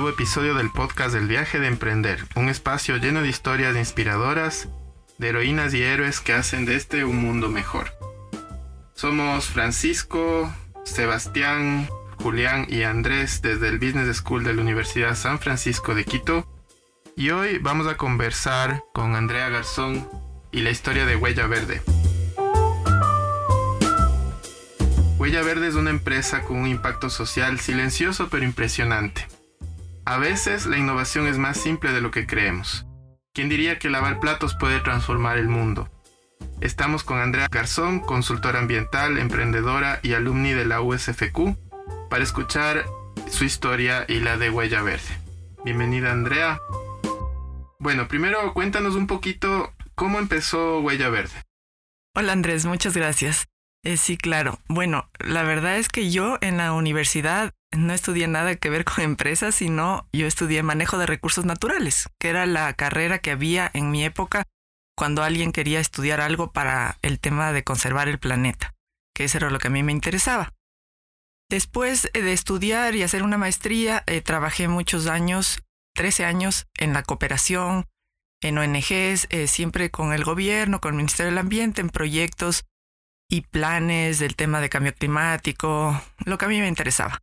nuevo 0.00 0.14
episodio 0.14 0.54
del 0.54 0.70
podcast 0.70 1.12
del 1.12 1.26
viaje 1.26 1.58
de 1.58 1.66
emprender, 1.66 2.24
un 2.36 2.48
espacio 2.48 2.98
lleno 2.98 3.20
de 3.20 3.28
historias 3.28 3.74
inspiradoras, 3.74 4.68
de 5.18 5.30
heroínas 5.30 5.74
y 5.74 5.82
héroes 5.82 6.20
que 6.20 6.34
hacen 6.34 6.66
de 6.66 6.76
este 6.76 7.04
un 7.04 7.16
mundo 7.16 7.48
mejor. 7.48 7.90
Somos 8.94 9.46
Francisco, 9.46 10.54
Sebastián, 10.84 11.88
Julián 12.22 12.66
y 12.68 12.84
Andrés 12.84 13.42
desde 13.42 13.66
el 13.66 13.80
Business 13.80 14.18
School 14.18 14.44
de 14.44 14.54
la 14.54 14.62
Universidad 14.62 15.16
San 15.16 15.40
Francisco 15.40 15.96
de 15.96 16.04
Quito 16.04 16.46
y 17.16 17.30
hoy 17.30 17.58
vamos 17.58 17.88
a 17.88 17.96
conversar 17.96 18.84
con 18.94 19.16
Andrea 19.16 19.48
Garzón 19.48 20.08
y 20.52 20.60
la 20.60 20.70
historia 20.70 21.06
de 21.06 21.16
Huella 21.16 21.48
Verde. 21.48 21.82
Huella 25.18 25.42
Verde 25.42 25.66
es 25.66 25.74
una 25.74 25.90
empresa 25.90 26.42
con 26.42 26.58
un 26.58 26.68
impacto 26.68 27.10
social 27.10 27.58
silencioso 27.58 28.28
pero 28.30 28.44
impresionante. 28.44 29.26
A 30.08 30.16
veces 30.16 30.64
la 30.64 30.78
innovación 30.78 31.26
es 31.26 31.36
más 31.36 31.58
simple 31.58 31.92
de 31.92 32.00
lo 32.00 32.10
que 32.10 32.26
creemos. 32.26 32.86
¿Quién 33.34 33.50
diría 33.50 33.78
que 33.78 33.90
lavar 33.90 34.20
platos 34.20 34.56
puede 34.58 34.80
transformar 34.80 35.36
el 35.36 35.48
mundo? 35.48 35.90
Estamos 36.62 37.04
con 37.04 37.18
Andrea 37.18 37.46
Garzón, 37.50 38.00
consultora 38.00 38.58
ambiental, 38.58 39.18
emprendedora 39.18 40.00
y 40.02 40.14
alumni 40.14 40.54
de 40.54 40.64
la 40.64 40.80
USFQ, 40.80 41.58
para 42.08 42.24
escuchar 42.24 42.86
su 43.28 43.44
historia 43.44 44.06
y 44.08 44.20
la 44.20 44.38
de 44.38 44.48
Huella 44.48 44.80
Verde. 44.80 45.20
Bienvenida 45.62 46.10
Andrea. 46.10 46.58
Bueno, 47.78 48.08
primero 48.08 48.54
cuéntanos 48.54 48.94
un 48.94 49.08
poquito 49.08 49.74
cómo 49.94 50.20
empezó 50.20 50.80
Huella 50.80 51.10
Verde. 51.10 51.42
Hola 52.14 52.32
Andrés, 52.32 52.64
muchas 52.64 52.96
gracias. 52.96 53.46
Eh, 53.84 53.98
sí, 53.98 54.16
claro. 54.16 54.58
Bueno, 54.68 55.10
la 55.18 55.42
verdad 55.42 55.76
es 55.76 55.90
que 55.90 56.10
yo 56.10 56.38
en 56.40 56.56
la 56.56 56.72
universidad 56.72 57.52
no 57.72 57.92
estudié 57.92 58.26
nada 58.28 58.56
que 58.56 58.70
ver 58.70 58.84
con 58.84 59.04
empresas, 59.04 59.54
sino 59.54 60.08
yo 60.12 60.26
estudié 60.26 60.62
manejo 60.62 60.98
de 60.98 61.06
recursos 61.06 61.44
naturales, 61.44 62.08
que 62.18 62.28
era 62.28 62.46
la 62.46 62.72
carrera 62.74 63.18
que 63.18 63.30
había 63.30 63.70
en 63.74 63.90
mi 63.90 64.04
época 64.04 64.44
cuando 64.96 65.22
alguien 65.22 65.52
quería 65.52 65.78
estudiar 65.78 66.20
algo 66.20 66.50
para 66.52 66.98
el 67.02 67.20
tema 67.20 67.52
de 67.52 67.62
conservar 67.62 68.08
el 68.08 68.18
planeta, 68.18 68.74
que 69.14 69.24
eso 69.24 69.38
era 69.38 69.50
lo 69.50 69.60
que 69.60 69.68
a 69.68 69.70
mí 69.70 69.82
me 69.84 69.92
interesaba. 69.92 70.52
Después 71.48 72.10
de 72.12 72.32
estudiar 72.32 72.94
y 72.96 73.02
hacer 73.02 73.22
una 73.22 73.38
maestría, 73.38 74.02
eh, 74.06 74.20
trabajé 74.20 74.66
muchos 74.66 75.06
años, 75.06 75.62
13 75.94 76.24
años, 76.24 76.66
en 76.76 76.92
la 76.92 77.04
cooperación, 77.04 77.86
en 78.42 78.58
ONGs, 78.58 79.28
eh, 79.30 79.46
siempre 79.46 79.90
con 79.90 80.12
el 80.12 80.24
gobierno, 80.24 80.80
con 80.80 80.90
el 80.90 80.96
Ministerio 80.96 81.30
del 81.30 81.38
Ambiente, 81.38 81.80
en 81.80 81.90
proyectos 81.90 82.64
y 83.30 83.42
planes 83.42 84.18
del 84.18 84.36
tema 84.36 84.60
de 84.60 84.68
cambio 84.68 84.94
climático, 84.94 86.00
lo 86.24 86.38
que 86.38 86.44
a 86.44 86.48
mí 86.48 86.60
me 86.60 86.68
interesaba. 86.68 87.20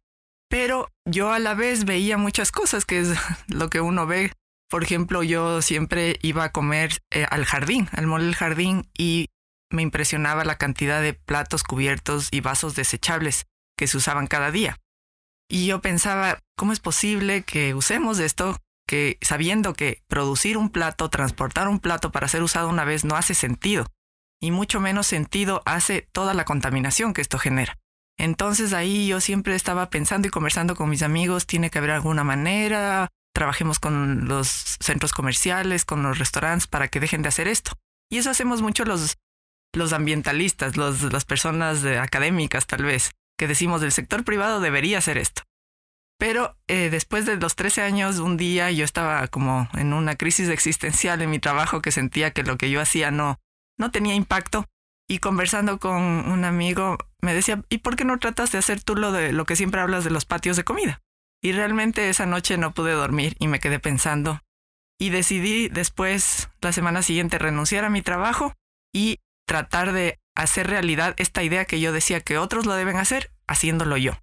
Pero 0.50 0.92
yo 1.06 1.32
a 1.32 1.40
la 1.40 1.54
vez 1.54 1.86
veía 1.86 2.18
muchas 2.18 2.52
cosas, 2.52 2.86
que 2.86 3.00
es 3.00 3.10
lo 3.48 3.70
que 3.70 3.82
uno 3.82 4.06
ve. 4.06 4.32
Por 4.70 4.84
ejemplo, 4.84 5.24
yo 5.24 5.62
siempre 5.62 6.18
iba 6.22 6.44
a 6.44 6.52
comer 6.52 7.00
eh, 7.12 7.26
al 7.30 7.46
jardín, 7.46 7.88
al 7.92 8.08
mole 8.08 8.26
del 8.26 8.36
jardín, 8.36 8.90
y 8.98 9.28
me 9.72 9.82
impresionaba 9.82 10.44
la 10.44 10.58
cantidad 10.58 11.02
de 11.02 11.14
platos 11.14 11.64
cubiertos 11.64 12.30
y 12.32 12.42
vasos 12.42 12.76
desechables 12.76 13.46
que 13.78 13.88
se 13.88 13.98
usaban 13.98 14.28
cada 14.28 14.52
día. 14.52 14.78
Y 15.50 15.68
yo 15.68 15.82
pensaba, 15.82 16.40
¿cómo 16.58 16.74
es 16.74 16.80
posible 16.80 17.44
que 17.44 17.76
usemos 17.76 18.20
esto? 18.20 18.58
Que 18.88 19.18
sabiendo 19.22 19.74
que 19.74 20.02
producir 20.08 20.58
un 20.58 20.70
plato, 20.70 21.10
transportar 21.10 21.68
un 21.68 21.80
plato 21.80 22.12
para 22.12 22.28
ser 22.28 22.42
usado 22.42 22.70
una 22.70 22.86
vez 22.86 23.06
no 23.06 23.16
hace 23.16 23.36
sentido 23.36 23.86
y 24.42 24.52
mucho 24.52 24.80
menos 24.80 25.08
sentido 25.08 25.62
hace 25.66 26.08
toda 26.12 26.34
la 26.34 26.46
contaminación 26.46 27.14
que 27.14 27.22
esto 27.22 27.40
genera. 27.40 27.78
Entonces 28.18 28.74
ahí 28.74 29.08
yo 29.08 29.20
siempre 29.20 29.56
estaba 29.56 29.90
pensando 29.90 30.28
y 30.28 30.32
conversando 30.32 30.76
con 30.76 30.90
mis 30.90 31.04
amigos, 31.04 31.46
tiene 31.46 31.70
que 31.70 31.80
haber 31.80 31.92
alguna 31.92 32.24
manera, 32.24 33.10
trabajemos 33.34 33.80
con 33.80 34.28
los 34.28 34.48
centros 34.80 35.12
comerciales, 35.12 35.86
con 35.86 36.02
los 36.02 36.18
restaurantes 36.18 36.68
para 36.68 36.88
que 36.88 37.00
dejen 37.00 37.22
de 37.22 37.30
hacer 37.30 37.48
esto. 37.48 37.74
Y 38.10 38.18
eso 38.18 38.30
hacemos 38.30 38.62
mucho 38.62 38.86
los, 38.86 39.18
los 39.74 39.94
ambientalistas, 39.94 40.78
los, 40.78 41.02
las 41.04 41.26
personas 41.26 41.84
académicas 41.84 42.68
tal 42.68 42.84
vez, 42.84 43.12
que 43.38 43.48
decimos 43.48 43.84
el 43.84 43.92
sector 43.92 44.24
privado 44.24 44.62
debería 44.62 45.00
hacer 45.00 45.18
esto. 45.18 45.44
Pero 46.18 46.56
eh, 46.68 46.90
después 46.90 47.26
de 47.26 47.36
los 47.36 47.56
13 47.56 47.82
años, 47.82 48.20
un 48.20 48.38
día 48.38 48.72
yo 48.72 48.86
estaba 48.86 49.28
como 49.28 49.68
en 49.74 49.92
una 49.92 50.16
crisis 50.16 50.48
existencial 50.50 51.22
en 51.22 51.30
mi 51.30 51.40
trabajo 51.40 51.82
que 51.82 51.92
sentía 51.92 52.32
que 52.32 52.44
lo 52.44 52.58
que 52.58 52.70
yo 52.70 52.80
hacía 52.80 53.12
no, 53.12 53.40
no 53.78 53.92
tenía 53.92 54.16
impacto. 54.16 54.66
Y 55.08 55.20
conversando 55.20 55.80
con 55.80 56.02
un 56.02 56.46
amigo 56.46 56.98
me 57.22 57.34
decía, 57.34 57.64
¿y 57.70 57.80
por 57.80 57.96
qué 57.96 58.06
no 58.06 58.18
tratas 58.18 58.52
de 58.52 58.58
hacer 58.58 58.82
tú 58.82 58.96
lo 58.96 59.12
de 59.12 59.32
lo 59.34 59.46
que 59.46 59.56
siempre 59.56 59.82
hablas 59.82 60.04
de 60.04 60.10
los 60.10 60.26
patios 60.26 60.58
de 60.58 60.64
comida? 60.64 61.02
Y 61.42 61.52
realmente 61.52 62.10
esa 62.10 62.26
noche 62.26 62.58
no 62.58 62.74
pude 62.74 62.94
dormir 62.94 63.36
y 63.40 63.48
me 63.48 63.60
quedé 63.60 63.80
pensando. 63.80 64.42
Y 65.00 65.10
decidí 65.10 65.70
después, 65.70 66.50
la 66.62 66.72
semana 66.72 67.02
siguiente, 67.02 67.38
renunciar 67.38 67.86
a 67.86 67.90
mi 67.90 68.02
trabajo 68.02 68.54
y 68.94 69.20
tratar 69.46 69.92
de 69.92 70.20
hacer 70.36 70.68
realidad 70.68 71.14
esta 71.18 71.44
idea 71.44 71.66
que 71.66 71.80
yo 71.80 71.92
decía 71.92 72.22
que 72.22 72.38
otros 72.38 72.66
lo 72.66 72.74
deben 72.74 72.98
hacer, 72.98 73.32
haciéndolo 73.48 73.98
yo. 73.98 74.14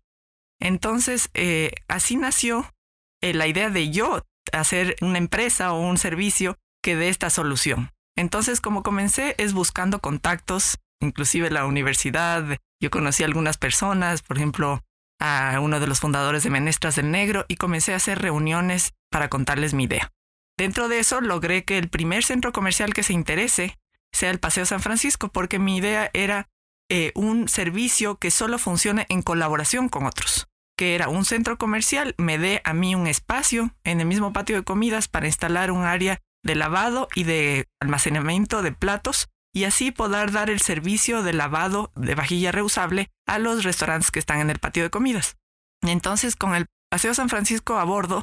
Entonces, 0.61 1.31
eh, 1.35 1.73
así 1.89 2.17
nació 2.17 2.73
eh, 3.21 3.35
la 3.35 3.47
idea 3.47 3.71
de 3.71 3.91
yo 3.91 4.23
hacer 4.53 4.97
una 5.01 5.19
empresa 5.19 5.73
o 5.73 5.81
un 5.81 5.99
servicio 5.99 6.59
que 6.83 6.97
dé 6.97 7.09
esta 7.09 7.31
solución. 7.31 7.91
Entonces, 8.17 8.61
como 8.61 8.83
comencé 8.83 9.35
es 9.39 9.53
buscando 9.53 10.01
contactos, 10.01 10.79
inclusive 11.01 11.51
la 11.51 11.67
universidad. 11.67 12.59
Yo 12.81 12.91
conocí 12.91 13.23
a 13.23 13.27
algunas 13.27 13.59
personas, 13.59 14.23
por 14.23 14.37
ejemplo, 14.37 14.81
a 15.21 15.59
uno 15.61 15.81
de 15.81 15.87
los 15.87 16.01
fundadores 16.01 16.43
de 16.43 16.51
Menestras 16.51 16.97
del 16.97 17.11
Negro 17.11 17.45
y 17.49 17.57
comencé 17.57 17.93
a 17.93 17.97
hacer 17.97 18.21
reuniones 18.21 18.93
para 19.11 19.29
contarles 19.29 19.75
mi 19.75 19.85
idea. 19.85 20.11
Dentro 20.59 20.89
de 20.89 20.99
eso 20.99 21.21
logré 21.21 21.65
que 21.65 21.79
el 21.79 21.89
primer 21.89 22.25
centro 22.25 22.53
comercial 22.53 22.93
que 22.93 23.03
se 23.03 23.13
interese 23.13 23.79
sea 24.13 24.31
el 24.31 24.41
Paseo 24.41 24.67
San 24.67 24.81
Francisco, 24.81 25.29
porque 25.29 25.59
mi 25.59 25.77
idea 25.77 26.11
era 26.13 26.49
eh, 26.91 27.13
un 27.15 27.49
servicio 27.49 28.17
que 28.17 28.31
solo 28.31 28.59
funcione 28.59 29.07
en 29.09 29.23
colaboración 29.23 29.89
con 29.89 30.05
otros, 30.05 30.49
que 30.77 30.95
era 30.95 31.09
un 31.09 31.25
centro 31.25 31.57
comercial, 31.57 32.15
me 32.19 32.37
dé 32.37 32.61
a 32.65 32.75
mí 32.75 32.95
un 32.95 33.07
espacio 33.07 33.75
en 33.85 34.01
el 34.01 34.07
mismo 34.07 34.33
patio 34.33 34.57
de 34.57 34.65
comidas 34.65 35.09
para 35.09 35.27
instalar 35.27 35.71
un 35.71 35.85
área 35.85 36.21
de 36.43 36.55
lavado 36.55 37.09
y 37.15 37.25
de 37.25 37.69
almacenamiento 37.81 38.63
de 38.63 38.73
platos 38.73 39.29
y 39.55 39.65
así 39.65 39.91
poder 39.91 40.33
dar 40.33 40.51
el 40.51 40.61
servicio 40.61 41.23
de 41.23 41.33
lavado 41.33 41.93
de 41.95 42.15
vajilla 42.15 42.53
reusable 42.53 43.11
a 43.27 43.39
los 43.39 43.65
restaurantes 43.65 44.11
que 44.11 44.19
están 44.19 44.41
en 44.41 44.51
el 44.51 44.59
patio 44.59 44.83
de 44.83 44.91
comidas. 44.91 45.37
Entonces, 45.83 46.37
con 46.37 46.55
el 46.55 46.67
Paseo 46.91 47.15
San 47.15 47.29
Francisco 47.29 47.79
a 47.79 47.85
bordo, 47.85 48.23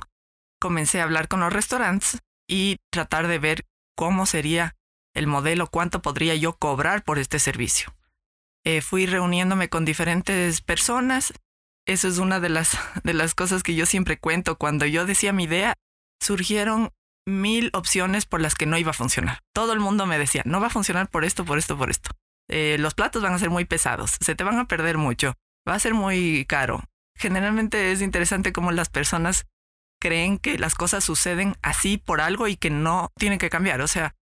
comencé 0.60 1.00
a 1.00 1.04
hablar 1.04 1.28
con 1.28 1.40
los 1.40 1.54
restaurantes 1.54 2.20
y 2.48 2.78
tratar 2.92 3.28
de 3.28 3.40
ver 3.40 3.66
cómo 3.96 4.26
sería 4.26 4.76
el 5.14 5.28
modelo, 5.28 5.68
cuánto 5.68 6.02
podría 6.02 6.36
yo 6.36 6.58
cobrar 6.58 7.04
por 7.04 7.20
este 7.20 7.40
servicio. 7.40 7.96
Eh, 8.66 8.82
fui 8.82 9.06
reuniéndome 9.06 9.70
con 9.70 9.86
diferentes 9.86 10.62
personas. 10.62 11.34
Eso 11.88 12.08
es 12.08 12.18
una 12.18 12.40
de 12.40 12.50
las, 12.50 12.78
de 13.04 13.14
las 13.14 13.36
cosas 13.36 13.64
que 13.64 13.76
yo 13.76 13.86
siempre 13.86 14.20
cuento. 14.20 14.58
Cuando 14.58 14.86
yo 14.86 15.06
decía 15.06 15.34
mi 15.34 15.44
idea, 15.44 15.74
surgieron 16.22 16.92
mil 17.26 17.70
opciones 17.74 18.26
por 18.26 18.42
las 18.42 18.56
que 18.56 18.66
no 18.66 18.78
iba 18.78 18.92
a 18.92 18.94
funcionar. 18.94 19.40
Todo 19.54 19.74
el 19.74 19.80
mundo 19.80 20.06
me 20.06 20.18
decía, 20.18 20.42
no 20.46 20.60
va 20.60 20.68
a 20.68 20.72
funcionar 20.72 21.10
por 21.10 21.26
esto, 21.26 21.46
por 21.46 21.58
esto, 21.58 21.78
por 21.78 21.90
esto. 21.90 22.12
Eh, 22.50 22.78
los 22.80 22.96
platos 22.96 23.22
van 23.22 23.34
a 23.34 23.40
ser 23.40 23.50
muy 23.50 23.66
pesados, 23.66 24.18
se 24.20 24.36
te 24.36 24.44
van 24.44 24.58
a 24.58 24.68
perder 24.68 24.98
mucho, 24.98 25.36
va 25.68 25.76
a 25.76 25.80
ser 25.80 25.94
muy 25.94 26.46
caro. 26.46 26.84
Generalmente 27.16 27.92
es 27.92 28.02
interesante 28.02 28.54
cómo 28.54 28.72
las 28.72 28.90
personas 28.90 29.46
creen 30.02 30.40
que 30.40 30.58
las 30.58 30.74
cosas 30.74 31.04
suceden 31.04 31.56
así 31.62 31.98
por 31.98 32.22
algo 32.22 32.48
y 32.48 32.56
que 32.56 32.70
no 32.70 33.12
tienen 33.18 33.38
que 33.38 33.50
cambiar. 33.50 33.82
O 33.82 33.88
sea, 33.88 34.16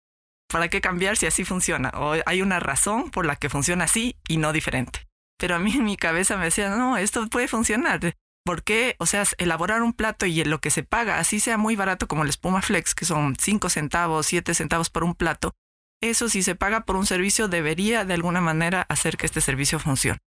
¿para 0.47 0.69
qué 0.69 0.81
cambiar 0.81 1.17
si 1.17 1.27
así 1.27 1.43
funciona? 1.43 1.91
O 1.95 2.15
hay 2.25 2.41
una 2.41 2.59
razón 2.59 3.11
por 3.11 3.25
la 3.25 3.35
que 3.35 3.49
funciona 3.49 3.83
así 3.83 4.15
y 4.27 4.37
no 4.37 4.53
diferente. 4.53 5.07
Pero 5.37 5.55
a 5.55 5.59
mí 5.59 5.73
en 5.73 5.83
mi 5.83 5.97
cabeza 5.97 6.37
me 6.37 6.45
decía, 6.45 6.69
no, 6.69 6.97
esto 6.97 7.27
puede 7.27 7.47
funcionar. 7.47 8.15
¿Por 8.45 8.63
qué? 8.63 8.95
O 8.99 9.07
sea, 9.07 9.23
elaborar 9.39 9.81
un 9.81 9.93
plato 9.93 10.25
y 10.25 10.43
lo 10.43 10.61
que 10.61 10.69
se 10.69 10.83
paga, 10.83 11.19
así 11.19 11.39
sea 11.39 11.57
muy 11.57 11.75
barato 11.75 12.07
como 12.07 12.23
el 12.23 12.29
espuma 12.29 12.61
flex, 12.61 12.93
que 12.93 13.05
son 13.05 13.35
5 13.35 13.69
centavos, 13.69 14.27
7 14.27 14.53
centavos 14.53 14.89
por 14.89 15.03
un 15.03 15.15
plato, 15.15 15.55
eso 16.01 16.29
si 16.29 16.43
se 16.43 16.55
paga 16.55 16.81
por 16.81 16.95
un 16.95 17.05
servicio 17.05 17.47
debería 17.47 18.05
de 18.05 18.13
alguna 18.13 18.41
manera 18.41 18.85
hacer 18.89 19.17
que 19.17 19.25
este 19.25 19.41
servicio 19.41 19.79
funcione. 19.79 20.19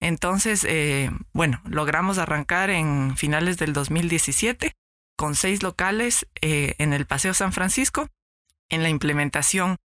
Entonces, 0.00 0.64
eh, 0.68 1.10
bueno, 1.32 1.60
logramos 1.64 2.18
arrancar 2.18 2.70
en 2.70 3.16
finales 3.16 3.56
del 3.58 3.72
2017 3.72 4.76
con 5.16 5.34
seis 5.34 5.62
locales 5.62 6.28
eh, 6.40 6.74
en 6.78 6.92
el 6.92 7.06
Paseo 7.06 7.34
San 7.34 7.52
Francisco. 7.52 8.08
En 8.68 8.82
la 8.82 8.90
implementación 8.90 9.76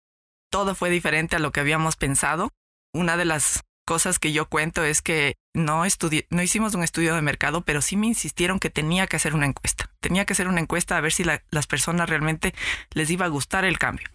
todo 0.51 0.75
fue 0.75 0.89
diferente 0.89 1.35
a 1.35 1.39
lo 1.39 1.51
que 1.51 1.61
habíamos 1.61 1.95
pensado. 1.95 2.51
Una 2.93 3.17
de 3.17 3.25
las 3.25 3.63
cosas 3.85 4.19
que 4.19 4.31
yo 4.31 4.47
cuento 4.47 4.83
es 4.83 5.01
que 5.01 5.37
no 5.53 5.83
no 6.29 6.41
hicimos 6.41 6.75
un 6.75 6.83
estudio 6.83 7.15
de 7.15 7.21
mercado, 7.21 7.61
pero 7.61 7.81
sí 7.81 7.95
me 7.97 8.07
insistieron 8.07 8.59
que 8.59 8.69
tenía 8.69 9.07
que 9.07 9.17
hacer 9.17 9.35
una 9.35 9.45
encuesta. 9.45 9.89
Tenía 9.99 10.25
que 10.25 10.33
hacer 10.33 10.47
una 10.47 10.61
encuesta 10.61 10.97
a 10.97 11.01
ver 11.01 11.11
si 11.11 11.23
las 11.23 11.67
personas 11.67 12.09
realmente 12.09 12.53
les 12.91 13.09
iba 13.09 13.25
a 13.25 13.29
gustar 13.29 13.65
el 13.65 13.79
cambio. 13.79 14.07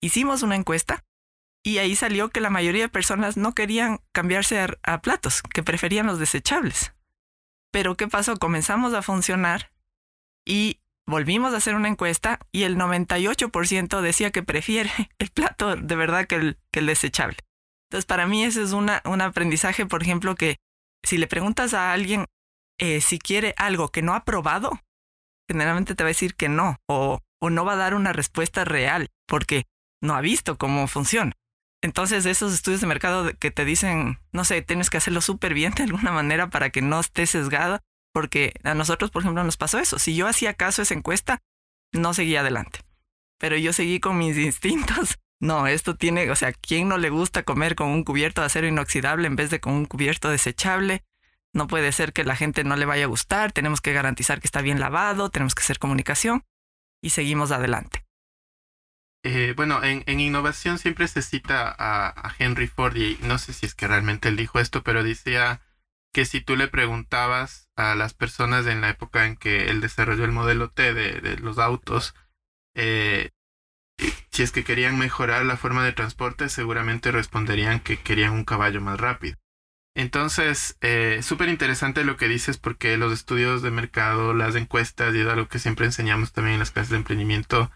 Hicimos 0.00 0.42
una 0.42 0.56
encuesta 0.56 1.04
y 1.62 1.78
ahí 1.78 1.96
salió 1.96 2.28
que 2.28 2.40
la 2.40 2.50
mayoría 2.50 2.82
de 2.82 2.88
personas 2.88 3.36
no 3.36 3.54
querían 3.54 4.00
cambiarse 4.12 4.60
a, 4.60 4.68
a 4.82 5.02
platos, 5.02 5.42
que 5.42 5.62
preferían 5.62 6.06
los 6.06 6.18
desechables. 6.18 6.92
Pero 7.70 7.96
¿qué 7.96 8.08
pasó? 8.08 8.36
Comenzamos 8.36 8.94
a 8.94 9.02
funcionar 9.02 9.70
Y 10.44 10.80
volvimos 11.06 11.52
a 11.52 11.56
hacer 11.56 11.74
una 11.74 11.88
encuesta 11.88 12.38
y 12.52 12.62
el 12.62 12.76
98% 12.76 14.00
decía 14.00 14.30
que 14.30 14.42
prefiere 14.42 14.90
el 15.18 15.30
plato 15.30 15.76
de 15.76 15.96
verdad 15.96 16.26
que 16.26 16.36
el, 16.36 16.58
que 16.70 16.80
el 16.80 16.86
desechable. 16.86 17.38
Entonces, 17.88 18.06
para 18.06 18.26
mí 18.26 18.44
ese 18.44 18.62
es 18.62 18.72
una, 18.72 19.02
un 19.04 19.20
aprendizaje, 19.20 19.86
por 19.86 20.02
ejemplo, 20.02 20.34
que 20.34 20.56
si 21.04 21.18
le 21.18 21.26
preguntas 21.26 21.72
a 21.74 21.92
alguien 21.92 22.26
eh, 22.78 23.00
si 23.00 23.18
quiere 23.18 23.54
algo 23.56 23.88
que 23.88 24.02
no 24.02 24.14
ha 24.14 24.24
probado, 24.24 24.80
generalmente 25.48 25.94
te 25.94 26.02
va 26.02 26.08
a 26.08 26.16
decir 26.16 26.34
que 26.34 26.48
no 26.48 26.76
o, 26.88 27.20
o 27.40 27.50
no 27.50 27.64
va 27.64 27.74
a 27.74 27.76
dar 27.76 27.94
una 27.94 28.12
respuesta 28.12 28.64
real 28.64 29.08
porque 29.26 29.64
no 30.02 30.14
ha 30.14 30.20
visto 30.20 30.58
cómo 30.58 30.86
funciona. 30.88 31.32
Entonces, 31.82 32.26
esos 32.26 32.52
estudios 32.52 32.80
de 32.80 32.86
mercado 32.86 33.32
que 33.38 33.50
te 33.50 33.64
dicen, 33.64 34.18
no 34.32 34.44
sé, 34.44 34.60
tienes 34.62 34.90
que 34.90 34.96
hacerlo 34.96 35.20
súper 35.20 35.54
bien 35.54 35.72
de 35.74 35.84
alguna 35.84 36.10
manera 36.10 36.50
para 36.50 36.70
que 36.70 36.82
no 36.82 37.00
esté 37.00 37.26
sesgado, 37.26 37.80
porque 38.12 38.54
a 38.64 38.74
nosotros, 38.74 39.10
por 39.10 39.22
ejemplo, 39.22 39.44
nos 39.44 39.56
pasó 39.56 39.78
eso. 39.78 39.98
Si 39.98 40.16
yo 40.16 40.26
hacía 40.26 40.54
caso 40.54 40.82
a 40.82 40.84
esa 40.84 40.94
encuesta, 40.94 41.38
no 41.92 42.14
seguía 42.14 42.40
adelante. 42.40 42.80
Pero 43.38 43.56
yo 43.56 43.72
seguí 43.72 44.00
con 44.00 44.18
mis 44.18 44.36
instintos. 44.38 45.18
No, 45.38 45.66
esto 45.66 45.96
tiene, 45.96 46.30
o 46.30 46.36
sea, 46.36 46.52
¿quién 46.52 46.88
no 46.88 46.96
le 46.96 47.10
gusta 47.10 47.42
comer 47.42 47.74
con 47.74 47.88
un 47.88 48.04
cubierto 48.04 48.40
de 48.40 48.46
acero 48.46 48.66
inoxidable 48.66 49.26
en 49.26 49.36
vez 49.36 49.50
de 49.50 49.60
con 49.60 49.74
un 49.74 49.84
cubierto 49.84 50.30
desechable? 50.30 51.04
No 51.52 51.66
puede 51.66 51.92
ser 51.92 52.12
que 52.12 52.24
la 52.24 52.36
gente 52.36 52.64
no 52.64 52.76
le 52.76 52.86
vaya 52.86 53.04
a 53.04 53.08
gustar, 53.08 53.52
tenemos 53.52 53.80
que 53.80 53.92
garantizar 53.92 54.40
que 54.40 54.46
está 54.46 54.62
bien 54.62 54.80
lavado, 54.80 55.30
tenemos 55.30 55.54
que 55.54 55.62
hacer 55.62 55.78
comunicación 55.78 56.44
y 57.02 57.10
seguimos 57.10 57.50
adelante. 57.50 58.04
Eh, 59.22 59.54
bueno, 59.56 59.82
en, 59.82 60.20
innovación 60.20 60.78
siempre 60.78 61.08
se 61.08 61.20
cita 61.20 61.68
a, 61.68 62.08
a, 62.08 62.34
Henry 62.38 62.68
Ford 62.68 62.96
y 62.96 63.18
no 63.22 63.38
sé 63.38 63.52
si 63.52 63.66
es 63.66 63.74
que 63.74 63.88
realmente 63.88 64.28
él 64.28 64.36
dijo 64.36 64.60
esto, 64.60 64.82
pero 64.82 65.02
decía 65.02 65.60
que 66.12 66.24
si 66.24 66.40
tú 66.40 66.56
le 66.56 66.68
preguntabas 66.68 67.68
a 67.76 67.94
las 67.94 68.14
personas 68.14 68.66
en 68.66 68.80
la 68.80 68.88
época 68.88 69.26
en 69.26 69.36
que 69.36 69.68
él 69.68 69.80
desarrolló 69.80 70.24
el 70.24 70.32
modelo 70.32 70.70
T 70.70 70.94
de, 70.94 71.20
de 71.20 71.36
los 71.38 71.58
autos, 71.58 72.14
eh, 72.74 73.30
si 74.30 74.42
es 74.42 74.52
que 74.52 74.64
querían 74.64 74.98
mejorar 74.98 75.44
la 75.46 75.56
forma 75.56 75.84
de 75.84 75.92
transporte, 75.92 76.48
seguramente 76.48 77.10
responderían 77.10 77.80
que 77.80 77.98
querían 77.98 78.32
un 78.32 78.44
caballo 78.44 78.80
más 78.80 79.00
rápido. 79.00 79.36
Entonces, 79.94 80.76
eh, 80.82 81.20
súper 81.22 81.48
interesante 81.48 82.04
lo 82.04 82.18
que 82.18 82.28
dices 82.28 82.58
porque 82.58 82.98
los 82.98 83.14
estudios 83.14 83.62
de 83.62 83.70
mercado, 83.70 84.34
las 84.34 84.54
encuestas 84.54 85.14
y 85.14 85.20
es 85.20 85.26
algo 85.26 85.48
que 85.48 85.58
siempre 85.58 85.86
enseñamos 85.86 86.32
también 86.32 86.54
en 86.54 86.60
las 86.60 86.70
clases 86.70 86.90
de 86.90 86.98
emprendimiento, 86.98 87.70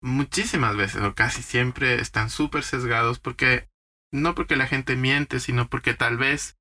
muchísimas 0.00 0.76
veces 0.76 1.02
o 1.02 1.14
casi 1.14 1.42
siempre 1.42 2.00
están 2.00 2.30
súper 2.30 2.64
sesgados 2.64 3.20
porque 3.20 3.68
no 4.10 4.34
porque 4.34 4.56
la 4.56 4.66
gente 4.66 4.96
miente, 4.96 5.38
sino 5.38 5.68
porque 5.68 5.94
tal 5.94 6.16
vez 6.16 6.58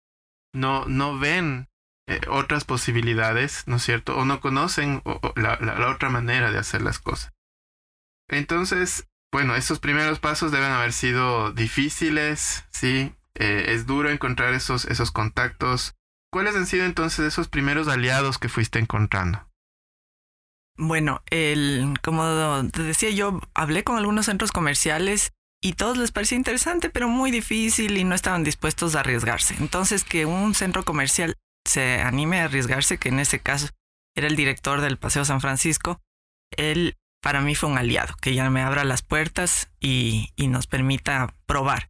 no, 0.54 0.86
no 0.86 1.18
ven 1.18 1.68
eh, 2.08 2.22
otras 2.30 2.64
posibilidades, 2.64 3.64
¿no 3.68 3.78
es 3.78 3.84
cierto? 3.84 4.16
O 4.18 4.26
no 4.26 4.40
conocen 4.40 5.02
la, 5.36 5.58
la, 5.60 5.90
otra 5.90 6.10
manera 6.10 6.52
de 6.52 6.60
hacer 6.60 6.82
las 6.82 7.00
cosas. 7.00 7.34
Entonces, 8.32 9.08
bueno, 9.32 9.56
esos 9.56 9.80
primeros 9.80 10.20
pasos 10.20 10.52
deben 10.52 10.72
haber 10.72 10.94
sido 10.94 11.52
difíciles, 11.52 12.66
¿sí? 12.72 13.14
Eh, 13.36 13.66
es 13.70 13.86
duro 13.86 14.10
encontrar 14.10 14.54
esos, 14.54 14.86
esos 14.86 15.12
contactos. 15.12 15.94
¿Cuáles 16.32 16.56
han 16.56 16.66
sido 16.66 16.86
entonces 16.86 17.26
esos 17.26 17.48
primeros 17.48 17.88
aliados 17.88 18.38
que 18.38 18.50
fuiste 18.50 18.80
encontrando? 18.80 19.48
Bueno, 20.78 21.22
el, 21.30 21.94
como 22.02 22.70
te 22.72 22.84
decía, 22.84 23.10
yo 23.10 23.40
hablé 23.54 23.84
con 23.84 23.98
algunos 23.98 24.26
centros 24.26 24.52
comerciales 24.52 25.34
y 25.62 25.74
todos 25.74 25.98
les 25.98 26.12
parecía 26.12 26.38
interesante, 26.38 26.90
pero 26.90 27.08
muy 27.08 27.32
difícil 27.32 27.98
y 27.98 28.04
no 28.04 28.16
estaban 28.16 28.44
dispuestos 28.44 28.96
a 28.96 29.02
arriesgarse. 29.02 29.56
Entonces, 29.60 30.04
que 30.04 30.26
un 30.26 30.56
centro 30.56 30.84
comercial 30.84 31.36
se 31.68 32.02
anime 32.02 32.42
a 32.42 32.46
arriesgarse, 32.46 32.98
que 32.98 33.10
en 33.10 33.20
ese 33.20 33.40
caso 33.40 33.68
era 34.16 34.28
el 34.28 34.36
director 34.36 34.82
del 34.82 34.98
Paseo 34.98 35.24
San 35.24 35.42
Francisco, 35.42 36.02
él 36.58 36.98
para 37.22 37.42
mí 37.42 37.56
fue 37.56 37.70
un 37.70 37.78
aliado, 37.78 38.16
que 38.20 38.34
ya 38.34 38.50
me 38.50 38.62
abra 38.62 38.84
las 38.84 39.04
puertas 39.04 39.70
y, 39.80 40.34
nos 40.38 40.68
permita 40.68 41.34
probar. 41.46 41.90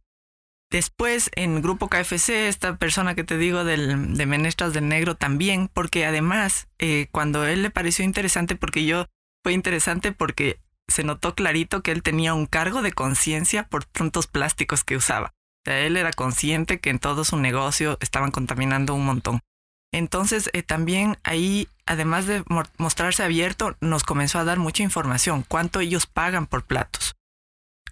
Después 0.70 1.30
en 1.34 1.60
Grupo 1.60 1.88
KFC, 1.88 2.48
esta 2.48 2.76
persona 2.76 3.14
que 3.14 3.24
te 3.24 3.36
digo 3.36 3.64
del, 3.64 4.16
de 4.16 4.26
Menestras 4.26 4.72
del 4.72 4.88
Negro 4.88 5.16
también, 5.16 5.68
porque 5.68 6.06
además 6.06 6.68
eh, 6.78 7.08
cuando 7.10 7.44
él 7.44 7.62
le 7.62 7.70
pareció 7.70 8.04
interesante, 8.04 8.56
porque 8.56 8.86
yo 8.86 9.06
fue 9.42 9.52
interesante 9.52 10.12
porque 10.12 10.60
se 10.88 11.04
notó 11.04 11.34
clarito 11.34 11.82
que 11.82 11.90
él 11.90 12.02
tenía 12.02 12.34
un 12.34 12.46
cargo 12.46 12.82
de 12.82 12.92
conciencia 12.92 13.68
por 13.68 13.84
tantos 13.84 14.26
plásticos 14.26 14.84
que 14.84 14.96
usaba. 14.96 15.34
O 15.62 15.70
sea, 15.70 15.80
él 15.80 15.96
era 15.96 16.12
consciente 16.12 16.80
que 16.80 16.90
en 16.90 16.98
todo 16.98 17.24
su 17.24 17.36
negocio 17.36 17.98
estaban 18.00 18.30
contaminando 18.30 18.94
un 18.94 19.04
montón. 19.04 19.40
Entonces, 19.92 20.50
eh, 20.52 20.62
también 20.62 21.18
ahí, 21.22 21.68
además 21.86 22.26
de 22.26 22.42
mostrarse 22.78 23.22
abierto, 23.22 23.76
nos 23.80 24.04
comenzó 24.04 24.38
a 24.38 24.44
dar 24.44 24.58
mucha 24.58 24.82
información, 24.82 25.44
cuánto 25.46 25.80
ellos 25.80 26.06
pagan 26.06 26.46
por 26.46 26.64
platos 26.64 27.14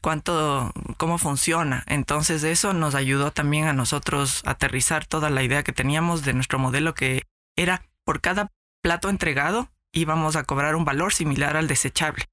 cuánto, 0.00 0.72
cómo 0.96 1.18
funciona. 1.18 1.84
Entonces 1.86 2.42
eso 2.42 2.72
nos 2.72 2.94
ayudó 2.94 3.32
también 3.32 3.66
a 3.66 3.72
nosotros 3.72 4.42
aterrizar 4.44 5.06
toda 5.06 5.30
la 5.30 5.42
idea 5.42 5.62
que 5.62 5.72
teníamos 5.72 6.24
de 6.24 6.32
nuestro 6.32 6.58
modelo 6.58 6.94
que 6.94 7.24
era 7.56 7.86
por 8.04 8.20
cada 8.20 8.50
plato 8.82 9.08
entregado 9.08 9.68
íbamos 9.92 10.36
a 10.36 10.44
cobrar 10.44 10.76
un 10.76 10.84
valor 10.84 11.12
similar 11.12 11.56
al 11.56 11.66
desechable. 11.66 12.26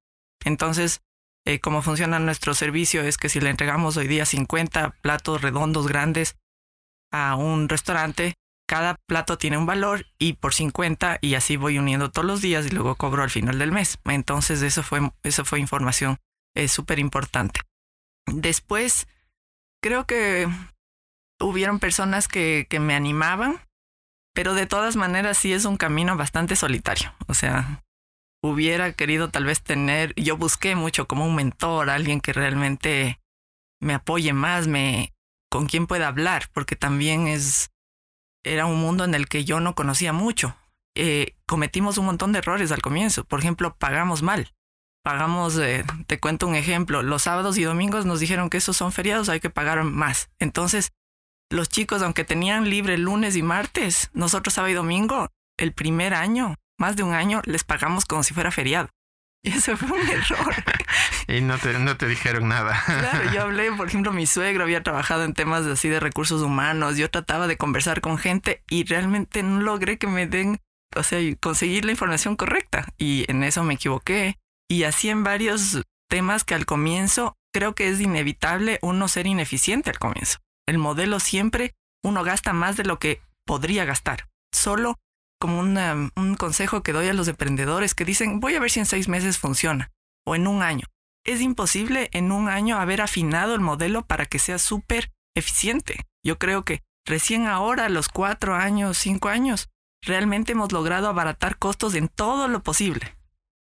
Entonces, 0.46 1.02
eh, 1.46 1.60
cómo 1.60 1.82
funciona 1.82 2.20
nuestro 2.20 2.54
servicio 2.54 3.02
es 3.02 3.18
que 3.18 3.30
si 3.30 3.40
le 3.40 3.50
entregamos 3.50 3.98
hoy 3.98 4.08
día 4.08 4.26
50 4.26 4.92
platos 5.02 5.42
redondos 5.42 5.88
grandes 5.88 6.38
a 7.12 7.36
un 7.36 7.68
restaurante, 7.70 8.36
cada 8.68 8.96
plato 9.08 9.38
tiene 9.38 9.58
un 9.58 9.66
valor 9.66 10.06
y 10.20 10.34
por 10.34 10.54
50 10.54 11.20
y 11.22 11.36
así 11.36 11.56
voy 11.58 11.78
uniendo 11.80 12.12
todos 12.12 12.28
los 12.28 12.42
días 12.42 12.66
y 12.66 12.70
luego 12.70 12.96
cobro 12.96 13.24
al 13.24 13.30
final 13.30 13.58
del 13.60 13.72
mes. 13.72 13.98
Entonces 14.06 14.62
eso 14.62 14.84
fue, 14.84 15.12
eso 15.24 15.46
fue 15.46 15.60
información 15.60 16.18
es 16.58 16.72
súper 16.72 17.00
importante. 17.00 17.62
Después, 18.26 19.08
creo 19.82 20.06
que 20.06 20.50
hubieron 21.40 21.80
personas 21.80 22.28
que, 22.28 22.68
que 22.70 22.80
me 22.80 22.96
animaban, 22.96 23.62
pero 24.34 24.54
de 24.54 24.66
todas 24.66 24.96
maneras 24.96 25.38
sí 25.38 25.54
es 25.54 25.66
un 25.66 25.78
camino 25.78 26.18
bastante 26.18 26.56
solitario. 26.56 27.14
O 27.28 27.34
sea, 27.34 27.84
hubiera 28.44 28.94
querido 28.94 29.30
tal 29.30 29.46
vez 29.46 29.62
tener, 29.62 30.14
yo 30.16 30.38
busqué 30.38 30.76
mucho 30.76 31.08
como 31.08 31.26
un 31.26 31.36
mentor, 31.36 31.90
alguien 31.90 32.22
que 32.22 32.34
realmente 32.34 33.20
me 33.80 33.94
apoye 33.94 34.34
más, 34.34 34.68
me 34.68 35.14
con 35.50 35.68
quien 35.68 35.88
pueda 35.88 36.08
hablar, 36.08 36.50
porque 36.54 36.76
también 36.76 37.28
es 37.28 37.70
era 38.54 38.66
un 38.66 38.80
mundo 38.80 39.04
en 39.04 39.14
el 39.14 39.28
que 39.28 39.46
yo 39.46 39.60
no 39.60 39.76
conocía 39.76 40.14
mucho. 40.14 40.56
Eh, 40.96 41.36
cometimos 41.46 41.98
un 41.98 42.06
montón 42.06 42.32
de 42.32 42.40
errores 42.40 42.72
al 42.72 42.82
comienzo. 42.82 43.24
Por 43.24 43.40
ejemplo, 43.40 43.76
pagamos 43.78 44.24
mal 44.24 44.54
pagamos, 45.08 45.58
eh, 45.58 45.86
te 46.06 46.20
cuento 46.20 46.48
un 46.48 46.56
ejemplo, 46.56 47.02
los 47.02 47.22
sábados 47.22 47.58
y 47.58 47.64
domingos 47.64 48.06
nos 48.06 48.20
dijeron 48.20 48.50
que 48.50 48.58
esos 48.58 48.76
son 48.76 48.92
feriados, 48.92 49.30
hay 49.30 49.40
que 49.40 49.50
pagar 49.50 49.82
más. 49.86 50.30
Entonces, 50.38 50.92
los 51.50 51.70
chicos, 51.70 52.02
aunque 52.02 52.26
tenían 52.26 52.70
libre 52.70 52.98
lunes 52.98 53.38
y 53.38 53.42
martes, 53.42 54.10
nosotros 54.12 54.54
sábado 54.54 54.74
y 54.74 54.76
domingo, 54.76 55.30
el 55.58 55.72
primer 55.72 56.14
año, 56.14 56.56
más 56.78 56.98
de 56.98 57.04
un 57.04 57.14
año, 57.14 57.42
les 57.46 57.64
pagamos 57.64 58.04
como 58.04 58.22
si 58.22 58.34
fuera 58.34 58.52
feriado. 58.52 58.90
Y 59.48 59.52
eso 59.58 59.78
fue 59.78 60.00
un 60.00 60.10
error. 60.10 60.54
y 61.28 61.42
no 61.42 61.58
te, 61.58 61.80
no 61.80 61.96
te 61.96 62.08
dijeron 62.08 62.48
nada. 62.50 62.82
claro, 62.86 63.32
yo 63.32 63.42
hablé, 63.44 63.72
por 63.72 63.88
ejemplo, 63.88 64.12
mi 64.12 64.26
suegro 64.26 64.64
había 64.64 64.84
trabajado 64.84 65.24
en 65.24 65.34
temas 65.34 65.66
así 65.66 65.88
de 65.90 66.00
recursos 66.00 66.42
humanos, 66.42 66.98
yo 66.98 67.10
trataba 67.10 67.48
de 67.48 67.58
conversar 67.58 68.02
con 68.02 68.18
gente 68.18 68.64
y 68.70 68.84
realmente 68.84 69.44
no 69.44 69.62
logré 69.62 69.98
que 69.98 70.08
me 70.08 70.28
den, 70.28 70.60
o 70.96 71.04
sea, 71.04 71.20
conseguir 71.40 71.86
la 71.86 71.92
información 71.92 72.36
correcta. 72.36 72.88
Y 72.98 73.26
en 73.32 73.44
eso 73.44 73.64
me 73.64 73.76
equivoqué 73.76 74.38
y 74.70 74.84
así 74.84 75.10
en 75.10 75.24
varios 75.24 75.82
temas 76.10 76.44
que 76.44 76.56
al 76.56 76.66
comienzo 76.66 77.38
creo 77.54 77.74
que 77.74 77.90
es 77.90 78.02
inevitable 78.02 78.80
uno 78.82 79.08
ser 79.08 79.28
ineficiente 79.28 79.90
al 79.90 80.00
comienzo. 80.00 80.40
El 80.68 80.78
modelo 80.78 81.20
siempre 81.20 81.74
uno 82.04 82.24
gasta 82.24 82.54
más 82.54 82.76
de 82.76 82.84
lo 82.84 83.00
que 83.00 83.22
podría 83.46 83.86
gastar. 83.86 84.28
Solo 84.54 85.00
como 85.40 85.60
un 85.60 86.36
consejo 86.38 86.82
que 86.82 86.94
doy 86.94 87.08
a 87.08 87.14
los 87.14 87.28
emprendedores 87.28 87.94
que 87.94 88.06
dicen 88.06 88.40
voy 88.40 88.56
a 88.56 88.60
ver 88.60 88.72
si 88.72 88.80
en 88.80 88.86
seis 88.86 89.08
meses 89.08 89.38
funciona 89.38 89.92
o 90.26 90.36
en 90.36 90.48
un 90.48 90.62
año. 90.62 90.86
Es 91.26 91.42
imposible 91.42 92.10
en 92.14 92.32
un 92.32 92.48
año 92.48 92.78
haber 92.78 93.02
afinado 93.02 93.54
el 93.54 93.60
modelo 93.60 94.06
para 94.06 94.26
que 94.26 94.40
sea 94.40 94.58
súper 94.60 95.12
eficiente. 95.36 96.06
Yo 96.24 96.38
creo 96.38 96.64
que 96.64 96.82
recién 97.06 97.48
ahora, 97.48 97.86
a 97.86 97.90
los 97.90 98.10
cuatro 98.10 98.56
años, 98.56 98.98
cinco 98.98 99.30
años, 99.30 99.70
realmente 100.02 100.54
hemos 100.54 100.72
logrado 100.72 101.08
abaratar 101.08 101.58
costos 101.58 101.96
en 101.96 102.08
todo 102.08 102.48
lo 102.48 102.64
posible 102.64 103.18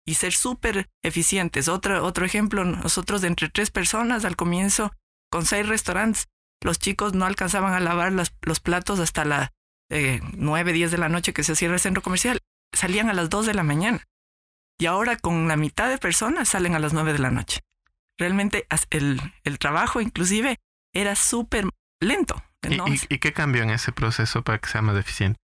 y 0.06 0.16
ser 0.16 0.34
súper 0.34 0.88
eficientes. 1.04 1.68
Otro, 1.68 2.06
otro 2.06 2.26
ejemplo, 2.26 2.64
nosotros 2.66 3.22
de 3.22 3.30
entre 3.30 3.50
tres 3.50 3.72
personas 3.72 4.26
al 4.26 4.36
comienzo, 4.36 4.92
con 5.32 5.46
seis 5.46 5.68
restaurantes, 5.68 6.28
los 6.62 6.80
chicos 6.80 7.14
no 7.14 7.26
alcanzaban 7.26 7.74
a 7.74 7.80
lavar 7.80 8.12
los 8.12 8.60
platos 8.60 9.00
hasta 9.00 9.26
las 9.26 9.50
eh, 9.90 10.22
nueve, 10.34 10.74
diez 10.74 10.92
de 10.92 10.98
la 10.98 11.10
noche 11.10 11.34
que 11.34 11.44
se 11.44 11.56
cierra 11.56 11.76
el 11.76 11.80
centro 11.80 12.04
comercial. 12.04 12.40
Salían 12.74 13.10
a 13.10 13.14
las 13.14 13.30
dos 13.30 13.46
de 13.46 13.54
la 13.54 13.64
mañana. 13.64 14.04
Y 14.78 14.88
ahora 14.88 15.18
con 15.18 15.48
la 15.48 15.56
mitad 15.56 15.90
de 15.90 15.98
personas 15.98 16.50
salen 16.50 16.76
a 16.76 16.80
las 16.80 16.94
nueve 16.94 17.14
de 17.14 17.20
la 17.20 17.32
noche. 17.32 17.62
Realmente 18.18 18.68
el, 18.90 19.22
el 19.44 19.60
trabajo 19.60 20.02
inclusive 20.02 20.58
era 20.94 21.16
súper 21.16 21.66
lento. 22.02 22.42
¿Y, 22.64 23.14
¿Y, 23.14 23.20
qué 23.20 23.32
cambió 23.32 23.62
en 23.62 23.70
ese 23.70 23.92
proceso 23.92 24.42
para 24.42 24.58
que 24.58 24.68
sea 24.68 24.82
más 24.82 24.98
eficiente? 24.98 25.40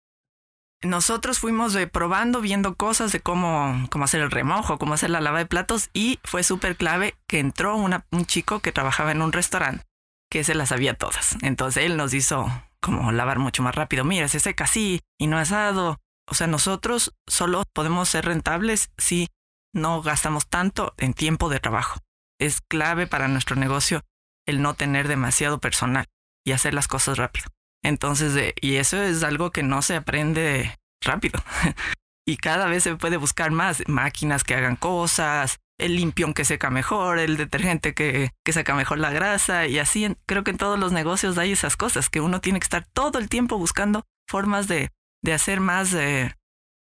nosotros 0.83 1.39
fuimos 1.39 1.75
eh, 1.75 1.87
probando, 1.87 2.41
viendo 2.41 2.75
cosas 2.75 3.11
de 3.11 3.19
cómo, 3.19 3.87
cómo 3.89 4.05
hacer 4.05 4.21
el 4.21 4.31
remojo, 4.31 4.77
cómo 4.77 4.93
hacer 4.93 5.09
la 5.09 5.21
lava 5.21 5.39
de 5.39 5.45
platos 5.45 5.89
y 5.93 6.19
fue 6.23 6.43
súper 6.43 6.75
clave 6.75 7.15
que 7.27 7.39
entró 7.39 7.75
un 7.75 8.25
chico 8.25 8.59
que 8.59 8.71
trabajaba 8.71 9.11
en 9.11 9.21
un 9.21 9.31
restaurante 9.31 9.83
que 10.29 10.43
se 10.43 10.55
las 10.55 10.69
sabía 10.69 10.93
todas. 10.93 11.37
Entonces 11.41 11.85
él 11.85 11.97
nos 11.97 12.13
hizo 12.13 12.51
como 12.87 13.11
lavar 13.11 13.37
mucho 13.37 13.63
más 13.63 13.75
rápido. 13.75 14.05
Mira, 14.05 14.29
se 14.29 14.39
seca 14.39 14.63
así 14.63 15.01
y 15.19 15.27
no 15.27 15.37
asado. 15.37 15.99
O 16.25 16.35
sea, 16.35 16.47
nosotros 16.47 17.13
solo 17.27 17.63
podemos 17.73 18.07
ser 18.07 18.23
rentables 18.25 18.91
si 18.97 19.27
no 19.73 20.01
gastamos 20.01 20.47
tanto 20.47 20.93
en 20.97 21.13
tiempo 21.13 21.49
de 21.49 21.59
trabajo. 21.59 21.99
Es 22.39 22.61
clave 22.61 23.05
para 23.05 23.27
nuestro 23.27 23.57
negocio 23.57 24.01
el 24.47 24.61
no 24.61 24.73
tener 24.73 25.09
demasiado 25.09 25.59
personal 25.59 26.05
y 26.45 26.53
hacer 26.53 26.73
las 26.73 26.87
cosas 26.87 27.17
rápido. 27.17 27.47
Entonces, 27.83 28.53
y 28.61 28.75
eso 28.75 29.01
es 29.01 29.21
algo 29.21 29.51
que 29.51 29.63
no 29.63 29.81
se 29.81 29.97
aprende 29.97 30.77
rápido. 31.03 31.41
y 32.25 32.37
cada 32.37 32.67
vez 32.67 32.83
se 32.83 32.95
puede 32.95 33.17
buscar 33.17 33.51
más 33.51 33.83
máquinas 33.87 34.45
que 34.45 34.55
hagan 34.55 34.77
cosas, 34.77 35.59
el 35.79 35.95
limpión 35.95 36.33
que 36.33 36.45
seca 36.45 36.69
mejor, 36.69 37.19
el 37.19 37.37
detergente 37.37 37.93
que, 37.93 38.31
que 38.43 38.53
saca 38.53 38.73
mejor 38.73 38.97
la 38.97 39.11
grasa 39.11 39.67
y 39.67 39.79
así 39.79 40.15
creo 40.25 40.43
que 40.43 40.51
en 40.51 40.57
todos 40.57 40.79
los 40.79 40.91
negocios 40.91 41.37
hay 41.37 41.51
esas 41.51 41.77
cosas 41.77 42.09
que 42.09 42.21
uno 42.21 42.41
tiene 42.41 42.59
que 42.59 42.65
estar 42.65 42.85
todo 42.93 43.19
el 43.19 43.29
tiempo 43.29 43.57
buscando 43.57 44.03
formas 44.27 44.67
de, 44.67 44.91
de 45.23 45.33
hacer 45.33 45.59
más 45.59 45.93
eh, 45.93 46.35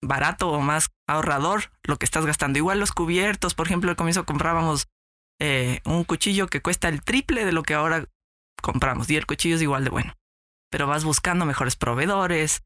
barato 0.01 0.50
o 0.50 0.62
más 0.62 0.89
ahorrador 1.07 1.71
lo 1.83 1.98
que 1.98 2.05
estás 2.05 2.25
gastando. 2.25 2.57
Igual 2.57 2.79
los 2.79 2.91
cubiertos, 2.91 3.53
por 3.53 3.67
ejemplo, 3.67 3.89
al 3.89 3.95
comienzo 3.95 4.25
comprábamos 4.25 4.88
eh, 5.39 5.79
un 5.86 6.03
cuchillo 6.03 6.48
que 6.48 6.62
cuesta 6.62 6.89
el 6.89 7.01
triple 7.01 7.45
de 7.45 7.51
lo 7.51 7.63
que 7.63 7.74
ahora 7.74 8.05
compramos 8.62 9.10
y 9.10 9.15
el 9.15 9.25
cuchillo 9.25 9.55
es 9.55 9.62
igual 9.62 9.83
de 9.83 9.89
bueno. 9.89 10.13
Pero 10.69 10.88
vas 10.88 11.03
buscando 11.03 11.45
mejores 11.45 11.75
proveedores. 11.75 12.63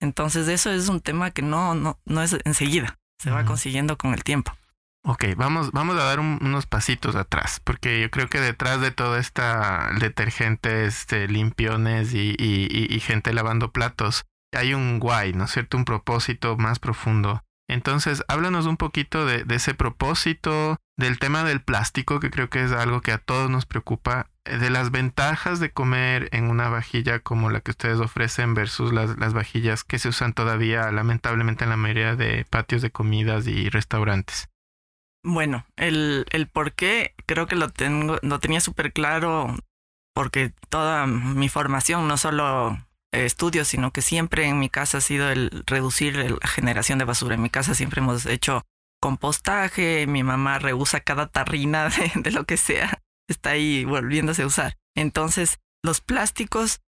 Entonces 0.00 0.48
eso 0.48 0.70
es 0.70 0.88
un 0.88 1.00
tema 1.00 1.30
que 1.30 1.42
no, 1.42 1.74
no, 1.74 1.98
no 2.04 2.22
es 2.22 2.36
enseguida, 2.44 2.98
se 3.20 3.30
va 3.30 3.44
consiguiendo 3.44 3.96
con 3.98 4.14
el 4.14 4.22
tiempo. 4.22 4.56
Ok, 5.04 5.24
vamos, 5.36 5.72
vamos 5.72 5.96
a 5.96 6.04
dar 6.04 6.20
unos 6.20 6.66
pasitos 6.66 7.16
atrás, 7.16 7.60
porque 7.64 8.00
yo 8.00 8.10
creo 8.10 8.28
que 8.28 8.40
detrás 8.40 8.80
de 8.80 8.90
toda 8.90 9.18
esta 9.18 9.90
detergentes, 9.98 10.98
este, 11.00 11.28
limpiones 11.28 12.12
y, 12.14 12.34
y, 12.38 13.00
gente 13.00 13.32
lavando 13.32 13.72
platos, 13.72 14.26
hay 14.52 14.74
un 14.74 14.98
guay, 14.98 15.32
¿no 15.32 15.44
es 15.44 15.52
cierto? 15.52 15.76
Un 15.76 15.84
propósito 15.84 16.56
más 16.56 16.78
profundo. 16.78 17.42
Entonces, 17.70 18.24
háblanos 18.28 18.66
un 18.66 18.76
poquito 18.76 19.24
de, 19.24 19.44
de, 19.44 19.54
ese 19.54 19.74
propósito, 19.74 20.76
del 20.96 21.18
tema 21.18 21.44
del 21.44 21.62
plástico, 21.62 22.18
que 22.18 22.30
creo 22.30 22.50
que 22.50 22.64
es 22.64 22.72
algo 22.72 23.00
que 23.00 23.12
a 23.12 23.18
todos 23.18 23.50
nos 23.50 23.66
preocupa, 23.66 24.30
eh, 24.44 24.58
de 24.58 24.70
las 24.70 24.90
ventajas 24.90 25.60
de 25.60 25.70
comer 25.70 26.28
en 26.32 26.50
una 26.50 26.68
vajilla 26.70 27.20
como 27.20 27.50
la 27.50 27.60
que 27.60 27.70
ustedes 27.70 28.00
ofrecen 28.00 28.54
versus 28.54 28.92
las, 28.92 29.16
las 29.18 29.32
vajillas 29.32 29.84
que 29.84 29.98
se 29.98 30.08
usan 30.08 30.32
todavía 30.32 30.90
lamentablemente 30.90 31.64
en 31.64 31.70
la 31.70 31.76
mayoría 31.76 32.16
de 32.16 32.44
patios 32.50 32.82
de 32.82 32.90
comidas 32.90 33.46
y 33.46 33.68
restaurantes. 33.68 34.48
Bueno, 35.30 35.66
el, 35.76 36.24
el 36.30 36.48
por 36.48 36.72
qué 36.72 37.14
creo 37.26 37.46
que 37.46 37.54
lo, 37.54 37.68
tengo, 37.68 38.16
lo 38.22 38.40
tenía 38.40 38.60
súper 38.60 38.94
claro 38.94 39.54
porque 40.14 40.54
toda 40.70 41.06
mi 41.06 41.50
formación, 41.50 42.08
no 42.08 42.16
solo 42.16 42.78
estudios, 43.12 43.68
sino 43.68 43.92
que 43.92 44.00
siempre 44.00 44.46
en 44.46 44.58
mi 44.58 44.70
casa 44.70 44.98
ha 44.98 45.00
sido 45.02 45.30
el 45.30 45.64
reducir 45.66 46.16
la 46.16 46.48
generación 46.48 46.98
de 46.98 47.04
basura. 47.04 47.34
En 47.34 47.42
mi 47.42 47.50
casa 47.50 47.74
siempre 47.74 48.00
hemos 48.00 48.24
hecho 48.24 48.64
compostaje, 49.02 50.06
mi 50.06 50.22
mamá 50.22 50.58
reusa 50.60 51.00
cada 51.00 51.26
tarrina 51.26 51.90
de, 52.14 52.30
lo 52.30 52.44
que 52.44 52.56
sea, 52.56 53.02
está 53.28 53.50
ahí 53.50 53.84
volviéndose 53.84 54.44
a 54.44 54.46
usar. 54.46 54.78
Entonces, 54.96 55.58
los 55.84 56.00
plásticos 56.00 56.80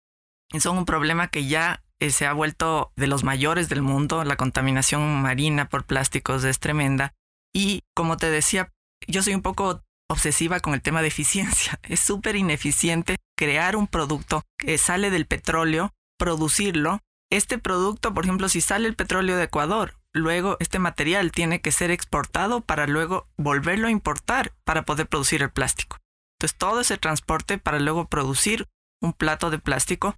son 0.61 0.79
un 0.79 0.85
problema 0.85 1.27
que 1.27 1.47
ya 1.47 1.83
eh, 1.99 2.11
se 2.11 2.25
ha 2.25 2.33
vuelto 2.35 2.93
de 2.95 3.09
los 3.09 3.25
mayores 3.25 3.69
del 3.69 3.83
mundo. 3.83 4.23
La 4.23 4.37
contaminación 4.37 5.23
marina 5.23 5.69
por 5.69 5.87
plásticos 5.87 6.45
es 6.45 6.61
tremenda. 6.61 7.15
Y 7.55 7.83
como 7.95 8.17
te 8.17 8.31
decía, 8.31 8.73
yo 9.07 9.23
soy 9.23 9.35
un 9.35 9.43
poco 9.43 9.83
obsesiva 10.09 10.61
con 10.61 10.75
el 10.75 10.83
tema 10.83 11.03
de 11.03 11.09
eficiencia. 11.09 11.79
Es 11.89 12.01
súper 12.01 12.37
ineficiente 12.37 13.17
crear 13.37 13.77
un 13.77 13.87
producto 13.87 14.43
que 14.59 14.79
sale 14.79 15.11
del 15.11 15.27
petróleo, 15.27 15.93
producirlo. 16.19 17.01
Este 17.31 17.59
producto, 17.59 18.15
por 18.15 18.25
ejemplo, 18.25 18.49
si 18.49 18.61
sale 18.61 18.89
el 18.89 18.97
petróleo 18.97 19.37
de 19.37 19.45
Ecuador, 19.45 19.99
luego 20.15 20.57
este 20.61 20.79
material 20.79 21.31
tiene 21.31 21.61
que 21.61 21.73
ser 21.73 21.91
exportado 21.91 22.63
para 22.63 22.87
luego 22.87 23.27
volverlo 23.37 23.89
a 23.89 23.91
importar 23.91 24.53
para 24.65 24.83
poder 24.83 25.09
producir 25.09 25.43
el 25.43 25.51
plástico. 25.51 25.99
Entonces 26.39 26.57
todo 26.57 26.81
ese 26.81 26.97
transporte 26.97 27.59
para 27.59 27.79
luego 27.81 28.09
producir 28.09 28.67
un 29.03 29.13
plato 29.13 29.51
de 29.51 29.59
plástico. 29.59 30.17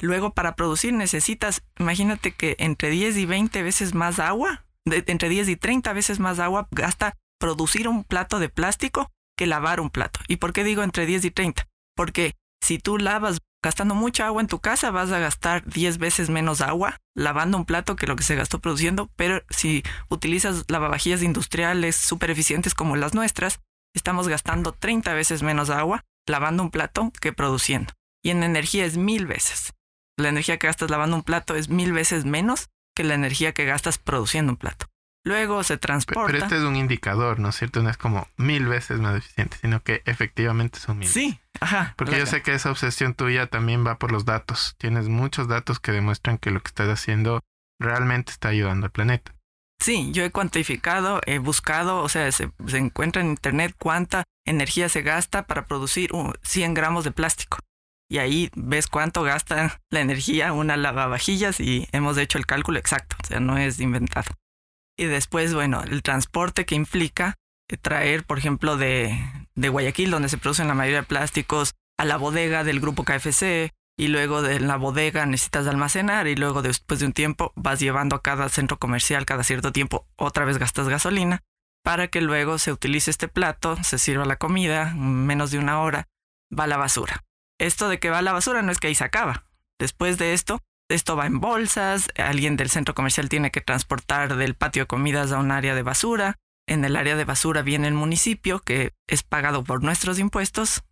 Luego 0.00 0.34
para 0.34 0.56
producir 0.56 0.92
necesitas, 0.92 1.62
imagínate 1.78 2.32
que 2.32 2.56
entre 2.58 2.90
10 2.90 3.16
y 3.16 3.26
20 3.26 3.62
veces 3.62 3.94
más 3.94 4.18
agua 4.18 4.64
entre 4.86 5.28
10 5.28 5.48
y 5.48 5.56
30 5.56 5.92
veces 5.92 6.18
más 6.18 6.38
agua 6.38 6.68
gasta 6.70 7.14
producir 7.38 7.88
un 7.88 8.04
plato 8.04 8.38
de 8.38 8.48
plástico 8.48 9.10
que 9.36 9.46
lavar 9.46 9.80
un 9.80 9.90
plato. 9.90 10.20
¿Y 10.28 10.36
por 10.36 10.52
qué 10.52 10.64
digo 10.64 10.82
entre 10.82 11.06
10 11.06 11.24
y 11.24 11.30
30? 11.30 11.66
Porque 11.96 12.34
si 12.62 12.78
tú 12.78 12.98
lavas 12.98 13.38
gastando 13.62 13.94
mucha 13.94 14.26
agua 14.26 14.42
en 14.42 14.48
tu 14.48 14.60
casa, 14.60 14.90
vas 14.90 15.12
a 15.12 15.18
gastar 15.18 15.64
10 15.66 15.98
veces 15.98 16.30
menos 16.30 16.60
agua 16.60 16.98
lavando 17.14 17.58
un 17.58 17.64
plato 17.64 17.96
que 17.96 18.06
lo 18.06 18.16
que 18.16 18.24
se 18.24 18.34
gastó 18.34 18.60
produciendo, 18.60 19.10
pero 19.16 19.42
si 19.50 19.82
utilizas 20.08 20.64
lavavajillas 20.68 21.22
industriales 21.22 21.96
súper 21.96 22.30
eficientes 22.30 22.74
como 22.74 22.96
las 22.96 23.14
nuestras, 23.14 23.60
estamos 23.94 24.28
gastando 24.28 24.72
30 24.72 25.12
veces 25.14 25.42
menos 25.42 25.70
agua 25.70 26.04
lavando 26.26 26.62
un 26.62 26.70
plato 26.70 27.12
que 27.20 27.32
produciendo. 27.32 27.92
Y 28.22 28.30
en 28.30 28.42
energía 28.42 28.84
es 28.84 28.96
mil 28.96 29.26
veces. 29.26 29.72
La 30.16 30.28
energía 30.28 30.58
que 30.58 30.66
gastas 30.66 30.90
lavando 30.90 31.16
un 31.16 31.22
plato 31.22 31.54
es 31.54 31.68
mil 31.68 31.92
veces 31.92 32.24
menos 32.24 32.68
que 32.94 33.04
la 33.04 33.14
energía 33.14 33.52
que 33.52 33.64
gastas 33.64 33.98
produciendo 33.98 34.52
un 34.52 34.56
plato. 34.56 34.86
Luego 35.24 35.62
se 35.62 35.76
transporta. 35.76 36.26
Pero, 36.26 36.38
este 36.44 36.56
es 36.56 36.62
un 36.62 36.74
indicador, 36.74 37.38
¿no 37.38 37.50
es 37.50 37.56
cierto? 37.56 37.82
No 37.82 37.90
es 37.90 37.96
como 37.96 38.26
mil 38.36 38.66
veces 38.66 38.98
más 38.98 39.16
eficiente, 39.16 39.56
sino 39.60 39.80
que 39.82 40.02
efectivamente 40.04 40.80
son 40.80 40.98
mil. 40.98 41.08
Sí, 41.08 41.38
ajá. 41.60 41.94
Porque 41.96 42.18
yo 42.18 42.26
sé 42.26 42.42
que 42.42 42.54
esa 42.54 42.70
obsesión 42.70 43.14
tuya 43.14 43.46
también 43.46 43.86
va 43.86 43.98
por 43.98 44.10
los 44.10 44.24
datos. 44.24 44.74
Tienes 44.78 45.08
muchos 45.08 45.46
datos 45.46 45.78
que 45.78 45.92
demuestran 45.92 46.38
que 46.38 46.50
lo 46.50 46.60
que 46.60 46.68
estás 46.68 46.88
haciendo 46.88 47.40
realmente 47.80 48.32
está 48.32 48.48
ayudando 48.48 48.86
al 48.86 48.92
planeta. 48.92 49.32
Sí, 49.80 50.10
yo 50.12 50.24
he 50.24 50.30
cuantificado, 50.30 51.20
he 51.26 51.38
buscado, 51.38 52.02
o 52.02 52.08
sea, 52.08 52.30
se, 52.30 52.50
encuentra 52.72 53.22
en 53.22 53.28
internet 53.28 53.74
cuánta 53.78 54.24
energía 54.44 54.88
se 54.88 55.02
gasta 55.02 55.46
para 55.46 55.66
producir 55.66 56.10
100 56.42 56.74
gramos 56.74 57.04
de 57.04 57.10
plástico 57.10 57.58
y 58.12 58.18
ahí 58.18 58.50
ves 58.54 58.88
cuánto 58.88 59.22
gasta 59.22 59.80
la 59.88 60.00
energía 60.00 60.52
una 60.52 60.76
lavavajillas 60.76 61.60
y 61.60 61.88
hemos 61.92 62.18
hecho 62.18 62.36
el 62.36 62.44
cálculo 62.44 62.78
exacto, 62.78 63.16
o 63.22 63.26
sea, 63.26 63.40
no 63.40 63.56
es 63.56 63.80
inventado. 63.80 64.30
Y 64.98 65.06
después, 65.06 65.54
bueno, 65.54 65.82
el 65.82 66.02
transporte 66.02 66.66
que 66.66 66.74
implica 66.74 67.36
traer, 67.80 68.24
por 68.24 68.36
ejemplo, 68.36 68.76
de, 68.76 69.18
de 69.54 69.68
Guayaquil, 69.70 70.10
donde 70.10 70.28
se 70.28 70.36
producen 70.36 70.68
la 70.68 70.74
mayoría 70.74 71.00
de 71.00 71.06
plásticos, 71.06 71.72
a 71.98 72.04
la 72.04 72.18
bodega 72.18 72.64
del 72.64 72.80
grupo 72.80 73.04
KFC, 73.04 73.72
y 73.96 74.08
luego 74.08 74.42
de 74.42 74.60
la 74.60 74.76
bodega 74.76 75.24
necesitas 75.24 75.66
almacenar 75.66 76.26
y 76.26 76.36
luego 76.36 76.60
después 76.60 77.00
de 77.00 77.06
un 77.06 77.12
tiempo 77.14 77.54
vas 77.56 77.80
llevando 77.80 78.16
a 78.16 78.22
cada 78.22 78.50
centro 78.50 78.78
comercial 78.78 79.24
cada 79.24 79.42
cierto 79.42 79.72
tiempo 79.72 80.06
otra 80.16 80.44
vez 80.44 80.58
gastas 80.58 80.88
gasolina 80.88 81.42
para 81.82 82.08
que 82.08 82.20
luego 82.20 82.58
se 82.58 82.72
utilice 82.72 83.10
este 83.10 83.28
plato, 83.28 83.76
se 83.82 83.98
sirva 83.98 84.24
la 84.24 84.36
comida, 84.36 84.94
menos 84.94 85.50
de 85.50 85.58
una 85.58 85.80
hora, 85.80 86.08
va 86.50 86.64
a 86.64 86.68
la 86.68 86.78
basura 86.78 87.22
esto 87.66 87.88
de 87.88 87.98
que 87.98 88.10
va 88.10 88.18
a 88.18 88.22
la 88.22 88.32
basura 88.32 88.62
no 88.62 88.72
es 88.72 88.78
que 88.78 88.88
ahí 88.88 88.94
se 88.94 89.04
acaba. 89.04 89.44
Después 89.78 90.18
de 90.18 90.34
esto, 90.34 90.60
esto 90.88 91.16
va 91.16 91.26
en 91.26 91.40
bolsas, 91.40 92.10
alguien 92.16 92.56
del 92.56 92.70
centro 92.70 92.94
comercial 92.94 93.28
tiene 93.28 93.50
que 93.50 93.60
transportar 93.60 94.36
del 94.36 94.54
patio 94.54 94.82
de 94.82 94.86
comidas 94.86 95.32
a 95.32 95.38
un 95.38 95.50
área 95.50 95.74
de 95.74 95.82
basura, 95.82 96.38
en 96.66 96.84
el 96.84 96.96
área 96.96 97.16
de 97.16 97.24
basura 97.24 97.62
viene 97.62 97.88
el 97.88 97.94
municipio 97.94 98.60
que 98.60 98.92
es 99.06 99.22
pagado 99.22 99.64
por 99.64 99.82
nuestros 99.82 100.18
impuestos 100.18 100.82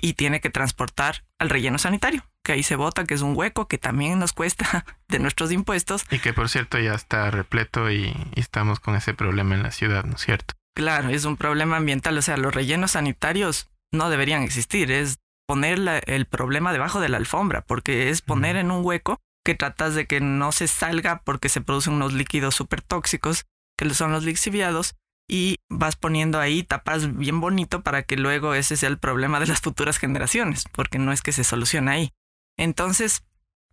y 0.00 0.14
tiene 0.14 0.40
que 0.40 0.50
transportar 0.50 1.24
al 1.38 1.50
relleno 1.50 1.78
sanitario, 1.78 2.24
que 2.42 2.52
ahí 2.52 2.62
se 2.62 2.76
vota, 2.76 3.04
que 3.04 3.14
es 3.14 3.20
un 3.20 3.36
hueco 3.36 3.68
que 3.68 3.78
también 3.78 4.18
nos 4.18 4.32
cuesta 4.32 4.84
de 5.08 5.18
nuestros 5.18 5.52
impuestos. 5.52 6.04
Y 6.10 6.18
que 6.18 6.32
por 6.32 6.48
cierto 6.48 6.78
ya 6.78 6.94
está 6.94 7.30
repleto 7.30 7.90
y, 7.90 8.14
y 8.34 8.40
estamos 8.40 8.80
con 8.80 8.96
ese 8.96 9.14
problema 9.14 9.54
en 9.54 9.62
la 9.62 9.70
ciudad, 9.70 10.04
¿no 10.04 10.16
es 10.16 10.22
cierto? 10.22 10.54
Claro, 10.74 11.10
es 11.10 11.24
un 11.24 11.36
problema 11.36 11.76
ambiental, 11.76 12.16
o 12.16 12.22
sea, 12.22 12.36
los 12.36 12.54
rellenos 12.54 12.92
sanitarios 12.92 13.68
no 13.92 14.08
deberían 14.08 14.42
existir, 14.42 14.90
es 14.90 15.18
poner 15.50 16.04
el 16.06 16.26
problema 16.26 16.72
debajo 16.72 17.00
de 17.00 17.08
la 17.08 17.16
alfombra, 17.16 17.62
porque 17.62 18.08
es 18.08 18.22
poner 18.22 18.54
en 18.54 18.70
un 18.70 18.86
hueco 18.86 19.18
que 19.44 19.56
tratas 19.56 19.96
de 19.96 20.06
que 20.06 20.20
no 20.20 20.52
se 20.52 20.68
salga 20.68 21.22
porque 21.24 21.48
se 21.48 21.60
producen 21.60 21.94
unos 21.94 22.12
líquidos 22.12 22.54
súper 22.54 22.82
tóxicos, 22.82 23.46
que 23.76 23.92
son 23.92 24.12
los 24.12 24.22
lixiviados, 24.22 24.94
y 25.28 25.56
vas 25.68 25.96
poniendo 25.96 26.38
ahí 26.38 26.62
tapas 26.62 27.16
bien 27.16 27.40
bonito 27.40 27.82
para 27.82 28.04
que 28.04 28.16
luego 28.16 28.54
ese 28.54 28.76
sea 28.76 28.88
el 28.90 29.00
problema 29.00 29.40
de 29.40 29.48
las 29.48 29.60
futuras 29.60 29.98
generaciones, 29.98 30.66
porque 30.70 31.00
no 31.00 31.10
es 31.10 31.20
que 31.20 31.32
se 31.32 31.42
solucione 31.42 31.90
ahí. 31.90 32.12
Entonces, 32.56 33.24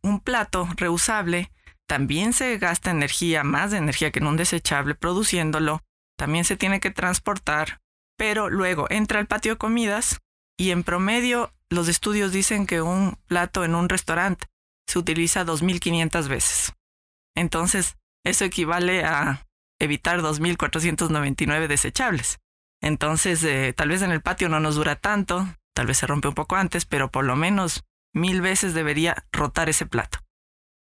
un 0.02 0.20
plato 0.20 0.68
reusable 0.78 1.52
también 1.86 2.34
se 2.34 2.58
gasta 2.58 2.90
energía, 2.90 3.44
más 3.44 3.70
de 3.70 3.78
energía 3.78 4.10
que 4.10 4.18
en 4.18 4.26
un 4.26 4.38
desechable 4.38 4.96
produciéndolo, 4.96 5.84
también 6.18 6.44
se 6.44 6.58
tiene 6.58 6.80
que 6.80 6.90
transportar, 6.90 7.82
pero 8.18 8.50
luego 8.50 8.88
entra 8.90 9.20
al 9.20 9.28
patio 9.28 9.52
de 9.52 9.58
comidas 9.60 10.18
y 10.58 10.72
en 10.72 10.82
promedio 10.82 11.54
los 11.70 11.88
estudios 11.88 12.32
dicen 12.32 12.66
que 12.66 12.82
un 12.82 13.18
plato 13.28 13.64
en 13.64 13.76
un 13.76 13.90
restaurante 13.90 14.48
se 14.88 15.00
utiliza 15.00 15.46
2.500 15.46 16.28
veces. 16.28 16.74
Entonces, 17.36 17.98
eso 18.26 18.46
equivale 18.46 19.04
a 19.04 19.46
evitar 19.80 20.22
2.499 20.22 21.68
desechables. 21.68 22.40
Entonces, 22.82 23.44
eh, 23.44 23.74
tal 23.76 23.90
vez 23.90 24.02
en 24.02 24.12
el 24.12 24.22
patio 24.22 24.50
no 24.50 24.60
nos 24.60 24.76
dura 24.76 24.96
tanto, 24.96 25.48
tal 25.76 25.88
vez 25.88 25.98
se 25.98 26.08
rompe 26.08 26.28
un 26.28 26.36
poco 26.36 26.56
antes, 26.56 26.86
pero 26.86 27.12
por 27.12 27.26
lo 27.26 27.36
menos 27.36 27.84
mil 28.14 28.42
veces 28.42 28.74
debería 28.74 29.26
rotar 29.32 29.70
ese 29.70 29.86
plato. 29.86 30.20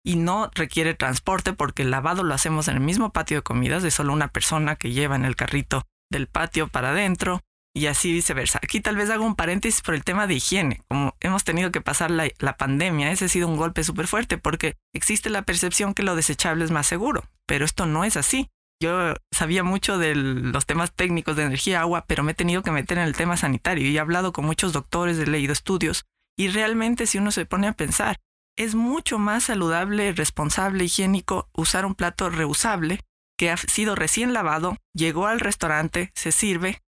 Y 0.05 0.16
no 0.16 0.50
requiere 0.55 0.95
transporte 0.95 1.52
porque 1.52 1.83
el 1.83 1.90
lavado 1.90 2.23
lo 2.23 2.35
hacemos 2.35 2.69
en 2.69 2.76
el 2.76 2.81
mismo 2.81 3.12
patio 3.12 3.38
de 3.38 3.43
comidas 3.43 3.83
de 3.83 3.90
solo 3.90 4.12
una 4.12 4.28
persona 4.28 4.76
que 4.76 4.93
lleva 4.93 5.16
en 5.16 5.25
el 5.25 5.37
carrito 5.37 5.83
del 6.11 6.28
patio 6.28 6.69
para 6.69 6.90
adentro 6.90 7.40
y 7.76 7.88
así 7.88 8.11
viceversa. 8.11 8.59
Aquí 8.62 8.80
tal 8.80 8.97
vez 8.97 9.11
hago 9.11 9.26
un 9.26 9.37
paréntesis 9.37 9.83
por 9.83 9.95
el 9.95 10.02
tema 10.02 10.26
de 10.26 10.35
higiene. 10.35 10.80
Como 10.88 11.14
hemos 11.21 11.45
tenido 11.45 11.71
que 11.71 11.83
pasar 11.83 12.11
la, 12.11 12.26
la 12.38 12.56
pandemia, 12.56 13.12
ese 13.12 13.26
ha 13.26 13.28
sido 13.28 13.47
un 13.47 13.59
golpe 13.59 13.85
súper 13.85 14.06
fuerte 14.06 14.38
porque 14.38 14.76
existe 14.95 15.28
la 15.28 15.42
percepción 15.42 15.92
que 15.92 16.02
lo 16.02 16.16
desechable 16.16 16.64
es 16.64 16.71
más 16.71 16.87
seguro, 16.87 17.25
pero 17.45 17.66
esto 17.66 17.85
no 17.85 18.04
es 18.04 18.16
así. 18.16 18.49
Yo 18.83 19.14
sabía 19.30 19.62
mucho 19.62 19.99
de 19.99 20.14
los 20.14 20.64
temas 20.64 20.95
técnicos 20.95 21.37
de 21.37 21.42
energía, 21.42 21.83
agua, 21.83 22.06
pero 22.06 22.23
me 22.23 22.33
he 22.33 22.35
tenido 22.35 22.62
que 22.62 22.71
meter 22.71 22.97
en 22.97 23.04
el 23.04 23.14
tema 23.14 23.37
sanitario 23.37 23.87
y 23.87 23.95
he 23.95 24.00
hablado 24.00 24.33
con 24.33 24.47
muchos 24.47 24.73
doctores, 24.73 25.18
he 25.18 25.26
leído 25.26 25.52
estudios 25.52 26.06
y 26.38 26.49
realmente 26.49 27.06
si 27.06 27.18
uno 27.18 27.30
se 27.30 27.45
pone 27.45 27.68
a 27.68 27.75
pensar, 27.75 28.16
es 28.56 28.75
mucho 28.75 29.18
más 29.18 29.45
saludable, 29.45 30.12
responsable, 30.12 30.85
higiénico 30.85 31.50
usar 31.52 31.85
un 31.85 31.95
plato 31.95 32.30
reusable 32.30 33.00
que 33.38 33.50
ha 33.50 33.59
sido 33.59 33.95
recién 33.95 34.33
lavado, 34.33 34.78
llegó 34.95 35.26
al 35.26 35.40
restaurante, 35.40 36.11
se 36.14 36.33
sirve 36.33 36.80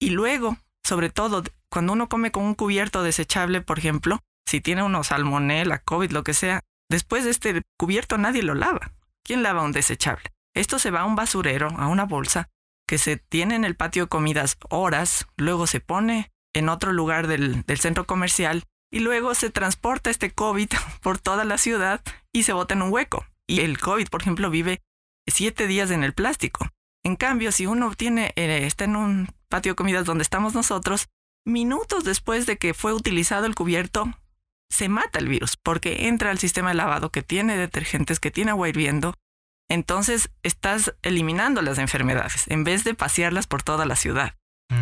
y 0.00 0.10
luego, 0.10 0.58
sobre 0.84 1.10
todo, 1.10 1.42
cuando 1.70 1.92
uno 1.92 2.08
come 2.08 2.30
con 2.30 2.44
un 2.44 2.54
cubierto 2.54 3.02
desechable, 3.02 3.60
por 3.60 3.78
ejemplo, 3.78 4.20
si 4.46 4.60
tiene 4.60 4.82
uno 4.82 5.04
salmonella, 5.04 5.78
COVID, 5.78 6.10
lo 6.12 6.22
que 6.22 6.34
sea, 6.34 6.60
después 6.88 7.24
de 7.24 7.30
este 7.30 7.62
cubierto 7.78 8.18
nadie 8.18 8.42
lo 8.42 8.54
lava. 8.54 8.92
¿Quién 9.24 9.42
lava 9.42 9.62
un 9.62 9.72
desechable? 9.72 10.30
Esto 10.54 10.78
se 10.78 10.90
va 10.90 11.00
a 11.00 11.04
un 11.04 11.16
basurero, 11.16 11.68
a 11.76 11.88
una 11.88 12.04
bolsa, 12.04 12.48
que 12.86 12.98
se 12.98 13.16
tiene 13.16 13.56
en 13.56 13.64
el 13.64 13.74
patio 13.74 14.04
de 14.04 14.08
comidas 14.08 14.56
horas, 14.70 15.26
luego 15.36 15.66
se 15.66 15.80
pone 15.80 16.30
en 16.54 16.68
otro 16.68 16.92
lugar 16.92 17.26
del, 17.26 17.64
centro 17.78 18.06
comercial 18.06 18.64
y 18.90 19.00
luego 19.00 19.34
se 19.34 19.50
transporta 19.50 20.10
este 20.10 20.30
COVID 20.30 20.70
por 21.02 21.18
toda 21.18 21.44
la 21.44 21.58
ciudad 21.58 22.00
y 22.32 22.44
se 22.44 22.52
bota 22.52 22.74
en 22.74 22.82
un 22.82 22.92
hueco. 22.92 23.26
Y 23.48 23.60
el 23.60 23.78
COVID, 23.78 24.08
por 24.08 24.22
ejemplo, 24.22 24.50
vive 24.50 24.80
siete 25.26 25.66
días 25.66 25.90
en 25.90 26.04
el 26.04 26.14
plástico. 26.14 26.68
En 27.04 27.16
cambio, 27.16 27.52
si 27.52 27.66
uno 27.66 27.92
tiene, 27.94 28.32
eh, 28.36 28.66
está 28.66 28.84
en 28.84 28.96
un 28.96 29.28
patio 29.48 29.72
de 29.72 29.76
comidas 29.76 30.04
donde 30.04 30.22
estamos 30.22 30.54
nosotros, 30.54 31.08
minutos 31.44 32.04
después 32.04 32.46
de 32.46 32.58
que 32.58 32.74
fue 32.74 32.92
utilizado 32.92 33.46
el 33.46 33.54
cubierto, 33.54 34.12
se 34.70 34.88
mata 34.88 35.18
el 35.18 35.28
virus 35.28 35.56
porque 35.56 36.08
entra 36.08 36.30
al 36.30 36.38
sistema 36.38 36.70
de 36.70 36.74
lavado 36.74 37.10
que 37.10 37.22
tiene 37.22 37.56
detergentes, 37.56 38.20
que 38.20 38.30
tiene 38.30 38.50
agua 38.50 38.68
hirviendo 38.68 39.14
entonces 39.68 40.30
estás 40.42 40.94
eliminando 41.02 41.62
las 41.62 41.78
enfermedades 41.78 42.44
en 42.48 42.64
vez 42.64 42.84
de 42.84 42.94
pasearlas 42.94 43.46
por 43.46 43.62
toda 43.62 43.86
la 43.86 43.96
ciudad. 43.96 44.34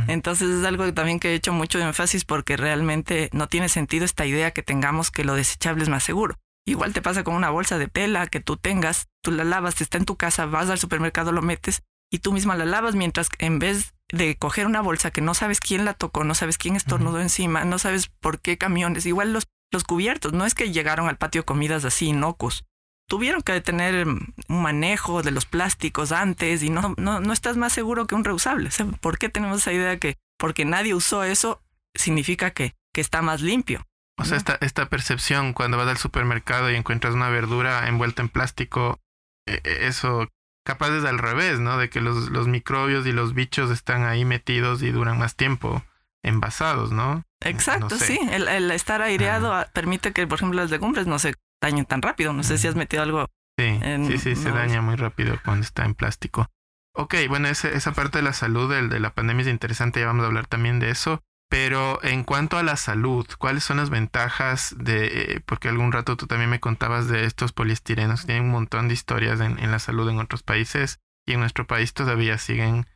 Entonces 0.08 0.48
es 0.48 0.64
algo 0.64 0.92
también 0.94 1.20
que 1.20 1.30
he 1.30 1.34
hecho 1.34 1.52
mucho 1.52 1.78
énfasis 1.78 2.24
porque 2.24 2.56
realmente 2.56 3.28
no 3.32 3.48
tiene 3.48 3.68
sentido 3.68 4.06
esta 4.06 4.24
idea 4.24 4.52
que 4.52 4.62
tengamos 4.62 5.10
que 5.10 5.24
lo 5.24 5.34
desechable 5.34 5.82
es 5.82 5.90
más 5.90 6.02
seguro. 6.02 6.36
Igual 6.66 6.94
te 6.94 7.02
pasa 7.02 7.22
con 7.22 7.34
una 7.34 7.50
bolsa 7.50 7.76
de 7.76 7.88
tela 7.88 8.26
que 8.26 8.40
tú 8.40 8.56
tengas, 8.56 9.08
tú 9.22 9.30
la 9.30 9.44
lavas, 9.44 9.82
está 9.82 9.98
en 9.98 10.06
tu 10.06 10.16
casa, 10.16 10.46
vas 10.46 10.70
al 10.70 10.78
supermercado, 10.78 11.32
lo 11.32 11.42
metes 11.42 11.82
y 12.10 12.20
tú 12.20 12.32
misma 12.32 12.56
la 12.56 12.64
lavas 12.64 12.94
mientras 12.94 13.28
en 13.38 13.58
vez 13.58 13.93
de 14.12 14.36
coger 14.36 14.66
una 14.66 14.80
bolsa 14.80 15.10
que 15.10 15.20
no 15.20 15.34
sabes 15.34 15.60
quién 15.60 15.84
la 15.84 15.94
tocó, 15.94 16.24
no 16.24 16.34
sabes 16.34 16.58
quién 16.58 16.76
estornudó 16.76 17.20
encima, 17.20 17.64
no 17.64 17.78
sabes 17.78 18.08
por 18.08 18.40
qué 18.40 18.58
camiones, 18.58 19.06
igual 19.06 19.32
los, 19.32 19.48
los 19.72 19.84
cubiertos, 19.84 20.32
no 20.32 20.46
es 20.46 20.54
que 20.54 20.72
llegaron 20.72 21.08
al 21.08 21.16
patio 21.16 21.44
comidas 21.44 21.84
así 21.84 22.06
inocuos, 22.06 22.64
tuvieron 23.08 23.42
que 23.42 23.60
tener 23.60 24.06
mm, 24.06 24.34
un 24.48 24.62
manejo 24.62 25.22
de 25.22 25.30
los 25.30 25.46
plásticos 25.46 26.12
antes 26.12 26.62
y 26.62 26.70
no, 26.70 26.94
no, 26.96 27.20
no 27.20 27.32
estás 27.32 27.56
más 27.56 27.72
seguro 27.72 28.06
que 28.06 28.14
un 28.14 28.24
reusable. 28.24 28.70
¿Por 29.00 29.18
qué 29.18 29.28
tenemos 29.28 29.58
esa 29.58 29.72
idea 29.72 29.98
que 29.98 30.16
porque 30.38 30.64
nadie 30.64 30.94
usó 30.94 31.24
eso 31.24 31.62
significa 31.94 32.50
que, 32.50 32.74
que 32.92 33.00
está 33.00 33.22
más 33.22 33.40
limpio? 33.40 33.86
O 34.16 34.24
sea, 34.24 34.36
esta, 34.36 34.58
esta 34.60 34.88
percepción 34.88 35.52
cuando 35.52 35.76
vas 35.76 35.88
al 35.88 35.98
supermercado 35.98 36.70
y 36.70 36.76
encuentras 36.76 37.14
una 37.14 37.28
verdura 37.30 37.88
envuelta 37.88 38.22
en 38.22 38.28
plástico, 38.28 39.00
e, 39.46 39.60
e, 39.64 39.86
eso 39.88 40.28
capaz 40.64 40.90
es 40.90 41.04
al 41.04 41.18
revés, 41.18 41.60
¿no? 41.60 41.78
De 41.78 41.88
que 41.90 42.00
los, 42.00 42.30
los 42.30 42.48
microbios 42.48 43.06
y 43.06 43.12
los 43.12 43.34
bichos 43.34 43.70
están 43.70 44.04
ahí 44.04 44.24
metidos 44.24 44.82
y 44.82 44.90
duran 44.90 45.18
más 45.18 45.36
tiempo 45.36 45.84
envasados, 46.22 46.90
¿no? 46.90 47.24
Exacto, 47.40 47.96
sí. 47.96 48.18
El, 48.30 48.70
estar 48.70 49.02
aireado 49.02 49.54
permite 49.72 50.12
que, 50.12 50.26
por 50.26 50.38
ejemplo, 50.38 50.60
las 50.60 50.70
legumbres 50.70 51.06
no 51.06 51.18
se 51.18 51.34
dañen 51.60 51.84
tan 51.84 52.02
rápido. 52.02 52.32
No 52.32 52.42
sé 52.42 52.58
si 52.58 52.66
has 52.66 52.74
metido 52.74 53.02
algo. 53.02 53.26
Sí, 53.58 53.78
sí, 54.08 54.18
sí, 54.18 54.34
se 54.34 54.50
daña 54.50 54.80
muy 54.80 54.96
rápido 54.96 55.38
cuando 55.44 55.64
está 55.64 55.84
en 55.84 55.94
plástico. 55.94 56.50
Ok, 56.94 57.14
bueno, 57.28 57.48
esa 57.48 57.92
parte 57.92 58.18
de 58.18 58.22
la 58.22 58.32
salud 58.32 58.70
de, 58.70 58.88
de 58.88 59.00
la 59.00 59.14
pandemia 59.14 59.42
es 59.42 59.48
interesante, 59.48 60.00
ya 60.00 60.06
vamos 60.06 60.24
a 60.24 60.26
hablar 60.26 60.46
también 60.46 60.80
de 60.80 60.90
eso. 60.90 61.22
Pero 61.48 62.02
en 62.02 62.24
cuanto 62.24 62.58
a 62.58 62.62
la 62.62 62.76
salud, 62.76 63.26
¿cuáles 63.38 63.64
son 63.64 63.76
las 63.76 63.90
ventajas 63.90 64.74
de, 64.78 65.06
eh, 65.06 65.40
porque 65.44 65.68
algún 65.68 65.92
rato 65.92 66.16
tú 66.16 66.26
también 66.26 66.50
me 66.50 66.60
contabas 66.60 67.06
de 67.08 67.24
estos 67.24 67.52
poliestirenos, 67.52 68.26
tienen 68.26 68.44
un 68.44 68.50
montón 68.50 68.88
de 68.88 68.94
historias 68.94 69.40
en, 69.40 69.58
en, 69.58 69.70
la 69.70 69.78
salud 69.78 70.08
en 70.08 70.18
otros 70.18 70.42
países 70.42 71.00
y 71.26 71.34
en 71.34 71.40
nuestro 71.40 71.66
país 71.66 71.92
todavía 71.92 72.38
siguen 72.38 72.86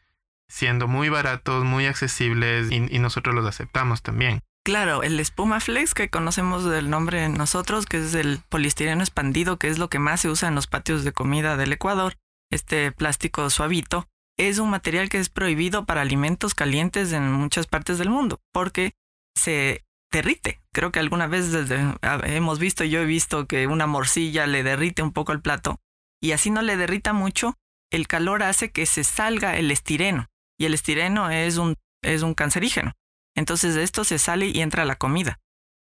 siendo 0.48 0.88
muy 0.88 1.08
baratos, 1.08 1.64
muy 1.64 1.86
accesibles 1.86 2.72
y, 2.72 2.94
y 2.94 2.98
nosotros 2.98 3.34
los 3.34 3.46
aceptamos 3.46 4.02
también. 4.02 4.42
Claro, 4.64 5.02
el 5.02 5.18
espuma 5.20 5.60
flex 5.60 5.94
que 5.94 6.10
conocemos 6.10 6.64
del 6.64 6.90
nombre 6.90 7.28
nosotros, 7.28 7.86
que 7.86 7.98
es 7.98 8.14
el 8.14 8.40
poliestireno 8.48 9.02
expandido, 9.02 9.58
que 9.58 9.68
es 9.68 9.78
lo 9.78 9.88
que 9.88 9.98
más 9.98 10.20
se 10.20 10.28
usa 10.28 10.48
en 10.48 10.54
los 10.54 10.66
patios 10.66 11.04
de 11.04 11.12
comida 11.12 11.56
del 11.56 11.72
Ecuador, 11.72 12.16
este 12.50 12.92
plástico 12.92 13.48
suavito, 13.50 14.08
es 14.38 14.58
un 14.58 14.70
material 14.70 15.08
que 15.08 15.18
es 15.18 15.28
prohibido 15.28 15.84
para 15.84 16.00
alimentos 16.00 16.54
calientes 16.54 17.12
en 17.12 17.30
muchas 17.32 17.66
partes 17.66 17.98
del 17.98 18.08
mundo, 18.08 18.40
porque 18.52 18.94
se 19.36 19.84
derrite. 20.10 20.60
Creo 20.72 20.92
que 20.92 21.00
alguna 21.00 21.26
vez 21.26 21.52
desde, 21.52 21.94
hemos 22.24 22.58
visto, 22.58 22.84
yo 22.84 23.00
he 23.00 23.04
visto 23.04 23.46
que 23.46 23.66
una 23.66 23.86
morcilla 23.86 24.46
le 24.46 24.62
derrite 24.62 25.02
un 25.02 25.12
poco 25.12 25.32
el 25.32 25.42
plato 25.42 25.80
y 26.20 26.32
así 26.32 26.50
no 26.50 26.62
le 26.62 26.76
derrita 26.76 27.12
mucho, 27.12 27.58
el 27.90 28.06
calor 28.06 28.42
hace 28.42 28.70
que 28.70 28.86
se 28.86 29.04
salga 29.04 29.56
el 29.56 29.70
estireno 29.70 30.28
y 30.58 30.66
el 30.66 30.74
estireno 30.74 31.30
es 31.30 31.56
un, 31.56 31.74
es 32.02 32.22
un 32.22 32.34
cancerígeno. 32.34 32.92
Entonces 33.34 33.74
de 33.74 33.82
esto 33.82 34.04
se 34.04 34.18
sale 34.18 34.46
y 34.46 34.60
entra 34.60 34.82
a 34.82 34.86
la 34.86 34.96
comida. 34.96 35.40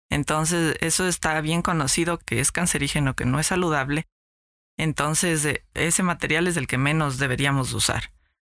Entonces 0.10 0.76
eso 0.82 1.08
está 1.08 1.40
bien 1.42 1.62
conocido 1.62 2.18
que 2.18 2.40
es 2.40 2.52
cancerígeno, 2.52 3.16
que 3.16 3.26
no 3.26 3.40
es 3.40 3.48
saludable. 3.48 4.08
Entonces 4.78 5.46
eh, 5.46 5.66
ese 5.74 6.04
material 6.04 6.48
es 6.48 6.58
el 6.58 6.68
que 6.68 6.78
menos 6.78 7.18
deberíamos 7.18 7.74
usar. 7.74 8.12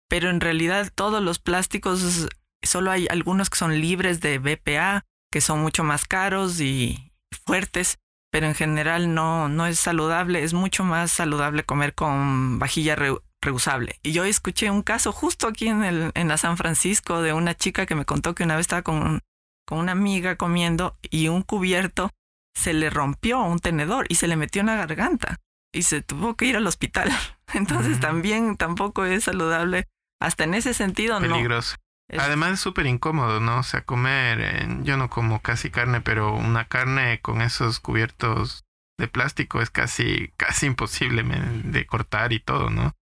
Pero 0.08 0.30
en 0.30 0.40
realidad 0.40 0.92
todos 0.94 1.22
los 1.22 1.38
plásticos, 1.38 2.28
solo 2.62 2.90
hay 2.90 3.06
algunos 3.08 3.50
que 3.50 3.58
son 3.58 3.80
libres 3.80 4.20
de 4.20 4.38
BPA, 4.38 5.04
que 5.30 5.40
son 5.40 5.60
mucho 5.60 5.82
más 5.84 6.04
caros 6.04 6.60
y 6.60 7.12
fuertes, 7.46 7.98
pero 8.30 8.46
en 8.46 8.54
general 8.54 9.14
no, 9.14 9.48
no 9.48 9.66
es 9.66 9.78
saludable. 9.78 10.42
Es 10.42 10.54
mucho 10.54 10.84
más 10.84 11.10
saludable 11.10 11.64
comer 11.64 11.94
con 11.94 12.58
vajilla 12.58 12.96
reusable. 13.40 13.98
Y 14.02 14.12
yo 14.12 14.24
escuché 14.24 14.70
un 14.70 14.82
caso 14.82 15.12
justo 15.12 15.46
aquí 15.46 15.68
en, 15.68 15.84
el, 15.84 16.10
en 16.14 16.28
la 16.28 16.36
San 16.36 16.56
Francisco 16.56 17.22
de 17.22 17.32
una 17.32 17.54
chica 17.54 17.86
que 17.86 17.94
me 17.94 18.04
contó 18.04 18.34
que 18.34 18.44
una 18.44 18.56
vez 18.56 18.64
estaba 18.64 18.82
con, 18.82 19.20
con 19.66 19.78
una 19.78 19.92
amiga 19.92 20.36
comiendo 20.36 20.98
y 21.10 21.28
un 21.28 21.42
cubierto 21.42 22.10
se 22.54 22.72
le 22.72 22.90
rompió 22.90 23.40
un 23.42 23.58
tenedor 23.58 24.06
y 24.08 24.14
se 24.16 24.28
le 24.28 24.36
metió 24.36 24.60
en 24.60 24.66
la 24.66 24.76
garganta 24.76 25.40
y 25.72 25.82
se 25.82 26.02
tuvo 26.02 26.34
que 26.34 26.46
ir 26.46 26.56
al 26.56 26.66
hospital. 26.66 27.10
Entonces 27.54 28.00
también 28.00 28.56
tampoco 28.56 29.04
es 29.04 29.24
saludable. 29.24 29.86
Hasta 30.24 30.44
en 30.44 30.54
ese 30.54 30.74
sentido 30.74 31.20
Peligroso. 31.20 31.76
Además 32.18 32.52
es 32.52 32.60
súper 32.60 32.86
incómodo, 32.86 33.40
¿no? 33.40 33.58
O 33.58 33.62
sea, 33.62 33.82
comer, 33.82 34.66
yo 34.82 34.96
no 34.96 35.08
como 35.08 35.40
casi 35.40 35.70
carne, 35.70 36.00
pero 36.00 36.34
una 36.34 36.66
carne 36.66 37.20
con 37.20 37.40
esos 37.40 37.80
cubiertos 37.80 38.64
de 38.98 39.08
plástico 39.08 39.60
es 39.60 39.70
casi, 39.70 40.32
casi 40.36 40.66
imposible 40.66 41.24
de 41.24 41.86
cortar 41.86 42.32
y 42.32 42.40
todo, 42.40 42.70
¿no? 42.70 42.92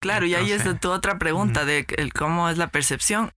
Claro, 0.00 0.24
y 0.24 0.34
ahí 0.34 0.52
es 0.52 0.64
tu 0.80 0.90
otra 0.90 1.18
pregunta 1.18 1.64
de 1.64 1.84
cómo 2.16 2.48
es 2.48 2.58
la 2.58 2.68
percepción. 2.68 3.32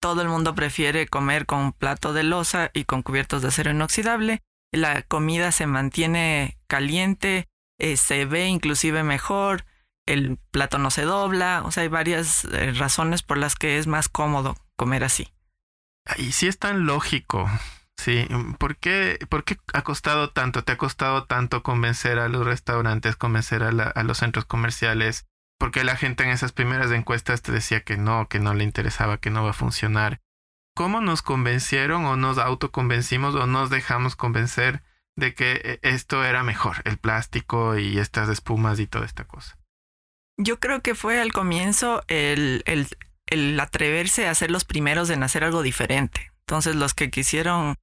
Todo 0.00 0.22
el 0.22 0.28
mundo 0.28 0.54
prefiere 0.54 1.06
comer 1.06 1.46
con 1.46 1.60
un 1.60 1.72
plato 1.72 2.12
de 2.12 2.24
losa 2.24 2.70
y 2.74 2.84
con 2.84 3.02
cubiertos 3.02 3.42
de 3.42 3.48
acero 3.48 3.70
inoxidable. 3.70 4.42
La 4.72 5.02
comida 5.02 5.52
se 5.52 5.66
mantiene 5.66 6.58
caliente, 6.66 7.46
eh, 7.78 7.96
se 7.96 8.24
ve 8.24 8.48
inclusive 8.48 9.04
mejor, 9.04 9.64
el 10.06 10.38
plato 10.50 10.78
no 10.78 10.90
se 10.90 11.02
dobla, 11.02 11.62
o 11.64 11.70
sea, 11.70 11.82
hay 11.82 11.88
varias 11.88 12.44
eh, 12.46 12.72
razones 12.72 13.22
por 13.22 13.38
las 13.38 13.54
que 13.54 13.78
es 13.78 13.86
más 13.86 14.08
cómodo 14.08 14.56
comer 14.76 15.04
así. 15.04 15.28
Y 16.16 16.32
sí 16.32 16.48
es 16.48 16.58
tan 16.58 16.86
lógico, 16.86 17.48
sí. 17.96 18.26
¿Por 18.58 18.76
qué, 18.76 19.18
¿Por 19.28 19.44
qué 19.44 19.58
ha 19.72 19.82
costado 19.82 20.30
tanto? 20.30 20.64
¿Te 20.64 20.72
ha 20.72 20.78
costado 20.78 21.24
tanto 21.24 21.62
convencer 21.62 22.18
a 22.18 22.28
los 22.28 22.44
restaurantes, 22.44 23.16
convencer 23.16 23.62
a, 23.62 23.68
a 23.68 24.02
los 24.02 24.18
centros 24.18 24.44
comerciales? 24.44 25.26
porque 25.62 25.84
la 25.84 25.94
gente 25.94 26.24
en 26.24 26.30
esas 26.30 26.50
primeras 26.50 26.90
encuestas 26.90 27.40
te 27.40 27.52
decía 27.52 27.82
que 27.82 27.96
no, 27.96 28.26
que 28.28 28.40
no 28.40 28.52
le 28.52 28.64
interesaba, 28.64 29.18
que 29.18 29.30
no 29.30 29.44
va 29.44 29.50
a 29.50 29.52
funcionar. 29.52 30.20
¿Cómo 30.74 31.00
nos 31.00 31.22
convencieron 31.22 32.04
o 32.04 32.16
nos 32.16 32.38
autoconvencimos 32.38 33.36
o 33.36 33.46
nos 33.46 33.70
dejamos 33.70 34.16
convencer 34.16 34.82
de 35.14 35.34
que 35.34 35.60
eh, 35.62 35.78
esto 35.82 36.24
era 36.24 36.42
mejor, 36.42 36.82
el 36.84 36.98
plástico 36.98 37.78
y 37.78 38.00
estas 38.00 38.28
espumas 38.28 38.80
y 38.80 38.88
toda 38.88 39.06
esta 39.06 39.24
cosa? 39.24 39.56
Yo 40.38 40.58
creo 40.58 40.80
que 40.80 40.94
fue 40.94 41.20
al 41.20 41.32
comienzo 41.32 42.02
el, 42.08 42.62
el, 42.66 42.88
el 43.26 43.58
atreverse 43.60 44.28
a 44.28 44.34
ser 44.34 44.50
los 44.50 44.64
primeros 44.64 45.10
en 45.10 45.22
hacer 45.22 45.44
algo 45.44 45.62
diferente. 45.62 46.32
Entonces 46.46 46.74
los 46.76 46.94
que 46.94 47.10
quisieron 47.10 47.76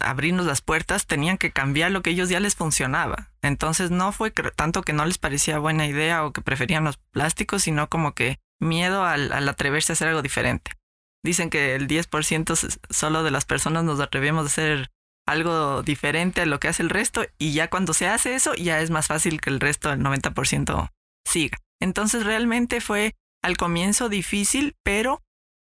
abrirnos 0.00 0.46
las 0.46 0.60
puertas 0.60 1.06
tenían 1.06 1.38
que 1.38 1.52
cambiar 1.52 1.90
lo 1.92 2.02
que 2.02 2.10
ellos 2.10 2.28
ya 2.28 2.40
les 2.40 2.56
funcionaba. 2.56 3.30
Entonces 3.40 3.90
no 3.90 4.12
fue 4.12 4.30
tanto 4.30 4.82
que 4.82 4.92
no 4.92 5.04
les 5.04 5.18
parecía 5.18 5.58
buena 5.58 5.86
idea 5.86 6.24
o 6.24 6.32
que 6.32 6.42
preferían 6.42 6.84
los 6.84 6.98
plásticos, 7.12 7.62
sino 7.62 7.88
como 7.88 8.12
que 8.12 8.38
miedo 8.60 9.04
al, 9.04 9.32
al 9.32 9.48
atreverse 9.48 9.92
a 9.92 9.94
hacer 9.94 10.08
algo 10.08 10.22
diferente. 10.22 10.72
Dicen 11.24 11.50
que 11.50 11.74
el 11.76 11.86
10% 11.86 12.78
solo 12.90 13.22
de 13.22 13.30
las 13.30 13.44
personas 13.44 13.84
nos 13.84 14.00
atrevemos 14.00 14.44
a 14.44 14.46
hacer 14.46 14.90
algo 15.26 15.82
diferente 15.82 16.42
a 16.42 16.46
lo 16.46 16.58
que 16.58 16.68
hace 16.68 16.82
el 16.82 16.90
resto 16.90 17.24
y 17.38 17.52
ya 17.52 17.70
cuando 17.70 17.94
se 17.94 18.08
hace 18.08 18.34
eso 18.34 18.54
ya 18.54 18.80
es 18.80 18.90
más 18.90 19.06
fácil 19.06 19.40
que 19.40 19.50
el 19.50 19.60
resto 19.60 19.88
del 19.88 20.00
90% 20.00 20.90
siga. 21.24 21.58
Entonces 21.82 22.24
realmente 22.24 22.80
fue 22.80 23.16
al 23.42 23.56
comienzo 23.56 24.08
difícil, 24.08 24.76
pero 24.84 25.20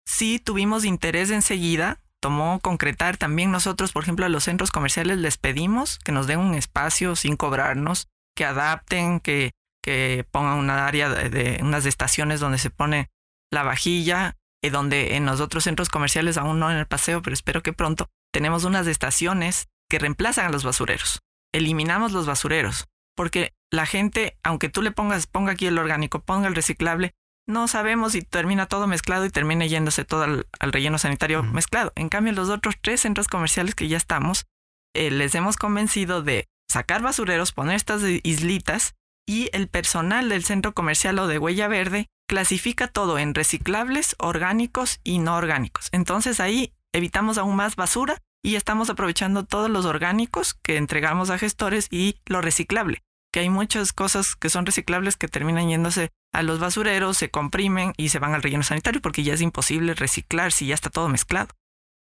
sí 0.05 0.39
tuvimos 0.39 0.83
interés 0.83 1.31
enseguida. 1.31 2.01
Tomó 2.21 2.59
concretar 2.59 3.15
también 3.15 3.49
nosotros, 3.49 3.93
por 3.93 4.03
ejemplo, 4.03 4.25
a 4.25 4.29
los 4.29 4.43
centros 4.43 4.71
comerciales 4.71 5.19
les 5.19 5.37
pedimos 5.37 5.99
que 5.99 6.11
nos 6.11 6.27
den 6.27 6.39
un 6.39 6.53
espacio 6.53 7.15
sin 7.15 7.37
cobrarnos, 7.37 8.09
que 8.35 8.43
adapten, 8.43 9.21
que, 9.21 9.51
que 9.81 10.25
pongan 10.31 10.57
una 10.57 10.85
área 10.85 11.07
de, 11.07 11.59
unas 11.61 11.85
estaciones 11.85 12.41
donde 12.41 12.57
se 12.57 12.71
pone 12.71 13.09
la 13.49 13.63
vajilla, 13.63 14.35
y 14.61 14.67
eh, 14.67 14.69
donde 14.69 15.15
en 15.15 15.25
los 15.25 15.39
otros 15.39 15.63
centros 15.63 15.87
comerciales, 15.87 16.37
aún 16.37 16.59
no 16.59 16.69
en 16.69 16.77
el 16.77 16.87
paseo, 16.87 17.21
pero 17.21 17.33
espero 17.33 17.63
que 17.63 17.71
pronto, 17.71 18.09
tenemos 18.33 18.65
unas 18.65 18.85
estaciones 18.85 19.69
que 19.89 19.97
reemplazan 19.97 20.47
a 20.47 20.51
los 20.51 20.65
basureros. 20.65 21.21
Eliminamos 21.53 22.11
los 22.11 22.25
basureros, 22.25 22.89
porque 23.15 23.53
la 23.71 23.85
gente, 23.85 24.37
aunque 24.43 24.69
tú 24.69 24.81
le 24.81 24.91
pongas, 24.91 25.27
ponga 25.27 25.53
aquí 25.53 25.65
el 25.65 25.79
orgánico, 25.79 26.19
ponga 26.19 26.47
el 26.47 26.55
reciclable, 26.55 27.15
no 27.47 27.67
sabemos 27.67 28.11
si 28.11 28.21
termina 28.21 28.67
todo 28.67 28.85
mezclado 28.87 29.25
y 29.25 29.29
termina 29.29 29.65
yéndose 29.65 30.05
todo 30.05 30.23
al, 30.23 30.45
relleno 30.59 30.97
sanitario 30.97 31.41
mezclado. 31.41 31.91
En 31.95 32.09
cambio, 32.09 32.33
los 32.33 32.49
otros 32.49 32.75
tres 32.81 33.01
centros 33.01 33.27
comerciales 33.27 33.73
que 33.73 33.87
ya 33.87 33.97
estamos, 33.97 34.45
eh, 34.93 35.09
les 35.09 35.33
hemos 35.35 35.57
convencido 35.57 36.21
de 36.21 36.47
sacar 36.69 37.01
basureros, 37.01 37.51
poner 37.51 37.75
estas 37.75 38.03
islitas 38.23 38.93
y 39.27 39.49
el 39.53 39.67
personal 39.67 40.29
del 40.29 40.43
centro 40.43 40.73
comercial 40.73 41.17
o 41.19 41.27
de 41.27 41.39
huella 41.39 41.67
verde 41.67 42.07
clasifica 42.27 42.87
todo 42.87 43.19
en 43.19 43.33
reciclables, 43.33 44.15
orgánicos 44.19 44.99
y 45.03 45.19
no 45.19 45.35
orgánicos. 45.35 45.89
Entonces 45.91 46.39
ahí 46.39 46.73
evitamos 46.93 47.37
aún 47.37 47.55
más 47.55 47.75
basura 47.75 48.17
y 48.43 48.55
estamos 48.55 48.89
aprovechando 48.89 49.45
todos 49.45 49.69
los 49.69 49.85
orgánicos 49.85 50.53
que 50.53 50.77
entregamos 50.77 51.29
a 51.29 51.37
gestores 51.37 51.87
y 51.91 52.17
lo 52.25 52.41
reciclable, 52.41 53.03
que 53.31 53.39
hay 53.39 53.49
muchas 53.49 53.93
cosas 53.93 54.35
que 54.35 54.49
son 54.49 54.65
reciclables 54.65 55.15
que 55.15 55.27
terminan 55.27 55.69
yéndose 55.69 56.11
a 56.33 56.43
los 56.43 56.59
basureros, 56.59 57.17
se 57.17 57.29
comprimen 57.29 57.93
y 57.97 58.09
se 58.09 58.19
van 58.19 58.33
al 58.33 58.43
relleno 58.43 58.63
sanitario 58.63 59.01
porque 59.01 59.23
ya 59.23 59.33
es 59.33 59.41
imposible 59.41 59.93
reciclar 59.93 60.51
si 60.51 60.67
ya 60.67 60.75
está 60.75 60.89
todo 60.89 61.07
mezclado. 61.09 61.55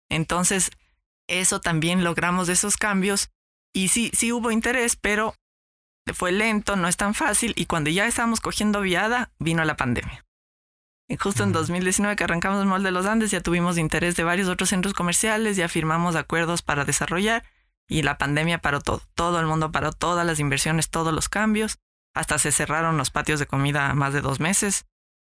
Entonces, 0.09 0.71
eso 1.27 1.61
también 1.61 2.03
logramos 2.03 2.49
esos 2.49 2.77
cambios 2.77 3.29
y 3.73 3.89
sí, 3.89 4.11
sí 4.13 4.31
hubo 4.31 4.51
interés, 4.51 4.95
pero 4.95 5.35
fue 6.13 6.31
lento, 6.31 6.75
no 6.75 6.87
es 6.87 6.97
tan 6.97 7.13
fácil 7.13 7.53
y 7.55 7.67
cuando 7.67 7.91
ya 7.91 8.07
estábamos 8.07 8.41
cogiendo 8.41 8.81
viada, 8.81 9.31
vino 9.37 9.63
la 9.63 9.77
pandemia. 9.77 10.25
Y 11.07 11.17
justo 11.17 11.43
en 11.43 11.51
2019 11.51 12.15
que 12.15 12.23
arrancamos 12.23 12.61
el 12.61 12.67
molde 12.67 12.85
de 12.85 12.91
los 12.91 13.05
Andes 13.05 13.31
ya 13.31 13.41
tuvimos 13.41 13.77
interés 13.77 14.15
de 14.15 14.23
varios 14.23 14.47
otros 14.47 14.69
centros 14.69 14.93
comerciales, 14.93 15.57
ya 15.57 15.67
firmamos 15.67 16.15
acuerdos 16.15 16.61
para 16.61 16.85
desarrollar 16.85 17.43
y 17.89 18.03
la 18.03 18.17
pandemia 18.17 18.59
paró 18.59 18.79
todo. 18.79 19.01
Todo 19.15 19.39
el 19.39 19.47
mundo 19.47 19.71
paró 19.71 19.91
todas 19.91 20.25
las 20.25 20.39
inversiones, 20.39 20.89
todos 20.89 21.13
los 21.13 21.27
cambios. 21.27 21.79
Hasta 22.13 22.37
se 22.37 22.51
cerraron 22.51 22.97
los 22.97 23.09
patios 23.09 23.39
de 23.39 23.47
comida 23.47 23.93
más 23.95 24.13
de 24.13 24.21
dos 24.21 24.39
meses 24.39 24.85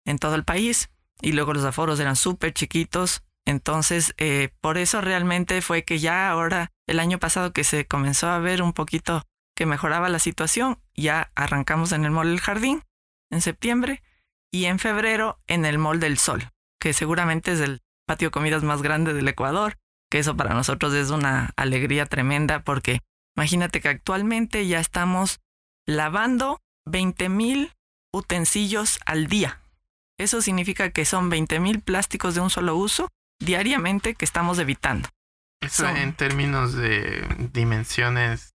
en 0.06 0.18
todo 0.18 0.36
el 0.36 0.44
país 0.44 0.90
y 1.22 1.32
luego 1.32 1.54
los 1.54 1.64
aforos 1.64 2.00
eran 2.00 2.16
súper 2.16 2.54
chiquitos. 2.54 3.24
Entonces, 3.46 4.14
eh, 4.18 4.50
por 4.60 4.78
eso 4.78 5.00
realmente 5.00 5.62
fue 5.62 5.84
que 5.84 6.00
ya 6.00 6.30
ahora, 6.30 6.72
el 6.88 7.00
año 7.00 7.20
pasado 7.20 7.54
que 7.54 7.64
se 7.64 7.86
comenzó 7.86 8.28
a 8.28 8.40
ver 8.40 8.62
un 8.62 8.74
poquito 8.74 9.24
que 9.56 9.66
mejoraba 9.66 10.10
la 10.10 10.20
situación, 10.20 10.80
ya 10.96 11.32
arrancamos 11.36 11.92
en 11.92 12.06
el 12.06 12.12
Mall 12.12 12.28
del 12.28 12.42
Jardín 12.42 12.84
en 13.32 13.42
septiembre 13.42 14.04
y 14.52 14.66
en 14.66 14.80
febrero 14.80 15.40
en 15.48 15.66
el 15.66 15.78
Mall 15.78 16.00
del 16.00 16.18
Sol, 16.18 16.52
que 16.80 16.94
seguramente 16.94 17.52
es 17.54 17.60
el 17.60 17.82
patio 18.06 18.28
de 18.28 18.32
comidas 18.32 18.64
más 18.64 18.82
grande 18.82 19.14
del 19.14 19.28
Ecuador, 19.28 19.78
que 20.10 20.20
eso 20.20 20.36
para 20.36 20.54
nosotros 20.54 20.94
es 20.94 21.10
una 21.10 21.52
alegría 21.56 22.06
tremenda 22.06 22.62
porque 22.62 23.00
imagínate 23.36 23.82
que 23.82 23.90
actualmente 23.90 24.68
ya 24.68 24.80
estamos 24.80 25.40
lavando 25.86 26.60
20 26.86 27.30
mil 27.30 27.74
utensilios 28.14 29.00
al 29.06 29.28
día. 29.28 29.60
Eso 30.20 30.42
significa 30.42 30.90
que 30.90 31.06
son 31.06 31.30
20 31.30 31.60
mil 31.60 31.82
plásticos 31.82 32.36
de 32.36 32.42
un 32.42 32.50
solo 32.50 32.76
uso 32.76 33.10
diariamente 33.40 34.16
que 34.16 34.26
estamos 34.26 34.58
evitando. 34.60 35.10
Eso 35.62 35.88
en 35.88 36.14
términos 36.14 36.74
de 36.74 37.28
dimensiones 37.54 38.54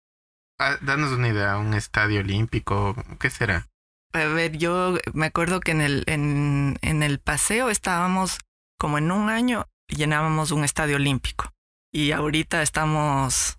Ah, 0.64 0.78
danos 0.80 1.10
una 1.10 1.26
idea, 1.26 1.58
un 1.58 1.74
estadio 1.74 2.20
olímpico, 2.20 2.94
¿qué 3.18 3.30
será? 3.30 3.66
A 4.12 4.26
ver, 4.26 4.58
yo 4.58 4.96
me 5.12 5.26
acuerdo 5.26 5.58
que 5.58 5.72
en 5.72 5.80
el, 5.80 6.04
en, 6.06 6.78
en 6.82 7.02
el 7.02 7.18
paseo 7.18 7.68
estábamos 7.68 8.38
como 8.78 8.98
en 8.98 9.10
un 9.10 9.28
año 9.28 9.66
llenábamos 9.96 10.50
un 10.50 10.64
estadio 10.64 10.96
olímpico. 10.96 11.52
Y 11.92 12.12
ahorita 12.12 12.62
estamos 12.62 13.58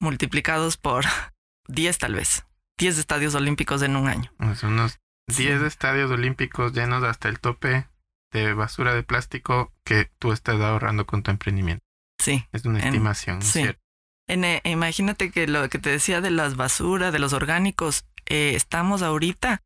multiplicados 0.00 0.76
por 0.76 1.04
10 1.68 1.98
tal 1.98 2.14
vez. 2.14 2.46
10 2.78 2.98
estadios 2.98 3.34
olímpicos 3.34 3.82
en 3.82 3.96
un 3.96 4.08
año. 4.08 4.32
Pues 4.38 4.62
unos 4.62 4.98
10 5.28 5.62
estadios 5.62 6.10
olímpicos 6.10 6.72
llenos 6.72 7.04
hasta 7.04 7.28
el 7.28 7.40
tope 7.40 7.86
de 8.32 8.52
basura 8.52 8.94
de 8.94 9.04
plástico 9.04 9.72
que 9.84 10.10
tú 10.18 10.32
estás 10.32 10.60
ahorrando 10.60 11.06
con 11.06 11.22
tu 11.22 11.30
emprendimiento. 11.30 11.84
Sí. 12.20 12.44
Es 12.52 12.64
una 12.64 12.80
estimación, 12.80 13.42
sí. 13.42 13.62
¿cierto? 13.62 13.80
Eh, 14.26 14.60
imagínate 14.64 15.30
que 15.30 15.46
lo 15.46 15.68
que 15.68 15.78
te 15.78 15.90
decía 15.90 16.20
de 16.20 16.30
las 16.30 16.56
basuras, 16.56 17.12
de 17.12 17.18
los 17.18 17.32
orgánicos, 17.32 18.06
eh, 18.26 18.52
estamos 18.54 19.02
ahorita 19.02 19.62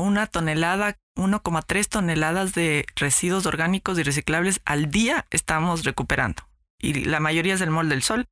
una 0.00 0.26
tonelada, 0.26 0.98
1,3 1.16 1.88
toneladas 1.88 2.54
de 2.54 2.86
residuos 2.96 3.46
orgánicos 3.46 3.98
y 3.98 4.02
reciclables 4.02 4.60
al 4.64 4.90
día 4.90 5.26
estamos 5.30 5.84
recuperando. 5.84 6.42
Y 6.78 7.04
la 7.04 7.20
mayoría 7.20 7.54
es 7.54 7.60
del 7.60 7.70
mol 7.70 7.88
del 7.88 8.02
sol. 8.02 8.26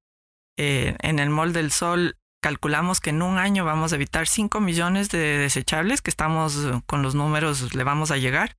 Eh, 0.56 0.96
en 1.00 1.18
el 1.18 1.30
mol 1.30 1.52
del 1.52 1.70
sol 1.70 2.16
calculamos 2.40 3.00
que 3.00 3.10
en 3.10 3.22
un 3.22 3.38
año 3.38 3.64
vamos 3.64 3.92
a 3.92 3.96
evitar 3.96 4.26
5 4.26 4.60
millones 4.60 5.10
de 5.10 5.38
desechables, 5.38 6.02
que 6.02 6.10
estamos 6.10 6.58
con 6.86 7.02
los 7.02 7.14
números, 7.14 7.74
le 7.74 7.84
vamos 7.84 8.10
a 8.10 8.16
llegar. 8.16 8.56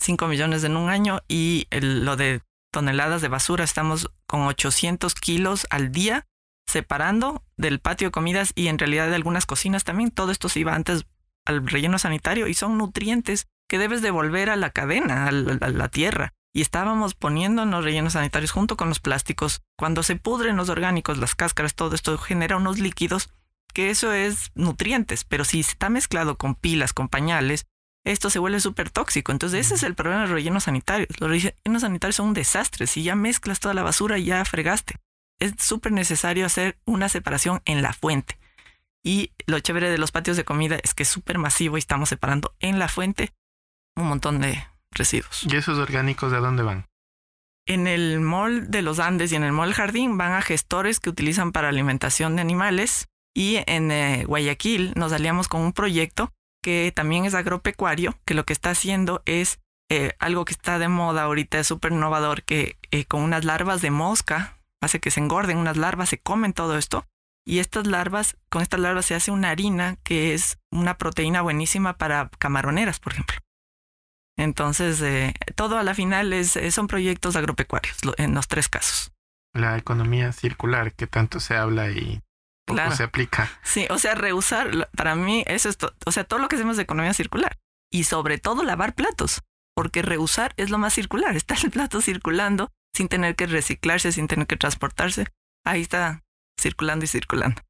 5 0.00 0.26
millones 0.28 0.64
en 0.64 0.76
un 0.76 0.88
año 0.88 1.20
y 1.28 1.66
lo 1.70 2.16
de 2.16 2.40
toneladas 2.72 3.22
de 3.22 3.28
basura, 3.28 3.64
estamos 3.64 4.10
con 4.26 4.42
800 4.42 5.14
kilos 5.14 5.66
al 5.70 5.92
día 5.92 6.26
separando 6.66 7.42
del 7.56 7.80
patio 7.80 8.08
de 8.08 8.12
comidas 8.12 8.52
y 8.54 8.68
en 8.68 8.78
realidad 8.78 9.08
de 9.08 9.16
algunas 9.16 9.44
cocinas 9.44 9.84
también. 9.84 10.10
Todo 10.10 10.30
esto 10.30 10.48
se 10.48 10.60
iba 10.60 10.74
antes 10.74 11.04
al 11.50 11.66
relleno 11.66 11.98
sanitario 11.98 12.46
y 12.46 12.54
son 12.54 12.78
nutrientes 12.78 13.46
que 13.68 13.78
debes 13.78 14.02
devolver 14.02 14.50
a 14.50 14.56
la 14.56 14.70
cadena, 14.70 15.26
a 15.26 15.30
la, 15.32 15.88
tierra. 15.88 16.32
Y 16.52 16.62
estábamos 16.62 17.14
poniendo 17.14 17.62
en 17.62 17.70
los 17.70 17.84
rellenos 17.84 18.14
sanitarios 18.14 18.50
junto 18.50 18.76
con 18.76 18.88
los 18.88 18.98
plásticos. 18.98 19.60
Cuando 19.76 20.02
se 20.02 20.16
pudren 20.16 20.56
los 20.56 20.68
orgánicos, 20.68 21.18
las 21.18 21.34
cáscaras, 21.36 21.74
todo 21.74 21.94
esto 21.94 22.18
genera 22.18 22.56
unos 22.56 22.78
líquidos 22.78 23.30
que 23.72 23.90
eso 23.90 24.12
es 24.12 24.50
nutrientes, 24.56 25.22
pero 25.24 25.44
si 25.44 25.60
está 25.60 25.90
mezclado 25.90 26.36
con 26.36 26.56
pilas, 26.56 26.92
con 26.92 27.08
pañales, 27.08 27.66
esto 28.04 28.30
se 28.30 28.38
vuelve 28.38 28.58
súper 28.58 28.90
tóxico. 28.90 29.30
Entonces 29.30 29.66
ese 29.66 29.74
es 29.74 29.82
el 29.84 29.94
problema 29.94 30.22
de 30.22 30.28
los 30.28 30.34
rellenos 30.34 30.64
sanitarios. 30.64 31.08
Los 31.20 31.30
rellenos 31.30 31.82
sanitarios 31.82 32.16
son 32.16 32.28
un 32.28 32.34
desastre. 32.34 32.86
Si 32.86 33.02
ya 33.02 33.14
mezclas 33.14 33.60
toda 33.60 33.74
la 33.74 33.82
basura, 33.82 34.18
ya 34.18 34.44
fregaste. 34.44 34.96
Es 35.38 35.54
súper 35.58 35.92
necesario 35.92 36.46
hacer 36.46 36.78
una 36.84 37.08
separación 37.08 37.62
en 37.64 37.82
la 37.82 37.92
fuente. 37.92 38.39
Y 39.04 39.32
lo 39.46 39.58
chévere 39.60 39.90
de 39.90 39.98
los 39.98 40.12
patios 40.12 40.36
de 40.36 40.44
comida 40.44 40.78
es 40.82 40.94
que 40.94 41.04
es 41.04 41.08
súper 41.08 41.38
masivo 41.38 41.76
y 41.76 41.80
estamos 41.80 42.08
separando 42.08 42.54
en 42.60 42.78
la 42.78 42.88
fuente 42.88 43.32
un 43.96 44.06
montón 44.08 44.40
de 44.40 44.66
residuos. 44.90 45.44
¿Y 45.44 45.56
esos 45.56 45.78
orgánicos 45.78 46.32
de 46.32 46.38
dónde 46.38 46.62
van? 46.62 46.86
En 47.66 47.86
el 47.86 48.20
mall 48.20 48.70
de 48.70 48.82
los 48.82 48.98
Andes 48.98 49.32
y 49.32 49.36
en 49.36 49.44
el 49.44 49.52
mall 49.52 49.74
Jardín 49.74 50.18
van 50.18 50.32
a 50.32 50.42
gestores 50.42 51.00
que 51.00 51.10
utilizan 51.10 51.52
para 51.52 51.68
alimentación 51.68 52.36
de 52.36 52.42
animales. 52.42 53.08
Y 53.34 53.58
en 53.66 53.92
eh, 53.92 54.24
Guayaquil 54.26 54.92
nos 54.96 55.12
aliamos 55.12 55.48
con 55.48 55.60
un 55.60 55.72
proyecto 55.72 56.32
que 56.62 56.92
también 56.94 57.24
es 57.24 57.34
agropecuario, 57.34 58.18
que 58.24 58.34
lo 58.34 58.44
que 58.44 58.52
está 58.52 58.70
haciendo 58.70 59.22
es 59.24 59.60
eh, 59.88 60.14
algo 60.18 60.44
que 60.44 60.52
está 60.52 60.78
de 60.78 60.88
moda 60.88 61.22
ahorita, 61.22 61.58
es 61.58 61.66
súper 61.66 61.92
innovador, 61.92 62.42
que 62.42 62.76
eh, 62.90 63.04
con 63.06 63.22
unas 63.22 63.44
larvas 63.44 63.80
de 63.82 63.90
mosca 63.90 64.58
hace 64.80 65.00
que 65.00 65.10
se 65.10 65.20
engorden 65.20 65.58
unas 65.58 65.76
larvas, 65.76 66.08
se 66.08 66.18
comen 66.18 66.52
todo 66.52 66.76
esto. 66.76 67.06
Y 67.50 67.58
estas 67.58 67.88
larvas, 67.88 68.36
con 68.48 68.62
estas 68.62 68.78
larvas 68.78 69.06
se 69.06 69.16
hace 69.16 69.32
una 69.32 69.50
harina 69.50 69.96
que 70.04 70.34
es 70.34 70.60
una 70.70 70.96
proteína 70.98 71.42
buenísima 71.42 71.98
para 71.98 72.30
camaroneras, 72.38 73.00
por 73.00 73.14
ejemplo. 73.14 73.38
Entonces, 74.38 75.02
eh, 75.02 75.34
todo 75.56 75.76
a 75.76 75.82
la 75.82 75.94
final 75.94 76.32
es, 76.32 76.56
son 76.70 76.86
proyectos 76.86 77.34
agropecuarios 77.34 77.96
en 78.18 78.34
los 78.34 78.46
tres 78.46 78.68
casos. 78.68 79.10
La 79.52 79.76
economía 79.76 80.30
circular 80.30 80.92
que 80.94 81.08
tanto 81.08 81.40
se 81.40 81.56
habla 81.56 81.90
y 81.90 82.22
tampoco 82.68 82.94
se 82.94 83.02
aplica. 83.02 83.50
Sí, 83.64 83.88
o 83.90 83.98
sea, 83.98 84.14
reusar, 84.14 84.88
para 84.94 85.16
mí 85.16 85.42
eso 85.48 85.70
es, 85.70 85.78
o 86.06 86.12
sea, 86.12 86.22
todo 86.22 86.38
lo 86.38 86.46
que 86.46 86.54
hacemos 86.54 86.76
de 86.76 86.84
economía 86.84 87.14
circular 87.14 87.58
y 87.90 88.04
sobre 88.04 88.38
todo 88.38 88.62
lavar 88.62 88.94
platos, 88.94 89.42
porque 89.74 90.02
reusar 90.02 90.54
es 90.56 90.70
lo 90.70 90.78
más 90.78 90.94
circular, 90.94 91.34
está 91.36 91.56
el 91.64 91.72
plato 91.72 92.00
circulando 92.00 92.70
sin 92.94 93.08
tener 93.08 93.34
que 93.34 93.48
reciclarse, 93.48 94.12
sin 94.12 94.28
tener 94.28 94.46
que 94.46 94.56
transportarse, 94.56 95.26
ahí 95.64 95.80
está 95.80 96.22
circulando 96.60 97.04
y 97.04 97.08
circulando. 97.08 97.62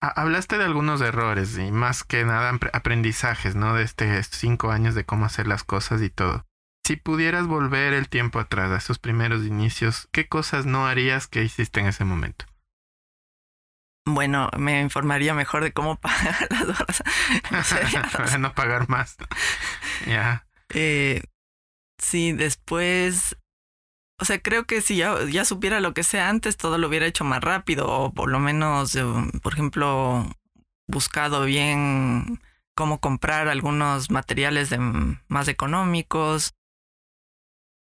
Hablaste 0.00 0.58
de 0.58 0.64
algunos 0.64 1.00
errores 1.00 1.58
y 1.58 1.72
más 1.72 2.04
que 2.04 2.24
nada 2.24 2.58
aprendizajes, 2.72 3.56
¿no? 3.56 3.74
De 3.74 3.82
este 3.82 4.22
cinco 4.22 4.70
años 4.70 4.94
de 4.94 5.04
cómo 5.04 5.24
hacer 5.24 5.46
las 5.46 5.64
cosas 5.64 6.02
y 6.02 6.10
todo. 6.10 6.44
Si 6.86 6.96
pudieras 6.96 7.46
volver 7.46 7.94
el 7.94 8.08
tiempo 8.08 8.38
atrás 8.38 8.70
a 8.70 8.76
esos 8.76 8.98
primeros 8.98 9.44
inicios, 9.44 10.08
¿qué 10.12 10.28
cosas 10.28 10.66
no 10.66 10.86
harías 10.86 11.26
que 11.26 11.42
hiciste 11.42 11.80
en 11.80 11.86
ese 11.86 12.04
momento? 12.04 12.44
Bueno, 14.08 14.50
me 14.56 14.80
informaría 14.80 15.34
mejor 15.34 15.64
de 15.64 15.72
cómo 15.72 15.96
pagar 16.00 16.46
las 17.50 17.72
horas. 17.72 18.12
Para 18.12 18.38
no 18.38 18.54
pagar 18.54 18.88
más. 18.88 19.16
ya. 20.06 20.46
Eh, 20.68 21.22
sí, 21.98 22.32
después 22.32 23.36
o 24.18 24.24
sea, 24.24 24.40
creo 24.40 24.64
que 24.64 24.80
si 24.80 24.96
ya, 24.96 25.44
supiera 25.44 25.80
lo 25.80 25.92
que 25.92 26.02
sea 26.02 26.28
antes, 26.28 26.56
todo 26.56 26.78
lo 26.78 26.88
hubiera 26.88 27.06
hecho 27.06 27.24
más 27.24 27.42
rápido, 27.42 27.86
o 27.88 28.12
por 28.12 28.30
lo 28.30 28.40
menos, 28.40 28.94
eh, 28.96 29.04
por 29.42 29.52
ejemplo, 29.52 30.26
buscado 30.88 31.44
bien 31.44 32.40
cómo 32.74 32.98
comprar 33.00 33.48
algunos 33.48 34.10
materiales 34.10 34.74
más 35.28 35.48
económicos. 35.48 36.54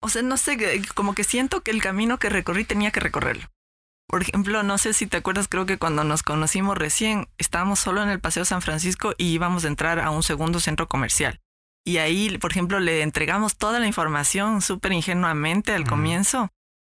O 0.01 0.09
sea, 0.09 0.23
no 0.23 0.37
sé, 0.37 0.83
como 0.95 1.15
que 1.15 1.25
siento 1.25 1.63
que 1.63 1.71
el 1.71 1.83
camino 1.83 2.19
que 2.19 2.31
recorrí 2.31 2.65
tenía 2.65 2.91
que 2.91 3.01
recorrerlo. 3.01 3.51
Por 4.07 4.23
ejemplo, 4.23 4.63
no 4.63 4.79
sé 4.79 4.93
si 4.93 5.07
te 5.07 5.17
acuerdas, 5.17 5.49
creo 5.49 5.67
que 5.67 5.79
cuando 5.79 6.05
nos 6.05 6.23
conocimos 6.23 6.77
recién, 6.77 7.29
estábamos 7.39 7.81
solo 7.81 8.03
en 8.03 8.11
el 8.11 8.21
Paseo 8.21 8.45
San 8.45 8.63
Francisco 8.63 9.15
y 9.17 9.29
íbamos 9.29 9.65
a 9.65 9.69
entrar 9.69 9.99
a 9.99 10.11
un 10.11 10.23
segundo 10.23 10.61
centro 10.61 10.89
comercial. 10.89 11.41
Y 11.87 11.99
ahí, 11.99 12.39
por 12.39 12.51
ejemplo, 12.51 12.81
le 12.81 13.03
entregamos 13.03 13.57
toda 13.57 13.79
la 13.79 13.87
información 13.87 14.63
súper 14.63 14.93
ingenuamente 14.93 15.73
al 15.73 15.87
comienzo 15.87 16.51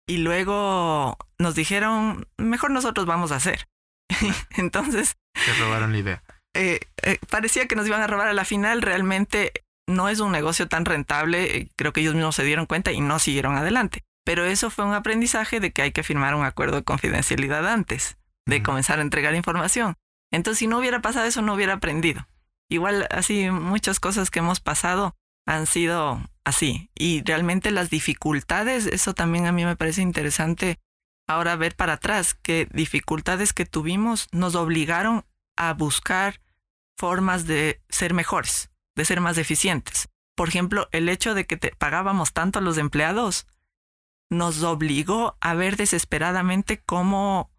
y 0.06 0.16
luego 0.16 1.16
nos 1.38 1.54
dijeron, 1.54 2.26
mejor 2.36 2.72
nosotros 2.72 3.06
vamos 3.06 3.30
a 3.30 3.36
hacer. 3.36 3.68
Entonces... 4.56 5.16
Se 5.34 5.54
robaron 5.54 5.92
la 5.92 5.98
idea. 5.98 6.22
Eh, 6.54 6.80
eh, 7.02 7.18
parecía 7.30 7.68
que 7.68 7.76
nos 7.76 7.86
iban 7.86 8.02
a 8.02 8.08
robar 8.08 8.26
a 8.26 8.32
la 8.32 8.44
final, 8.44 8.82
realmente 8.82 9.52
no 9.86 10.08
es 10.08 10.18
un 10.18 10.32
negocio 10.32 10.66
tan 10.66 10.84
rentable, 10.84 11.56
eh, 11.56 11.70
creo 11.76 11.92
que 11.92 12.00
ellos 12.00 12.14
mismos 12.14 12.34
se 12.34 12.42
dieron 12.42 12.66
cuenta 12.66 12.90
y 12.90 13.00
no 13.00 13.20
siguieron 13.20 13.54
adelante. 13.54 14.02
Pero 14.24 14.44
eso 14.44 14.70
fue 14.70 14.84
un 14.84 14.94
aprendizaje 14.94 15.60
de 15.60 15.70
que 15.70 15.82
hay 15.82 15.92
que 15.92 16.02
firmar 16.02 16.34
un 16.34 16.44
acuerdo 16.44 16.76
de 16.76 16.84
confidencialidad 16.84 17.66
antes 17.68 18.18
de 18.46 18.62
comenzar 18.62 18.98
a 18.98 19.02
entregar 19.02 19.34
información. 19.36 19.96
Entonces, 20.32 20.58
si 20.58 20.66
no 20.66 20.78
hubiera 20.78 21.00
pasado 21.00 21.26
eso, 21.26 21.42
no 21.42 21.54
hubiera 21.54 21.74
aprendido. 21.74 22.26
Igual 22.70 23.08
así 23.10 23.50
muchas 23.50 23.98
cosas 23.98 24.30
que 24.30 24.38
hemos 24.38 24.60
pasado 24.60 25.16
han 25.44 25.66
sido 25.66 26.22
así. 26.44 26.88
Y 26.94 27.22
realmente 27.24 27.72
las 27.72 27.90
dificultades, 27.90 28.86
eso 28.86 29.12
también 29.12 29.46
a 29.46 29.52
mí 29.52 29.64
me 29.64 29.76
parece 29.76 30.02
interesante 30.02 30.78
ahora 31.26 31.56
ver 31.56 31.74
para 31.74 31.94
atrás, 31.94 32.34
que 32.34 32.68
dificultades 32.72 33.52
que 33.52 33.66
tuvimos 33.66 34.28
nos 34.30 34.54
obligaron 34.54 35.26
a 35.56 35.74
buscar 35.74 36.40
formas 36.96 37.46
de 37.46 37.82
ser 37.88 38.14
mejores, 38.14 38.70
de 38.96 39.04
ser 39.04 39.20
más 39.20 39.36
eficientes. 39.36 40.08
Por 40.36 40.48
ejemplo, 40.48 40.88
el 40.92 41.08
hecho 41.08 41.34
de 41.34 41.46
que 41.46 41.56
te 41.56 41.74
pagábamos 41.76 42.32
tanto 42.32 42.60
a 42.60 42.62
los 42.62 42.78
empleados 42.78 43.46
nos 44.30 44.62
obligó 44.62 45.36
a 45.40 45.54
ver 45.54 45.76
desesperadamente 45.76 46.80
cómo 46.86 47.50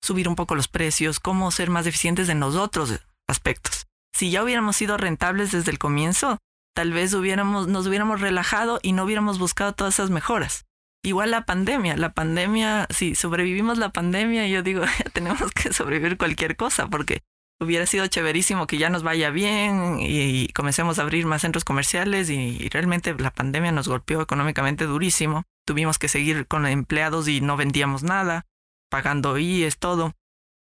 subir 0.00 0.28
un 0.28 0.36
poco 0.36 0.54
los 0.54 0.68
precios, 0.68 1.18
cómo 1.18 1.50
ser 1.50 1.70
más 1.70 1.86
eficientes 1.86 2.28
en 2.28 2.38
los 2.38 2.54
otros 2.54 3.00
aspectos 3.26 3.89
si 4.12 4.30
ya 4.30 4.42
hubiéramos 4.42 4.76
sido 4.76 4.96
rentables 4.96 5.52
desde 5.52 5.70
el 5.70 5.78
comienzo, 5.78 6.38
tal 6.74 6.92
vez 6.92 7.14
hubiéramos, 7.14 7.68
nos 7.68 7.86
hubiéramos 7.86 8.20
relajado 8.20 8.80
y 8.82 8.92
no 8.92 9.04
hubiéramos 9.04 9.38
buscado 9.38 9.74
todas 9.74 9.94
esas 9.94 10.10
mejoras. 10.10 10.64
Igual 11.02 11.30
la 11.30 11.46
pandemia, 11.46 11.96
la 11.96 12.12
pandemia, 12.12 12.86
si 12.90 13.14
sobrevivimos 13.14 13.78
la 13.78 13.90
pandemia, 13.90 14.46
yo 14.48 14.62
digo, 14.62 14.82
tenemos 15.12 15.50
que 15.52 15.72
sobrevivir 15.72 16.18
cualquier 16.18 16.56
cosa, 16.56 16.88
porque 16.88 17.22
hubiera 17.58 17.86
sido 17.86 18.06
chéverísimo 18.06 18.66
que 18.66 18.78
ya 18.78 18.90
nos 18.90 19.02
vaya 19.02 19.30
bien 19.30 19.98
y, 20.00 20.48
comencemos 20.48 20.98
a 20.98 21.02
abrir 21.02 21.26
más 21.26 21.42
centros 21.42 21.64
comerciales 21.64 22.30
y, 22.30 22.68
realmente 22.70 23.14
la 23.14 23.30
pandemia 23.30 23.72
nos 23.72 23.88
golpeó 23.88 24.20
económicamente 24.20 24.84
durísimo. 24.84 25.44
Tuvimos 25.66 25.98
que 25.98 26.08
seguir 26.08 26.46
con 26.46 26.66
empleados 26.66 27.28
y 27.28 27.40
no 27.40 27.56
vendíamos 27.56 28.02
nada, 28.02 28.46
pagando 28.90 29.38
IES, 29.38 29.78
todo. 29.78 30.14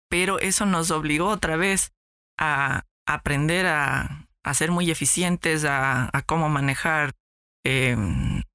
Pero 0.08 0.38
eso 0.40 0.66
nos 0.66 0.90
obligó 0.90 1.28
otra 1.28 1.56
vez 1.56 1.92
a, 2.38 2.84
aprender 3.14 3.66
a, 3.66 4.26
ser 4.54 4.70
muy 4.70 4.90
eficientes, 4.90 5.64
a, 5.64 6.10
cómo 6.26 6.48
manejar 6.48 7.12
eh, 7.64 7.96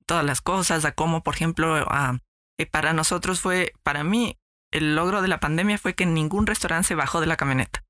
todas 0.05 0.25
las 0.25 0.41
cosas, 0.41 0.85
a 0.85 0.93
cómo, 0.93 1.23
por 1.23 1.35
ejemplo, 1.35 1.77
eh, 1.77 2.65
para 2.65 2.93
nosotros 2.93 3.41
fue, 3.41 3.73
para 3.83 4.03
mí, 4.03 4.37
el 4.71 4.95
logro 4.95 5.21
de 5.21 5.27
la 5.27 5.39
pandemia 5.39 5.77
fue 5.77 5.93
que 5.93 6.05
ningún 6.05 6.47
restaurante 6.47 6.87
se 6.87 6.95
bajó 6.95 7.21
de 7.21 7.27
la 7.27 7.37
camioneta. 7.37 7.83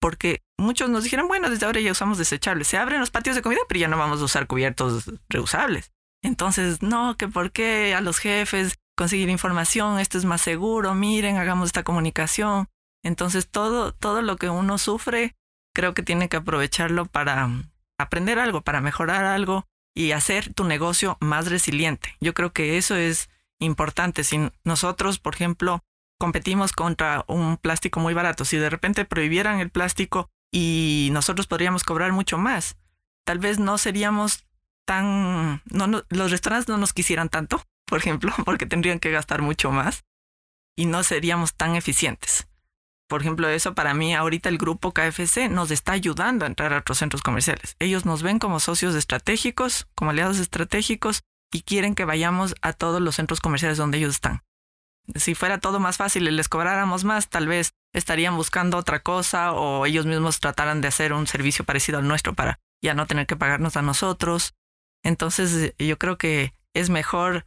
Porque 0.00 0.42
muchos 0.58 0.90
nos 0.90 1.04
dijeron, 1.04 1.28
bueno, 1.28 1.48
desde 1.48 1.66
ahora 1.66 1.80
ya 1.80 1.92
usamos 1.92 2.18
desechables. 2.18 2.66
Se 2.66 2.76
abren 2.76 2.98
los 2.98 3.10
patios 3.10 3.36
de 3.36 3.42
comida, 3.42 3.60
pero 3.68 3.78
ya 3.78 3.88
no 3.88 3.98
vamos 3.98 4.20
a 4.20 4.24
usar 4.24 4.48
cubiertos 4.48 5.12
reusables. 5.28 5.92
Entonces, 6.24 6.82
no, 6.82 7.16
que 7.16 7.28
por 7.28 7.52
qué 7.52 7.94
a 7.94 8.00
los 8.00 8.18
jefes 8.18 8.78
conseguir 8.96 9.28
información, 9.28 10.00
esto 10.00 10.18
es 10.18 10.24
más 10.24 10.40
seguro, 10.40 10.94
miren, 10.94 11.36
hagamos 11.36 11.66
esta 11.66 11.84
comunicación. 11.84 12.68
Entonces, 13.04 13.48
todo, 13.48 13.92
todo 13.92 14.22
lo 14.22 14.36
que 14.36 14.48
uno 14.48 14.78
sufre 14.78 15.36
creo 15.72 15.94
que 15.94 16.02
tiene 16.02 16.28
que 16.28 16.36
aprovecharlo 16.36 17.06
para 17.06 17.50
aprender 17.98 18.38
algo, 18.38 18.62
para 18.62 18.80
mejorar 18.80 19.24
algo 19.24 19.66
y 19.94 20.12
hacer 20.12 20.52
tu 20.54 20.64
negocio 20.64 21.16
más 21.20 21.50
resiliente. 21.50 22.16
Yo 22.20 22.34
creo 22.34 22.52
que 22.52 22.78
eso 22.78 22.96
es 22.96 23.30
importante. 23.58 24.24
Si 24.24 24.50
nosotros, 24.64 25.18
por 25.18 25.34
ejemplo, 25.34 25.82
competimos 26.18 26.72
contra 26.72 27.24
un 27.26 27.56
plástico 27.56 28.00
muy 28.00 28.14
barato, 28.14 28.44
si 28.44 28.56
de 28.56 28.70
repente 28.70 29.04
prohibieran 29.04 29.60
el 29.60 29.70
plástico 29.70 30.30
y 30.50 31.08
nosotros 31.12 31.46
podríamos 31.46 31.84
cobrar 31.84 32.12
mucho 32.12 32.38
más, 32.38 32.76
tal 33.24 33.38
vez 33.38 33.58
no 33.58 33.78
seríamos 33.78 34.44
tan... 34.84 35.62
No, 35.66 36.04
los 36.08 36.30
restaurantes 36.30 36.68
no 36.68 36.78
nos 36.78 36.92
quisieran 36.92 37.28
tanto, 37.28 37.62
por 37.86 37.98
ejemplo, 37.98 38.32
porque 38.44 38.66
tendrían 38.66 38.98
que 39.00 39.10
gastar 39.10 39.42
mucho 39.42 39.70
más 39.70 40.04
y 40.76 40.86
no 40.86 41.02
seríamos 41.02 41.54
tan 41.54 41.76
eficientes. 41.76 42.46
Por 43.08 43.20
ejemplo, 43.20 43.48
eso 43.48 43.74
para 43.74 43.94
mí 43.94 44.14
ahorita 44.14 44.48
el 44.48 44.58
grupo 44.58 44.92
KFC 44.92 45.50
nos 45.50 45.70
está 45.70 45.92
ayudando 45.92 46.44
a 46.44 46.48
entrar 46.48 46.72
a 46.72 46.78
otros 46.78 46.98
centros 46.98 47.22
comerciales. 47.22 47.76
Ellos 47.78 48.06
nos 48.06 48.22
ven 48.22 48.38
como 48.38 48.60
socios 48.60 48.94
estratégicos, 48.94 49.86
como 49.94 50.10
aliados 50.10 50.38
estratégicos 50.38 51.22
y 51.52 51.62
quieren 51.62 51.94
que 51.94 52.04
vayamos 52.04 52.54
a 52.62 52.72
todos 52.72 53.00
los 53.00 53.16
centros 53.16 53.40
comerciales 53.40 53.76
donde 53.76 53.98
ellos 53.98 54.14
están. 54.14 54.42
Si 55.16 55.34
fuera 55.34 55.58
todo 55.58 55.80
más 55.80 55.96
fácil 55.96 56.28
y 56.28 56.30
les 56.30 56.48
cobráramos 56.48 57.04
más, 57.04 57.28
tal 57.28 57.48
vez 57.48 57.74
estarían 57.92 58.36
buscando 58.36 58.78
otra 58.78 59.00
cosa 59.00 59.52
o 59.52 59.84
ellos 59.84 60.06
mismos 60.06 60.40
trataran 60.40 60.80
de 60.80 60.88
hacer 60.88 61.12
un 61.12 61.26
servicio 61.26 61.64
parecido 61.64 61.98
al 61.98 62.08
nuestro 62.08 62.34
para 62.34 62.60
ya 62.80 62.94
no 62.94 63.06
tener 63.06 63.26
que 63.26 63.36
pagarnos 63.36 63.76
a 63.76 63.82
nosotros. 63.82 64.54
Entonces 65.02 65.74
yo 65.78 65.98
creo 65.98 66.18
que 66.18 66.54
es 66.72 66.88
mejor 66.88 67.44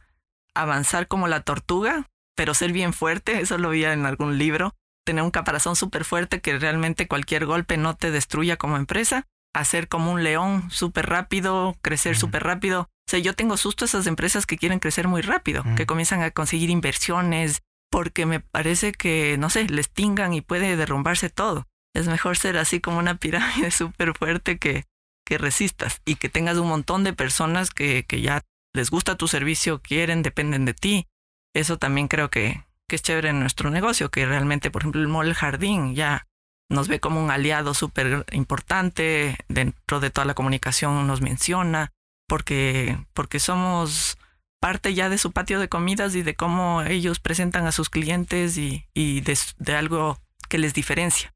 avanzar 0.54 1.08
como 1.08 1.28
la 1.28 1.40
tortuga, 1.40 2.08
pero 2.34 2.54
ser 2.54 2.72
bien 2.72 2.92
fuerte, 2.92 3.40
eso 3.40 3.58
lo 3.58 3.70
vi 3.70 3.84
en 3.84 4.06
algún 4.06 4.38
libro, 4.38 4.74
tener 5.06 5.24
un 5.24 5.30
caparazón 5.30 5.76
súper 5.76 6.04
fuerte 6.04 6.42
que 6.42 6.58
realmente 6.58 7.08
cualquier 7.08 7.46
golpe 7.46 7.78
no 7.78 7.96
te 7.96 8.10
destruya 8.10 8.58
como 8.58 8.76
empresa, 8.76 9.26
hacer 9.54 9.88
como 9.88 10.12
un 10.12 10.22
león 10.22 10.70
súper 10.70 11.06
rápido, 11.06 11.76
crecer 11.80 12.16
súper 12.16 12.42
rápido. 12.42 12.82
O 12.82 13.10
sea, 13.10 13.20
yo 13.20 13.32
tengo 13.34 13.56
susto 13.56 13.84
a 13.84 13.86
esas 13.86 14.06
empresas 14.06 14.44
que 14.44 14.58
quieren 14.58 14.80
crecer 14.80 15.08
muy 15.08 15.22
rápido, 15.22 15.64
que 15.76 15.86
comienzan 15.86 16.22
a 16.22 16.32
conseguir 16.32 16.68
inversiones, 16.68 17.62
porque 17.90 18.26
me 18.26 18.40
parece 18.40 18.92
que, 18.92 19.38
no 19.38 19.48
sé, 19.48 19.68
les 19.68 19.88
tingan 19.90 20.34
y 20.34 20.42
puede 20.42 20.76
derrumbarse 20.76 21.30
todo. 21.30 21.66
Es 21.94 22.08
mejor 22.08 22.36
ser 22.36 22.58
así 22.58 22.80
como 22.80 22.98
una 22.98 23.14
pirámide 23.14 23.70
súper 23.70 24.12
fuerte 24.14 24.58
que, 24.58 24.84
que 25.24 25.38
resistas 25.38 26.02
y 26.04 26.16
que 26.16 26.28
tengas 26.28 26.58
un 26.58 26.68
montón 26.68 27.04
de 27.04 27.14
personas 27.14 27.70
que, 27.70 28.04
que 28.04 28.20
ya 28.20 28.42
les 28.74 28.90
gusta 28.90 29.16
tu 29.16 29.28
servicio, 29.28 29.80
quieren, 29.80 30.22
dependen 30.22 30.64
de 30.64 30.74
ti. 30.74 31.06
Eso 31.54 31.78
también 31.78 32.08
creo 32.08 32.28
que, 32.28 32.64
que 32.88 32.96
es 32.96 33.02
chévere 33.02 33.30
en 33.30 33.40
nuestro 33.40 33.70
negocio, 33.70 34.10
que 34.10 34.26
realmente, 34.26 34.70
por 34.70 34.82
ejemplo, 34.82 35.00
el 35.00 35.08
Mall 35.08 35.34
Jardín 35.34 35.94
ya 35.94 36.26
nos 36.68 36.88
ve 36.88 37.00
como 37.00 37.22
un 37.22 37.30
aliado 37.30 37.74
súper 37.74 38.24
importante, 38.32 39.38
dentro 39.48 40.00
de 40.00 40.10
toda 40.10 40.24
la 40.24 40.34
comunicación 40.34 41.06
nos 41.06 41.20
menciona, 41.20 41.92
porque, 42.28 42.98
porque 43.12 43.38
somos 43.38 44.18
parte 44.60 44.94
ya 44.94 45.08
de 45.08 45.18
su 45.18 45.32
patio 45.32 45.60
de 45.60 45.68
comidas 45.68 46.14
y 46.14 46.22
de 46.22 46.34
cómo 46.34 46.82
ellos 46.82 47.20
presentan 47.20 47.66
a 47.66 47.72
sus 47.72 47.90
clientes 47.90 48.58
y, 48.58 48.86
y 48.94 49.20
de, 49.20 49.38
de 49.58 49.76
algo 49.76 50.18
que 50.48 50.58
les 50.58 50.74
diferencia. 50.74 51.32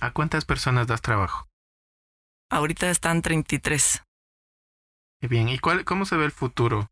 ¿A 0.00 0.12
cuántas 0.12 0.44
personas 0.44 0.86
das 0.86 1.02
trabajo? 1.02 1.46
Ahorita 2.50 2.90
están 2.90 3.22
33. 3.22 4.02
Bien, 5.28 5.48
¿y 5.48 5.58
cuál, 5.58 5.84
cómo 5.84 6.04
se 6.04 6.16
ve 6.16 6.24
el 6.24 6.32
futuro 6.32 6.89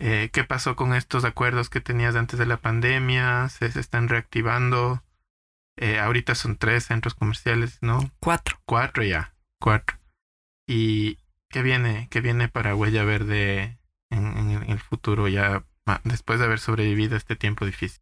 eh, 0.00 0.30
¿Qué 0.32 0.44
pasó 0.44 0.76
con 0.76 0.94
estos 0.94 1.24
acuerdos 1.24 1.70
que 1.70 1.80
tenías 1.80 2.16
antes 2.16 2.38
de 2.38 2.46
la 2.46 2.56
pandemia? 2.56 3.48
¿Se, 3.48 3.66
están 3.66 4.08
reactivando? 4.08 5.02
Eh, 5.76 5.98
ahorita 5.98 6.34
son 6.34 6.56
tres 6.56 6.84
centros 6.84 7.14
comerciales, 7.14 7.78
¿no? 7.80 8.10
Cuatro. 8.20 8.58
Cuatro 8.64 9.02
ya, 9.02 9.34
cuatro. 9.60 9.98
¿Y 10.68 11.18
qué 11.50 11.62
viene, 11.62 12.08
qué 12.10 12.20
viene 12.20 12.48
para 12.48 12.74
Huella 12.74 13.04
Verde 13.04 13.78
en, 14.10 14.50
el 14.68 14.78
futuro 14.78 15.28
ya 15.28 15.64
después 16.04 16.38
de 16.38 16.46
haber 16.46 16.58
sobrevivido 16.58 17.16
este 17.16 17.36
tiempo 17.36 17.64
difícil? 17.64 18.00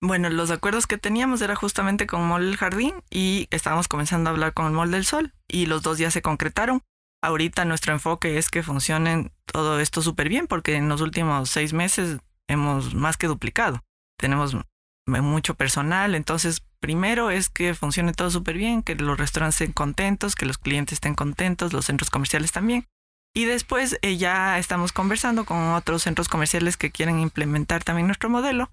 Bueno, 0.00 0.28
los 0.28 0.50
acuerdos 0.50 0.86
que 0.86 0.98
teníamos 0.98 1.40
era 1.40 1.56
justamente 1.56 2.06
con 2.06 2.26
Mall 2.26 2.44
del 2.44 2.56
Jardín 2.56 2.94
y 3.10 3.48
estábamos 3.50 3.88
comenzando 3.88 4.28
a 4.28 4.32
hablar 4.32 4.52
con 4.52 4.66
el 4.66 4.72
Mall 4.72 4.90
del 4.90 5.04
Sol 5.04 5.32
y 5.48 5.66
los 5.66 5.82
dos 5.82 5.98
ya 5.98 6.10
se 6.10 6.22
concretaron. 6.22 6.82
Ahorita 7.22 7.64
nuestro 7.64 7.94
enfoque 7.94 8.36
es 8.36 8.50
que 8.50 8.62
funcionen 8.62 9.32
todo 9.44 9.80
esto 9.80 10.02
súper 10.02 10.28
bien 10.28 10.46
porque 10.46 10.76
en 10.76 10.88
los 10.88 11.00
últimos 11.00 11.50
seis 11.50 11.72
meses 11.72 12.18
hemos 12.48 12.94
más 12.94 13.16
que 13.16 13.26
duplicado. 13.26 13.82
Tenemos 14.18 14.56
mucho 15.06 15.54
personal, 15.54 16.14
entonces 16.14 16.64
primero 16.80 17.30
es 17.30 17.48
que 17.48 17.74
funcione 17.74 18.12
todo 18.12 18.30
súper 18.30 18.56
bien, 18.56 18.82
que 18.82 18.94
los 18.94 19.18
restaurantes 19.18 19.60
estén 19.60 19.72
contentos, 19.72 20.34
que 20.34 20.46
los 20.46 20.58
clientes 20.58 20.94
estén 20.94 21.14
contentos, 21.14 21.72
los 21.72 21.86
centros 21.86 22.10
comerciales 22.10 22.52
también. 22.52 22.86
Y 23.34 23.46
después 23.46 23.98
eh, 24.02 24.16
ya 24.16 24.58
estamos 24.58 24.92
conversando 24.92 25.44
con 25.44 25.72
otros 25.72 26.02
centros 26.02 26.28
comerciales 26.28 26.76
que 26.76 26.92
quieren 26.92 27.18
implementar 27.18 27.82
también 27.82 28.06
nuestro 28.06 28.30
modelo. 28.30 28.70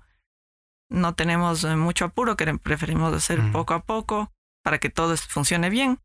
No 0.89 1.15
tenemos 1.15 1.63
eh, 1.63 1.75
mucho 1.75 2.05
apuro, 2.05 2.37
que 2.37 2.57
preferimos 2.57 3.13
hacer 3.13 3.51
poco 3.51 3.73
a 3.73 3.83
poco 3.83 4.31
para 4.63 4.77
que 4.77 4.89
todo 4.89 5.17
funcione 5.17 5.69
bien. 5.69 5.99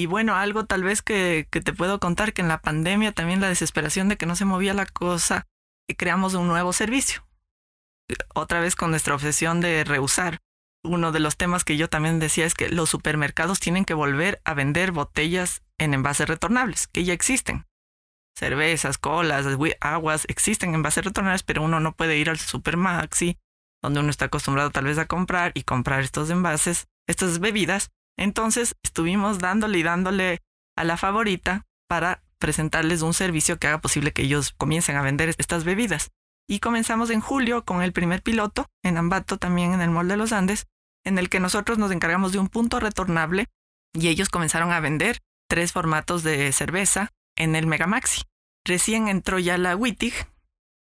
Y 0.00 0.06
bueno, 0.06 0.34
algo 0.34 0.64
tal 0.64 0.82
vez 0.82 1.02
que, 1.02 1.46
te 1.50 1.74
puedo 1.74 2.00
contar, 2.00 2.32
que 2.32 2.40
en 2.40 2.48
la 2.48 2.62
pandemia 2.62 3.12
también 3.12 3.42
la 3.42 3.50
desesperación 3.50 4.08
de 4.08 4.16
que 4.16 4.24
no 4.24 4.34
se 4.34 4.46
movía 4.46 4.72
la 4.72 4.86
cosa, 4.86 5.46
eh, 5.88 5.94
creamos 5.94 6.32
un 6.32 6.48
nuevo 6.48 6.72
servicio. 6.72 7.28
Otra 8.34 8.60
vez 8.60 8.76
con 8.76 8.92
nuestra 8.92 9.14
obsesión 9.14 9.60
de 9.60 9.84
reusar. 9.84 10.38
Uno 10.82 11.12
de 11.12 11.20
los 11.20 11.36
temas 11.36 11.64
que 11.64 11.76
yo 11.76 11.90
también 11.90 12.18
decía 12.18 12.46
es 12.46 12.54
que 12.54 12.70
los 12.70 12.88
supermercados 12.88 13.60
tienen 13.60 13.84
que 13.84 13.92
volver 13.92 14.40
a 14.46 14.54
vender 14.54 14.90
botellas 14.90 15.60
en 15.76 15.92
envases 15.92 16.30
retornables, 16.30 16.86
que 16.86 17.04
ya 17.04 17.12
existen 17.12 17.66
cervezas, 18.34 18.96
colas, 18.96 19.44
aguas, 19.80 20.24
existen 20.28 20.74
envases 20.74 21.04
retornables, 21.04 21.42
pero 21.42 21.62
uno 21.62 21.78
no 21.78 21.94
puede 21.94 22.16
ir 22.16 22.30
al 22.30 22.38
Supermaxi, 22.38 23.36
donde 23.82 24.00
uno 24.00 24.08
está 24.08 24.24
acostumbrado 24.24 24.70
tal 24.70 24.84
vez 24.86 24.96
a 24.96 25.04
comprar 25.04 25.52
y 25.52 25.64
comprar 25.64 26.00
estos 26.00 26.30
envases, 26.30 26.88
estas 27.06 27.38
bebidas. 27.38 27.90
Entonces 28.18 28.76
estuvimos 28.82 29.38
dándole 29.38 29.78
y 29.78 29.82
dándole 29.82 30.38
a 30.76 30.84
la 30.84 30.96
favorita 30.96 31.66
para 31.88 32.22
presentarles 32.38 33.02
un 33.02 33.14
servicio 33.14 33.58
que 33.58 33.66
haga 33.66 33.80
posible 33.80 34.12
que 34.12 34.22
ellos 34.22 34.52
comiencen 34.52 34.96
a 34.96 35.02
vender 35.02 35.34
estas 35.38 35.64
bebidas. 35.64 36.10
Y 36.48 36.58
comenzamos 36.58 37.10
en 37.10 37.20
julio 37.20 37.64
con 37.64 37.82
el 37.82 37.92
primer 37.92 38.22
piloto 38.22 38.66
en 38.82 38.96
Ambato, 38.96 39.38
también 39.38 39.72
en 39.72 39.82
el 39.82 39.90
Mall 39.90 40.08
de 40.08 40.16
los 40.16 40.32
Andes, 40.32 40.66
en 41.04 41.18
el 41.18 41.28
que 41.28 41.40
nosotros 41.40 41.78
nos 41.78 41.92
encargamos 41.92 42.32
de 42.32 42.38
un 42.38 42.48
punto 42.48 42.80
retornable 42.80 43.46
y 43.94 44.08
ellos 44.08 44.28
comenzaron 44.28 44.72
a 44.72 44.80
vender 44.80 45.18
tres 45.48 45.72
formatos 45.72 46.22
de 46.22 46.52
cerveza 46.52 47.10
en 47.36 47.56
el 47.56 47.66
Megamaxi. 47.66 48.22
Recién 48.64 49.08
entró 49.08 49.38
ya 49.38 49.58
la 49.58 49.76
Wittig 49.76 50.14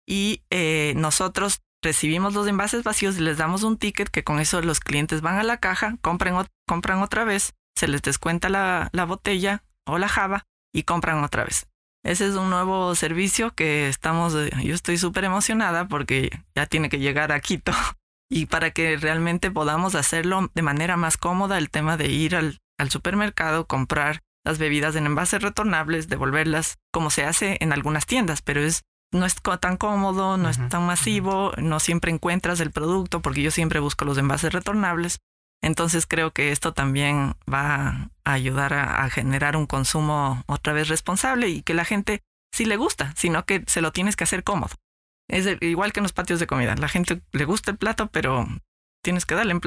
y 0.06 0.42
eh, 0.50 0.94
nosotros 0.96 1.60
recibimos 1.82 2.34
los 2.34 2.46
envases 2.46 2.82
vacíos 2.82 3.18
y 3.18 3.22
les 3.22 3.38
damos 3.38 3.62
un 3.62 3.78
ticket 3.78 4.08
que 4.08 4.24
con 4.24 4.40
eso 4.40 4.60
los 4.62 4.80
clientes 4.80 5.20
van 5.20 5.38
a 5.38 5.42
la 5.42 5.58
caja, 5.58 5.96
compran, 6.00 6.46
compran 6.66 7.02
otra 7.02 7.24
vez, 7.24 7.54
se 7.76 7.88
les 7.88 8.02
descuenta 8.02 8.48
la, 8.48 8.90
la 8.92 9.04
botella 9.04 9.64
o 9.86 9.98
la 9.98 10.08
java 10.08 10.46
y 10.72 10.84
compran 10.84 11.24
otra 11.24 11.44
vez. 11.44 11.66
Ese 12.02 12.26
es 12.26 12.34
un 12.34 12.48
nuevo 12.48 12.94
servicio 12.94 13.54
que 13.54 13.88
estamos, 13.88 14.34
eh, 14.34 14.50
yo 14.62 14.74
estoy 14.74 14.96
súper 14.96 15.24
emocionada 15.24 15.86
porque 15.86 16.30
ya 16.54 16.66
tiene 16.66 16.88
que 16.88 16.98
llegar 16.98 17.30
a 17.32 17.40
Quito 17.40 17.72
y 18.30 18.46
para 18.46 18.70
que 18.70 18.96
realmente 18.96 19.50
podamos 19.50 19.94
hacerlo 19.94 20.50
de 20.54 20.62
manera 20.62 20.96
más 20.96 21.16
cómoda 21.16 21.58
el 21.58 21.70
tema 21.70 21.96
de 21.96 22.08
ir 22.08 22.36
al, 22.36 22.58
al 22.78 22.90
supermercado, 22.90 23.66
comprar 23.66 24.20
las 24.44 24.58
bebidas 24.58 24.96
en 24.96 25.04
envases 25.06 25.42
retornables, 25.42 26.08
devolverlas 26.08 26.78
como 26.90 27.10
se 27.10 27.24
hace 27.24 27.58
en 27.60 27.72
algunas 27.72 28.06
tiendas, 28.06 28.40
pero 28.40 28.60
es 28.60 28.82
no 29.12 29.26
es 29.26 29.34
tan 29.60 29.76
cómodo, 29.76 30.36
no 30.36 30.48
es 30.48 30.68
tan 30.68 30.86
masivo, 30.86 31.52
no 31.58 31.80
siempre 31.80 32.12
encuentras 32.12 32.60
el 32.60 32.70
producto 32.70 33.20
porque 33.20 33.42
yo 33.42 33.50
siempre 33.50 33.80
busco 33.80 34.04
los 34.04 34.18
envases 34.18 34.52
retornables. 34.52 35.18
Entonces 35.62 36.06
creo 36.06 36.32
que 36.32 36.52
esto 36.52 36.72
también 36.72 37.34
va 37.52 38.10
a 38.24 38.32
ayudar 38.32 38.72
a, 38.72 39.08
generar 39.10 39.56
un 39.56 39.66
consumo 39.66 40.42
otra 40.46 40.72
vez 40.72 40.88
responsable 40.88 41.48
y 41.48 41.62
que 41.62 41.74
la 41.74 41.84
gente 41.84 42.22
sí 42.52 42.64
le 42.64 42.76
gusta, 42.76 43.12
sino 43.16 43.44
que 43.44 43.64
se 43.66 43.82
lo 43.82 43.92
tienes 43.92 44.16
que 44.16 44.24
hacer 44.24 44.42
cómodo. 44.42 44.74
Es 45.28 45.46
igual 45.60 45.92
que 45.92 46.00
en 46.00 46.04
los 46.04 46.12
patios 46.12 46.40
de 46.40 46.46
comida. 46.46 46.74
La 46.76 46.88
gente 46.88 47.20
le 47.32 47.44
gusta 47.44 47.70
el 47.70 47.76
plato, 47.76 48.08
pero 48.08 48.48
tienes 49.02 49.26
que 49.26 49.34
darle 49.34 49.54
un 49.54 49.60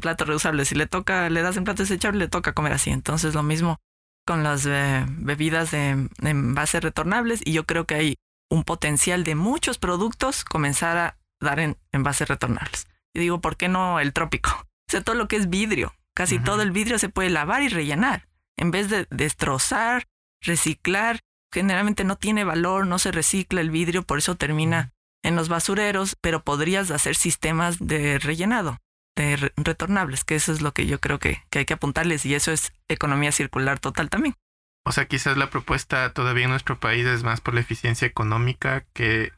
plato 0.00 0.24
reusable. 0.24 0.64
Si 0.64 0.74
le 0.74 0.86
toca, 0.86 1.28
le 1.28 1.42
das 1.42 1.56
en 1.56 1.64
plato 1.64 1.82
desechable, 1.82 2.20
le 2.20 2.28
toca 2.28 2.54
comer 2.54 2.72
así. 2.72 2.90
Entonces 2.90 3.34
lo 3.34 3.42
mismo 3.42 3.80
con 4.26 4.42
las 4.42 4.66
eh, 4.66 5.04
bebidas 5.08 5.72
de, 5.72 6.08
envases 6.22 6.82
retornables 6.82 7.40
y 7.44 7.52
yo 7.52 7.64
creo 7.64 7.86
que 7.86 7.94
hay 7.94 8.16
un 8.52 8.64
potencial 8.64 9.24
de 9.24 9.34
muchos 9.34 9.78
productos 9.78 10.44
comenzar 10.44 10.98
a 10.98 11.18
dar 11.40 11.58
en 11.58 11.78
envases 11.90 12.28
retornables. 12.28 12.86
Y 13.14 13.20
digo, 13.20 13.40
¿por 13.40 13.56
qué 13.56 13.68
no 13.68 13.98
el 13.98 14.12
trópico? 14.12 14.50
O 14.50 14.90
sea, 14.90 15.00
todo 15.00 15.16
lo 15.16 15.26
que 15.26 15.36
es 15.36 15.48
vidrio, 15.48 15.94
casi 16.14 16.38
todo 16.38 16.60
el 16.60 16.70
vidrio 16.70 16.98
se 16.98 17.08
puede 17.08 17.30
lavar 17.30 17.62
y 17.62 17.68
rellenar. 17.68 18.28
En 18.58 18.70
vez 18.70 18.90
de 18.90 19.06
destrozar, 19.10 20.06
reciclar, 20.42 21.20
generalmente 21.50 22.04
no 22.04 22.16
tiene 22.16 22.44
valor, 22.44 22.86
no 22.86 22.98
se 22.98 23.10
recicla 23.10 23.62
el 23.62 23.70
vidrio, 23.70 24.02
por 24.02 24.18
eso 24.18 24.34
termina 24.34 24.92
en 25.22 25.34
los 25.34 25.48
basureros, 25.48 26.16
pero 26.20 26.44
podrías 26.44 26.90
hacer 26.90 27.14
sistemas 27.16 27.78
de 27.78 28.18
rellenado 28.18 28.78
de 29.16 29.52
retornables, 29.56 30.24
que 30.24 30.34
eso 30.34 30.52
es 30.52 30.62
lo 30.62 30.72
que 30.72 30.86
yo 30.86 31.00
creo 31.00 31.18
que, 31.18 31.42
hay 31.52 31.64
que 31.64 31.74
apuntarles 31.74 32.24
y 32.26 32.34
eso 32.34 32.52
es 32.52 32.72
economía 32.88 33.32
circular 33.32 33.78
total 33.78 34.10
también. 34.10 34.34
O 34.84 34.92
sea, 34.92 35.06
quizás 35.06 35.36
la 35.36 35.50
propuesta 35.50 36.12
todavía 36.12 36.44
en 36.44 36.50
nuestro 36.50 36.80
país 36.80 37.06
es 37.06 37.22
más 37.22 37.40
por 37.40 37.54
la 37.54 37.60
eficiencia 37.60 38.06
económica 38.06 38.84
que, 38.92 39.32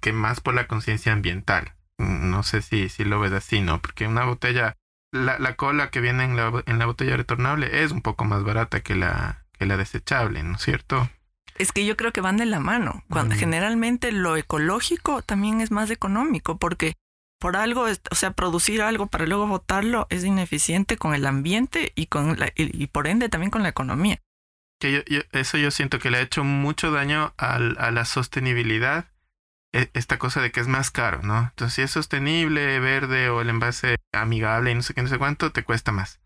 que 0.00 0.12
más 0.12 0.40
por 0.40 0.54
la 0.54 0.66
conciencia 0.66 1.12
ambiental. 1.12 1.74
No 1.98 2.42
sé 2.42 2.62
si, 2.62 2.88
si 2.88 3.04
lo 3.04 3.20
ves 3.20 3.32
así, 3.32 3.60
¿no? 3.60 3.80
Porque 3.80 4.06
una 4.06 4.24
botella, 4.24 4.76
la, 5.12 5.38
la 5.38 5.54
cola 5.54 5.90
que 5.90 6.00
viene 6.00 6.24
en 6.24 6.36
la, 6.36 6.62
en 6.66 6.78
la 6.78 6.86
botella 6.86 7.16
retornable 7.16 7.84
es 7.84 7.92
un 7.92 8.02
poco 8.02 8.24
más 8.24 8.42
barata 8.42 8.80
que 8.80 8.96
la, 8.96 9.44
que 9.58 9.66
la 9.66 9.76
desechable, 9.76 10.42
¿no 10.42 10.56
es 10.56 10.62
cierto? 10.62 11.08
Es 11.58 11.72
que 11.72 11.84
yo 11.84 11.96
creo 11.96 12.12
que 12.12 12.22
van 12.22 12.38
de 12.38 12.46
la 12.46 12.58
mano. 12.58 13.04
Cuando, 13.10 13.34
Generalmente 13.34 14.12
lo 14.12 14.36
ecológico 14.36 15.20
también 15.20 15.60
es 15.60 15.70
más 15.70 15.90
económico 15.90 16.56
porque 16.56 16.94
por 17.38 17.56
algo, 17.56 17.86
o 18.10 18.14
sea, 18.14 18.32
producir 18.32 18.82
algo 18.82 19.06
para 19.06 19.26
luego 19.26 19.46
botarlo 19.46 20.06
es 20.10 20.24
ineficiente 20.24 20.96
con 20.96 21.14
el 21.14 21.26
ambiente 21.26 21.92
y, 21.94 22.06
con 22.06 22.38
la, 22.38 22.52
y, 22.54 22.86
por 22.86 23.06
ende 23.06 23.28
también 23.28 23.50
con 23.50 23.62
la 23.62 23.70
economía. 23.70 24.20
Que 24.80 25.04
eso 25.32 25.58
yo 25.58 25.70
siento 25.70 25.98
que 25.98 26.10
le 26.10 26.18
ha 26.18 26.22
hecho 26.22 26.42
mucho 26.42 26.90
daño 26.90 27.34
a 27.36 27.58
la 27.58 28.04
sostenibilidad, 28.04 29.10
e, 29.72 29.90
esta 29.94 30.18
cosa 30.18 30.40
de 30.40 30.50
que 30.50 30.60
es 30.60 30.68
más 30.68 30.90
caro, 30.90 31.22
¿no? 31.22 31.38
Entonces, 31.50 31.74
si 31.74 31.82
es 31.82 31.90
sostenible, 31.90 32.80
verde 32.80 33.28
o 33.28 33.40
el 33.40 33.50
envase 33.50 33.96
amigable 34.12 34.72
y 34.72 34.74
no 34.74 34.82
sé 34.82 34.94
qué, 34.94 35.02
no 35.02 35.08
sé 35.08 35.18
cuánto, 35.18 35.52
te 35.52 35.64
cuesta 35.64 35.92
más. 35.92 36.20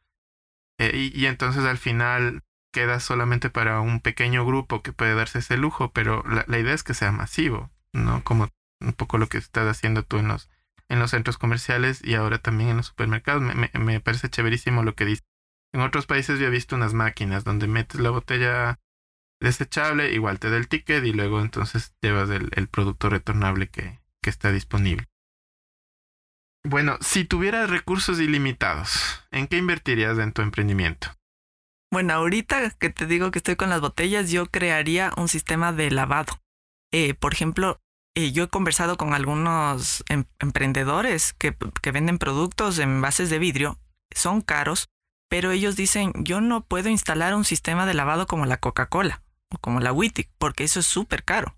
Eh, 0.78 1.10
y, 1.14 1.26
entonces 1.26 1.64
al 1.64 1.78
final 1.78 2.42
queda 2.72 2.98
solamente 3.00 3.50
para 3.50 3.80
un 3.80 4.00
pequeño 4.00 4.44
grupo 4.44 4.82
que 4.82 4.92
puede 4.92 5.14
darse 5.14 5.38
ese 5.38 5.56
lujo, 5.56 5.92
pero 5.92 6.24
la, 6.24 6.58
idea 6.58 6.74
es 6.74 6.82
que 6.82 6.94
sea 6.94 7.12
masivo, 7.12 7.70
¿no? 7.92 8.24
Como 8.24 8.48
un 8.80 8.92
poco 8.94 9.18
lo 9.18 9.28
que 9.28 9.38
estás 9.38 9.68
haciendo 9.68 10.02
tú 10.02 10.18
en 10.18 10.28
los 10.28 10.50
en 10.88 10.98
los 10.98 11.12
centros 11.12 11.38
comerciales 11.38 12.04
y 12.04 12.14
ahora 12.14 12.38
también 12.38 12.70
en 12.70 12.76
los 12.78 12.86
supermercados. 12.86 13.42
Me, 13.42 13.70
me, 13.72 14.00
parece 14.00 14.28
chéverísimo 14.28 14.82
lo 14.82 14.94
que 14.94 15.06
dice. 15.06 15.22
En 15.74 15.80
otros 15.80 16.06
países 16.06 16.38
yo 16.38 16.46
he 16.46 16.50
visto 16.50 16.76
unas 16.76 16.94
máquinas 16.94 17.42
donde 17.42 17.66
metes 17.66 18.00
la 18.00 18.10
botella 18.10 18.78
desechable, 19.40 20.12
igual 20.12 20.38
te 20.38 20.48
da 20.48 20.56
el 20.56 20.68
ticket 20.68 21.04
y 21.04 21.12
luego 21.12 21.40
entonces 21.40 21.96
llevas 22.00 22.30
el, 22.30 22.48
el 22.54 22.68
producto 22.68 23.10
retornable 23.10 23.68
que, 23.68 23.98
está 24.22 24.52
disponible. 24.52 25.06
Bueno, 26.66 26.96
si 27.02 27.24
tuvieras 27.24 27.68
recursos 27.68 28.20
ilimitados, 28.20 29.22
¿en 29.32 29.48
qué 29.48 29.58
invertirías 29.58 30.16
en 30.18 30.32
tu 30.32 30.40
emprendimiento? 30.40 31.08
Bueno, 31.92 32.14
ahorita 32.14 32.70
que 32.70 32.88
te 32.88 33.06
digo 33.06 33.30
que 33.30 33.40
estoy 33.40 33.56
con 33.56 33.68
las 33.68 33.82
botellas, 33.82 34.30
yo 34.30 34.46
crearía 34.46 35.12
un 35.16 35.28
sistema 35.28 35.72
de 35.72 35.90
lavado. 35.90 36.40
Eh, 36.90 37.12
por 37.12 37.34
ejemplo, 37.34 37.82
y 38.14 38.32
yo 38.32 38.44
he 38.44 38.48
conversado 38.48 38.96
con 38.96 39.12
algunos 39.12 40.04
em, 40.08 40.24
emprendedores 40.38 41.34
que, 41.34 41.54
que 41.82 41.90
venden 41.90 42.18
productos 42.18 42.78
en 42.78 43.02
bases 43.02 43.28
de 43.28 43.38
vidrio, 43.38 43.78
son 44.14 44.40
caros, 44.40 44.88
pero 45.28 45.50
ellos 45.50 45.76
dicen, 45.76 46.12
yo 46.16 46.40
no 46.40 46.62
puedo 46.64 46.88
instalar 46.88 47.34
un 47.34 47.44
sistema 47.44 47.86
de 47.86 47.94
lavado 47.94 48.26
como 48.26 48.46
la 48.46 48.58
Coca-Cola 48.58 49.22
o 49.52 49.58
como 49.58 49.80
la 49.80 49.92
Wittig, 49.92 50.30
porque 50.38 50.64
eso 50.64 50.80
es 50.80 50.86
súper 50.86 51.24
caro. 51.24 51.56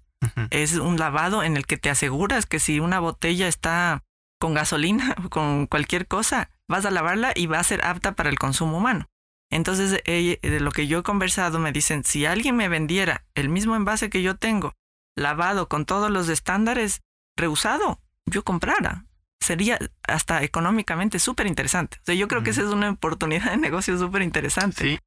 Es 0.50 0.74
un 0.74 0.98
lavado 0.98 1.42
en 1.44 1.56
el 1.56 1.66
que 1.66 1.76
te 1.76 1.90
aseguras 1.90 2.46
que 2.46 2.58
si 2.58 2.80
una 2.80 2.98
botella 2.98 3.46
está 3.46 4.02
con 4.40 4.54
gasolina 4.54 5.14
o 5.24 5.28
con 5.30 5.66
cualquier 5.66 6.06
cosa, 6.06 6.50
vas 6.68 6.84
a 6.84 6.90
lavarla 6.90 7.32
y 7.34 7.46
va 7.46 7.58
a 7.58 7.64
ser 7.64 7.84
apta 7.84 8.12
para 8.16 8.30
el 8.30 8.38
consumo 8.38 8.78
humano. 8.78 9.06
Entonces, 9.50 10.02
de 10.04 10.60
lo 10.60 10.72
que 10.72 10.88
yo 10.88 10.98
he 10.98 11.02
conversado, 11.02 11.60
me 11.60 11.70
dicen, 11.70 12.02
si 12.02 12.26
alguien 12.26 12.56
me 12.56 12.68
vendiera 12.68 13.24
el 13.34 13.48
mismo 13.48 13.76
envase 13.76 14.10
que 14.10 14.22
yo 14.22 14.36
tengo 14.36 14.74
lavado 15.16 15.68
con 15.68 15.84
todos 15.84 16.10
los 16.10 16.28
estándares, 16.28 17.02
reusado, 17.36 18.00
yo 18.26 18.42
comprara. 18.42 19.05
Sería 19.40 19.78
hasta 20.02 20.42
económicamente 20.42 21.18
súper 21.18 21.46
interesante. 21.46 21.98
O 22.00 22.04
sea, 22.06 22.14
yo 22.14 22.28
creo 22.28 22.42
que 22.42 22.50
esa 22.50 22.62
es 22.62 22.68
una 22.68 22.90
oportunidad 22.90 23.50
de 23.50 23.56
negocio 23.56 23.96
súper 23.98 24.22
interesante. 24.22 24.82
Sí. 24.82 24.98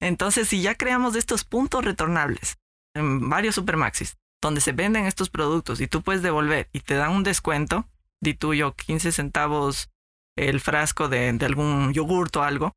Entonces, 0.00 0.48
si 0.48 0.62
ya 0.62 0.74
creamos 0.74 1.16
estos 1.16 1.44
puntos 1.44 1.84
retornables 1.84 2.58
en 2.94 3.28
varios 3.28 3.56
supermaxis, 3.56 4.16
donde 4.40 4.60
se 4.60 4.72
venden 4.72 5.06
estos 5.06 5.30
productos 5.30 5.80
y 5.80 5.88
tú 5.88 6.02
puedes 6.02 6.22
devolver 6.22 6.68
y 6.72 6.80
te 6.80 6.94
dan 6.94 7.10
un 7.10 7.24
descuento, 7.24 7.88
di 8.20 8.34
tuyo 8.34 8.74
15 8.74 9.12
centavos 9.12 9.90
el 10.36 10.60
frasco 10.60 11.08
de, 11.08 11.32
de 11.32 11.46
algún 11.46 11.92
yogurt 11.92 12.36
o 12.36 12.42
algo, 12.44 12.72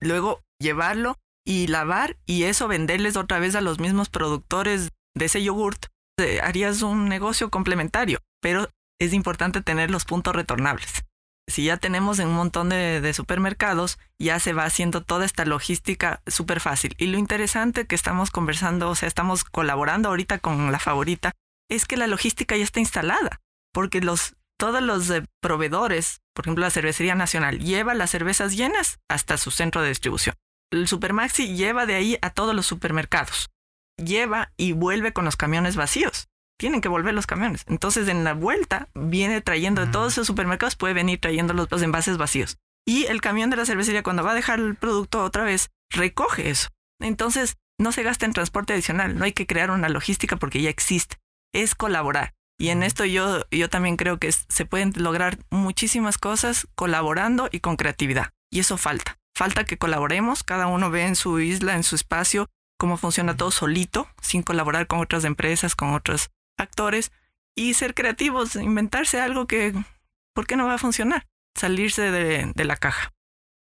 luego 0.00 0.42
llevarlo 0.58 1.18
y 1.46 1.66
lavar 1.66 2.16
y 2.26 2.44
eso 2.44 2.68
venderles 2.68 3.16
otra 3.16 3.38
vez 3.38 3.54
a 3.54 3.60
los 3.60 3.78
mismos 3.78 4.08
productores 4.08 4.90
de 5.14 5.24
ese 5.26 5.42
yogurt, 5.42 5.86
eh, 6.18 6.40
harías 6.42 6.82
un 6.82 7.08
negocio 7.08 7.50
complementario, 7.50 8.20
pero 8.40 8.68
es 8.98 9.12
importante 9.12 9.62
tener 9.62 9.90
los 9.90 10.04
puntos 10.04 10.34
retornables. 10.34 11.04
Si 11.48 11.64
ya 11.64 11.78
tenemos 11.78 12.18
en 12.18 12.28
un 12.28 12.34
montón 12.34 12.68
de, 12.68 13.12
supermercados, 13.14 13.98
ya 14.18 14.38
se 14.38 14.52
va 14.52 14.64
haciendo 14.64 15.02
toda 15.02 15.24
esta 15.24 15.46
logística 15.46 16.20
súper 16.26 16.60
fácil. 16.60 16.94
Y 16.98 17.06
lo 17.06 17.16
interesante 17.16 17.86
que 17.86 17.94
estamos 17.94 18.30
conversando, 18.30 18.90
o 18.90 18.94
sea, 18.94 19.08
estamos 19.08 19.44
colaborando 19.44 20.10
ahorita 20.10 20.40
con 20.40 20.70
la 20.70 20.78
favorita, 20.78 21.32
es 21.70 21.86
que 21.86 21.96
la 21.96 22.06
logística 22.06 22.54
ya 22.56 22.64
está 22.64 22.80
instalada, 22.80 23.40
porque 23.72 24.02
los, 24.02 24.36
todos 24.58 24.82
los 24.82 25.08
eh, 25.08 25.24
proveedores, 25.40 26.20
por 26.34 26.44
ejemplo 26.44 26.64
la 26.64 26.70
Cervecería 26.70 27.14
Nacional, 27.14 27.60
lleva 27.60 27.94
las 27.94 28.10
cervezas 28.10 28.54
llenas 28.54 28.98
hasta 29.08 29.38
su 29.38 29.50
centro 29.50 29.80
de 29.80 29.88
distribución. 29.88 30.34
El 30.70 30.86
Supermaxi 30.86 31.56
lleva 31.56 31.86
de 31.86 31.94
ahí 31.94 32.18
a 32.20 32.28
todos 32.30 32.54
los 32.54 32.66
supermercados. 32.66 33.48
Lleva 33.96 34.52
y 34.58 34.72
vuelve 34.72 35.14
con 35.14 35.24
los 35.24 35.36
camiones 35.36 35.76
vacíos 35.76 36.27
tienen 36.58 36.80
que 36.80 36.88
volver 36.88 37.14
los 37.14 37.26
camiones. 37.26 37.64
Entonces, 37.68 38.08
en 38.08 38.24
la 38.24 38.34
vuelta, 38.34 38.88
viene 38.94 39.40
trayendo 39.40 39.84
de 39.84 39.90
todos 39.90 40.12
esos 40.12 40.26
supermercados, 40.26 40.76
puede 40.76 40.92
venir 40.92 41.20
trayendo 41.20 41.54
los, 41.54 41.82
envases 41.82 42.18
vacíos. 42.18 42.58
Y 42.86 43.06
el 43.06 43.20
camión 43.20 43.48
de 43.48 43.56
la 43.56 43.64
cervecería, 43.64 44.02
cuando 44.02 44.24
va 44.24 44.32
a 44.32 44.34
dejar 44.34 44.58
el 44.58 44.74
producto 44.74 45.22
otra 45.22 45.44
vez, 45.44 45.70
recoge 45.90 46.50
eso. 46.50 46.68
Entonces, 47.00 47.56
no 47.78 47.92
se 47.92 48.02
gasta 48.02 48.26
en 48.26 48.32
transporte 48.32 48.72
adicional, 48.72 49.16
no 49.16 49.24
hay 49.24 49.32
que 49.32 49.46
crear 49.46 49.70
una 49.70 49.88
logística 49.88 50.36
porque 50.36 50.60
ya 50.60 50.70
existe. 50.70 51.16
Es 51.54 51.74
colaborar. 51.74 52.34
Y 52.60 52.70
en 52.70 52.82
esto 52.82 53.04
yo, 53.04 53.44
yo 53.52 53.70
también 53.70 53.96
creo 53.96 54.18
que 54.18 54.32
se 54.32 54.66
pueden 54.66 54.92
lograr 54.96 55.38
muchísimas 55.50 56.18
cosas 56.18 56.66
colaborando 56.74 57.48
y 57.52 57.60
con 57.60 57.76
creatividad. 57.76 58.30
Y 58.50 58.58
eso 58.58 58.76
falta. 58.76 59.16
Falta 59.36 59.64
que 59.64 59.78
colaboremos, 59.78 60.42
cada 60.42 60.66
uno 60.66 60.90
ve 60.90 61.06
en 61.06 61.14
su 61.14 61.38
isla, 61.38 61.76
en 61.76 61.84
su 61.84 61.94
espacio, 61.94 62.48
cómo 62.76 62.96
funciona 62.96 63.36
todo 63.36 63.52
solito, 63.52 64.08
sin 64.20 64.42
colaborar 64.42 64.88
con 64.88 64.98
otras 64.98 65.24
empresas, 65.24 65.76
con 65.76 65.94
otros 65.94 66.30
actores 66.58 67.12
y 67.54 67.74
ser 67.74 67.94
creativos, 67.94 68.54
inventarse 68.56 69.20
algo 69.20 69.46
que, 69.46 69.74
¿por 70.34 70.46
qué 70.46 70.56
no 70.56 70.66
va 70.66 70.74
a 70.74 70.78
funcionar? 70.78 71.26
Salirse 71.56 72.10
de, 72.12 72.64
la 72.64 72.76
caja. 72.76 73.12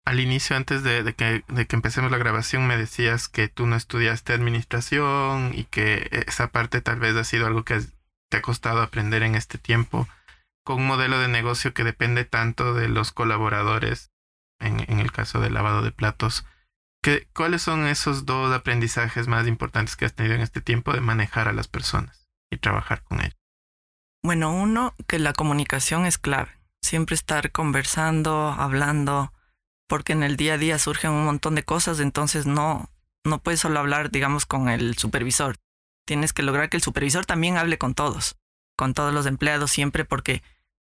Al 0.04 0.20
inicio, 0.20 0.56
antes 0.56 0.82
de, 0.82 1.14
que, 1.14 1.44
de 1.48 1.66
que 1.66 1.76
empecemos 1.76 2.10
la 2.10 2.18
grabación, 2.18 2.66
me 2.66 2.76
decías 2.76 3.28
que 3.28 3.48
tú 3.48 3.66
no 3.66 3.76
estudiaste 3.76 4.32
administración 4.32 5.52
y 5.54 5.64
que 5.64 6.08
esa 6.26 6.48
parte 6.48 6.80
tal 6.80 6.98
vez 6.98 7.16
ha 7.16 7.24
sido 7.24 7.46
algo 7.46 7.64
que 7.64 7.80
te 8.28 8.36
ha 8.36 8.42
costado 8.42 8.82
aprender 8.82 9.22
en 9.22 9.34
este 9.34 9.56
tiempo, 9.56 10.06
con 10.64 10.78
un 10.78 10.86
modelo 10.86 11.18
de 11.18 11.28
negocio 11.28 11.72
que 11.72 11.84
depende 11.84 12.24
tanto 12.24 12.74
de 12.74 12.88
los 12.88 13.12
colaboradores, 13.12 14.10
en, 14.60 14.98
el 14.98 15.12
caso 15.12 15.40
del 15.40 15.54
lavado 15.54 15.82
de 15.82 15.92
platos. 15.92 16.44
¿Qué, 17.02 17.26
¿Cuáles 17.32 17.62
son 17.62 17.86
esos 17.86 18.26
dos 18.26 18.52
aprendizajes 18.52 19.28
más 19.28 19.46
importantes 19.46 19.96
que 19.96 20.04
has 20.04 20.14
tenido 20.14 20.34
en 20.34 20.42
este 20.42 20.60
tiempo 20.60 20.92
de 20.92 21.00
manejar 21.00 21.48
a 21.48 21.52
las 21.52 21.68
personas? 21.68 22.27
Y 22.50 22.58
trabajar 22.58 23.02
con 23.02 23.20
ellos? 23.20 23.36
Bueno, 24.22 24.52
uno, 24.52 24.94
que 25.06 25.18
la 25.18 25.32
comunicación 25.32 26.04
es 26.06 26.18
clave. 26.18 26.50
Siempre 26.82 27.14
estar 27.14 27.52
conversando, 27.52 28.54
hablando, 28.56 29.32
porque 29.88 30.12
en 30.12 30.22
el 30.22 30.36
día 30.36 30.54
a 30.54 30.58
día 30.58 30.78
surgen 30.78 31.10
un 31.12 31.24
montón 31.24 31.54
de 31.54 31.64
cosas, 31.64 32.00
entonces 32.00 32.46
no, 32.46 32.90
no 33.24 33.42
puedes 33.42 33.60
solo 33.60 33.78
hablar, 33.78 34.10
digamos, 34.10 34.46
con 34.46 34.68
el 34.68 34.96
supervisor. 34.96 35.56
Tienes 36.06 36.32
que 36.32 36.42
lograr 36.42 36.68
que 36.68 36.76
el 36.76 36.82
supervisor 36.82 37.26
también 37.26 37.56
hable 37.56 37.78
con 37.78 37.94
todos, 37.94 38.36
con 38.76 38.94
todos 38.94 39.12
los 39.12 39.26
empleados 39.26 39.70
siempre, 39.70 40.04
porque 40.04 40.42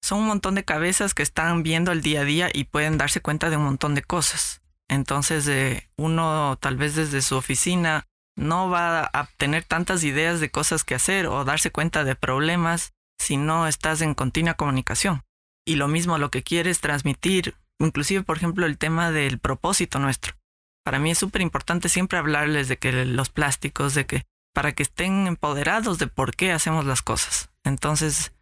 son 0.02 0.20
un 0.20 0.28
montón 0.28 0.56
de 0.56 0.66
cabezas 0.66 1.14
que 1.14 1.24
están 1.24 1.64
viendo 1.64 1.92
el 1.92 2.02
día 2.02 2.22
a 2.22 2.26
día 2.26 2.50
y 2.52 2.66
pueden 2.66 2.98
darse 2.98 3.22
cuenta 3.22 3.50
de 3.50 3.58
un 3.58 3.66
montón 3.66 3.96
de 3.96 4.04
cosas. 4.04 4.62
Entonces, 4.88 5.48
eh, 5.48 5.90
uno 5.96 6.58
tal 6.60 6.76
vez 6.76 6.96
desde 6.96 7.22
su 7.22 7.36
oficina 7.36 8.08
no 8.36 8.70
va 8.70 9.10
a 9.14 9.30
tener 9.38 9.64
tantas 9.64 10.04
ideas 10.04 10.40
de 10.40 10.52
cosas 10.52 10.84
que 10.84 10.96
hacer 10.96 11.28
o 11.28 11.44
darse 11.44 11.72
cuenta 11.72 12.04
de 12.04 12.16
problemas 12.16 12.94
si 13.20 13.38
no 13.38 13.68
estás 13.68 14.02
en 14.02 14.14
continua 14.14 14.56
comunicación. 14.56 15.22
Y 15.66 15.76
lo 15.76 15.88
mismo 15.88 16.18
lo 16.18 16.32
que 16.32 16.44
quieres 16.44 16.80
transmitir, 16.80 17.56
inclusive 17.80 18.24
por 18.24 18.38
ejemplo 18.38 18.66
el 18.66 18.78
tema 18.78 19.12
del 19.12 19.40
propósito 19.40 20.00
nuestro. 20.00 20.36
Para 20.84 21.00
mí 21.00 21.12
es 21.12 21.20
súper 21.20 21.42
importante 21.42 21.90
siempre 21.90 22.18
hablarles 22.18 22.68
de 22.68 22.78
que 22.78 22.92
los 23.06 23.30
plásticos, 23.30 23.94
de 23.94 24.06
que 24.06 24.24
para 24.54 24.74
que 24.74 24.84
estén 24.84 25.28
empoderados 25.28 26.00
de 26.00 26.08
por 26.08 26.36
qué 26.36 26.52
hacemos 26.52 26.86
las 26.86 27.02
cosas. 27.02 27.50
Entonces, 27.64 28.34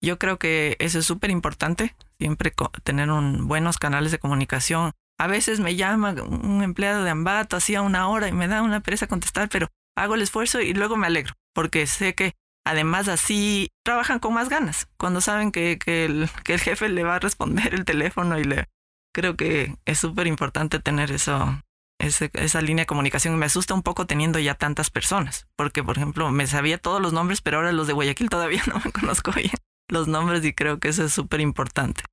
yo 0.00 0.18
creo 0.18 0.38
que 0.38 0.76
eso 0.78 1.00
es 1.00 1.06
súper 1.06 1.30
importante, 1.30 1.94
siempre 2.18 2.54
tener 2.82 3.10
un, 3.10 3.48
buenos 3.48 3.78
canales 3.78 4.12
de 4.12 4.18
comunicación, 4.18 4.92
a 5.20 5.26
veces 5.26 5.60
me 5.60 5.76
llama 5.76 6.12
un 6.12 6.62
empleado 6.62 7.04
de 7.04 7.10
Ambato 7.10 7.54
hacía 7.54 7.82
una 7.82 8.08
hora 8.08 8.28
y 8.28 8.32
me 8.32 8.48
da 8.48 8.62
una 8.62 8.80
pereza 8.80 9.06
contestar, 9.06 9.50
pero 9.50 9.68
hago 9.94 10.14
el 10.14 10.22
esfuerzo 10.22 10.62
y 10.62 10.72
luego 10.72 10.96
me 10.96 11.06
alegro, 11.06 11.34
porque 11.54 11.86
sé 11.86 12.14
que 12.14 12.32
además 12.66 13.06
así 13.06 13.68
trabajan 13.84 14.18
con 14.18 14.32
más 14.32 14.48
ganas, 14.48 14.88
cuando 14.96 15.20
saben 15.20 15.52
que, 15.52 15.78
que, 15.78 16.06
el, 16.06 16.30
que 16.42 16.54
el 16.54 16.60
jefe 16.60 16.88
le 16.88 17.04
va 17.04 17.16
a 17.16 17.18
responder 17.18 17.74
el 17.74 17.84
teléfono 17.84 18.38
y 18.38 18.44
le... 18.44 18.64
Creo 19.12 19.36
que 19.36 19.76
es 19.84 19.98
súper 19.98 20.26
importante 20.26 20.78
tener 20.78 21.10
eso, 21.10 21.60
esa 21.98 22.60
línea 22.62 22.84
de 22.84 22.86
comunicación. 22.86 23.36
Me 23.36 23.46
asusta 23.46 23.74
un 23.74 23.82
poco 23.82 24.06
teniendo 24.06 24.38
ya 24.38 24.54
tantas 24.54 24.88
personas, 24.88 25.48
porque 25.56 25.82
por 25.82 25.98
ejemplo 25.98 26.30
me 26.30 26.46
sabía 26.46 26.78
todos 26.78 27.02
los 27.02 27.12
nombres, 27.12 27.42
pero 27.42 27.58
ahora 27.58 27.72
los 27.72 27.88
de 27.88 27.92
Guayaquil 27.92 28.30
todavía 28.30 28.62
no 28.72 28.80
me 28.82 28.92
conozco 28.92 29.32
bien 29.32 29.52
los 29.88 30.08
nombres 30.08 30.44
y 30.44 30.54
creo 30.54 30.78
que 30.78 30.88
eso 30.88 31.04
es 31.04 31.12
súper 31.12 31.40
importante. 31.40 32.04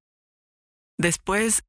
Después, 0.97 1.63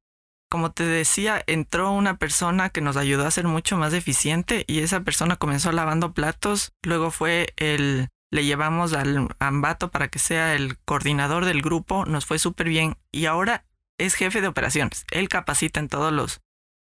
como 0.49 0.71
te 0.71 0.83
decía, 0.83 1.43
entró 1.45 1.91
una 1.91 2.17
persona 2.17 2.69
que 2.69 2.81
nos 2.81 2.97
ayudó 2.97 3.25
a 3.25 3.31
ser 3.31 3.45
mucho 3.45 3.77
más 3.77 3.93
eficiente 3.93 4.65
y 4.67 4.79
esa 4.79 5.01
persona 5.01 5.35
comenzó 5.35 5.71
lavando 5.71 6.13
platos, 6.13 6.73
luego 6.81 7.11
fue 7.11 7.53
el 7.57 8.09
le 8.31 8.45
llevamos 8.45 8.93
al 8.93 9.27
Ambato 9.39 9.89
para 9.89 10.07
que 10.07 10.19
sea 10.19 10.53
el 10.53 10.77
coordinador 10.79 11.45
del 11.45 11.63
grupo, 11.63 12.05
nos 12.05 12.25
fue 12.25 12.37
súper 12.37 12.69
bien 12.69 12.95
y 13.11 13.25
ahora 13.25 13.65
es 13.97 14.13
jefe 14.13 14.41
de 14.41 14.47
operaciones. 14.47 15.05
Él 15.11 15.29
capacita 15.29 15.79
en 15.79 15.87
todos 15.87 16.11
los 16.13 16.41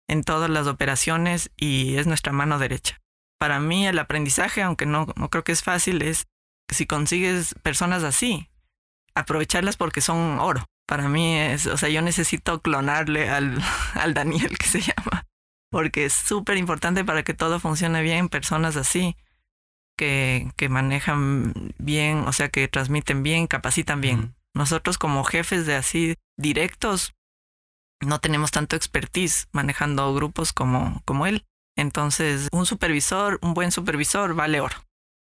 en 0.07 0.23
todas 0.23 0.49
las 0.49 0.67
operaciones 0.67 1.51
y 1.57 1.97
es 1.97 2.07
nuestra 2.07 2.31
mano 2.31 2.59
derecha. 2.59 3.01
Para 3.39 3.59
mí 3.59 3.87
el 3.87 3.97
aprendizaje, 3.99 4.61
aunque 4.61 4.85
no, 4.85 5.07
no 5.15 5.29
creo 5.29 5.43
que 5.43 5.51
es 5.51 5.63
fácil, 5.63 6.01
es 6.03 6.27
si 6.69 6.85
consigues 6.85 7.55
personas 7.63 8.03
así, 8.03 8.49
aprovecharlas 9.15 9.77
porque 9.77 10.01
son 10.01 10.39
oro 10.39 10.65
para 10.87 11.09
mí 11.09 11.37
es, 11.37 11.67
o 11.67 11.77
sea, 11.77 11.89
yo 11.89 12.01
necesito 12.01 12.61
clonarle 12.61 13.29
al, 13.29 13.61
al 13.95 14.13
Daniel 14.13 14.57
que 14.57 14.67
se 14.67 14.81
llama, 14.81 15.25
porque 15.69 16.05
es 16.05 16.13
súper 16.13 16.57
importante 16.57 17.03
para 17.03 17.23
que 17.23 17.33
todo 17.33 17.59
funcione 17.59 18.01
bien, 18.01 18.29
personas 18.29 18.75
así, 18.75 19.15
que, 19.97 20.51
que 20.57 20.69
manejan 20.69 21.73
bien, 21.77 22.19
o 22.19 22.33
sea, 22.33 22.49
que 22.49 22.67
transmiten 22.67 23.23
bien, 23.23 23.47
capacitan 23.47 24.01
bien. 24.01 24.35
Nosotros 24.53 24.97
como 24.97 25.23
jefes 25.23 25.65
de 25.65 25.75
así 25.75 26.15
directos 26.37 27.13
no 28.01 28.19
tenemos 28.19 28.51
tanto 28.51 28.75
expertise 28.75 29.47
manejando 29.51 30.13
grupos 30.13 30.53
como, 30.53 31.01
como 31.05 31.27
él. 31.27 31.45
Entonces, 31.77 32.47
un 32.51 32.65
supervisor, 32.65 33.39
un 33.41 33.53
buen 33.53 33.71
supervisor 33.71 34.33
vale 34.33 34.61
oro. 34.61 34.75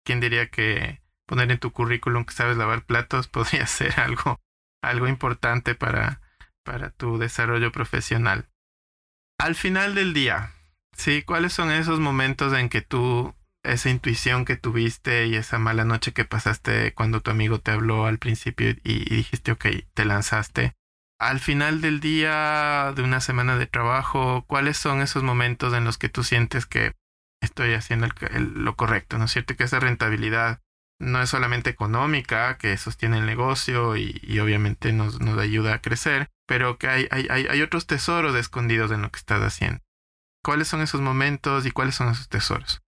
¿Quién 0.05 0.19
diría 0.19 0.49
que 0.49 1.01
poner 1.25 1.51
en 1.51 1.59
tu 1.59 1.71
currículum 1.71 2.25
que 2.25 2.33
sabes 2.33 2.57
lavar 2.57 2.85
platos 2.85 3.27
podría 3.27 3.65
ser 3.67 3.99
algo 3.99 4.39
algo 4.89 5.07
importante 5.07 5.75
para, 5.75 6.21
para 6.63 6.89
tu 6.91 7.17
desarrollo 7.17 7.71
profesional. 7.71 8.49
Al 9.39 9.55
final 9.55 9.95
del 9.95 10.13
día, 10.13 10.51
¿sí? 10.95 11.21
¿Cuáles 11.21 11.53
son 11.53 11.71
esos 11.71 11.99
momentos 11.99 12.53
en 12.53 12.69
que 12.69 12.81
tú, 12.81 13.35
esa 13.63 13.89
intuición 13.89 14.45
que 14.45 14.55
tuviste 14.55 15.27
y 15.27 15.35
esa 15.35 15.59
mala 15.59 15.85
noche 15.85 16.11
que 16.11 16.25
pasaste 16.25 16.93
cuando 16.93 17.21
tu 17.21 17.31
amigo 17.31 17.59
te 17.59 17.71
habló 17.71 18.05
al 18.05 18.17
principio 18.17 18.71
y, 18.83 19.15
dijiste, 19.15 19.51
ok, 19.51 19.65
te 19.93 20.05
lanzaste? 20.05 20.73
Al 21.19 21.39
final 21.39 21.81
del 21.81 21.99
día 21.99 22.93
de 22.95 23.01
una 23.01 23.21
semana 23.21 23.57
de 23.57 23.65
trabajo, 23.65 24.43
¿cuáles 24.47 24.77
son 24.77 25.01
esos 25.01 25.23
momentos 25.23 25.73
en 25.73 25.83
los 25.83 25.97
que 25.97 26.09
tú 26.09 26.23
sientes 26.23 26.65
que 26.65 26.93
estoy 27.41 27.73
haciendo 27.73 28.07
lo 28.39 28.75
correcto, 28.75 29.17
¿no 29.17 29.25
es 29.25 29.31
cierto? 29.31 29.55
Que 29.55 29.63
esa 29.63 29.79
rentabilidad 29.79 30.61
no 30.99 31.21
es 31.21 31.29
solamente 31.29 31.69
económica, 31.69 32.57
que 32.57 32.75
sostiene 32.77 33.19
el 33.19 33.25
negocio 33.25 33.95
y, 33.97 34.39
obviamente 34.39 34.93
nos, 34.93 35.19
nos, 35.19 35.37
ayuda 35.37 35.75
a 35.75 35.81
crecer, 35.81 36.29
pero 36.47 36.77
que 36.77 36.87
hay, 36.87 37.07
hay, 37.11 37.27
hay, 37.29 37.61
otros 37.61 37.87
tesoros 37.87 38.35
escondidos 38.35 38.91
en 38.91 39.01
lo 39.01 39.11
que 39.11 39.19
estás 39.19 39.41
haciendo. 39.41 39.81
¿Cuáles 40.43 40.67
son 40.67 40.81
esos 40.81 41.01
momentos 41.01 41.65
y 41.65 41.71
cuáles 41.71 41.95
son 41.95 42.09
esos 42.09 42.29
tesoros? 42.29 42.81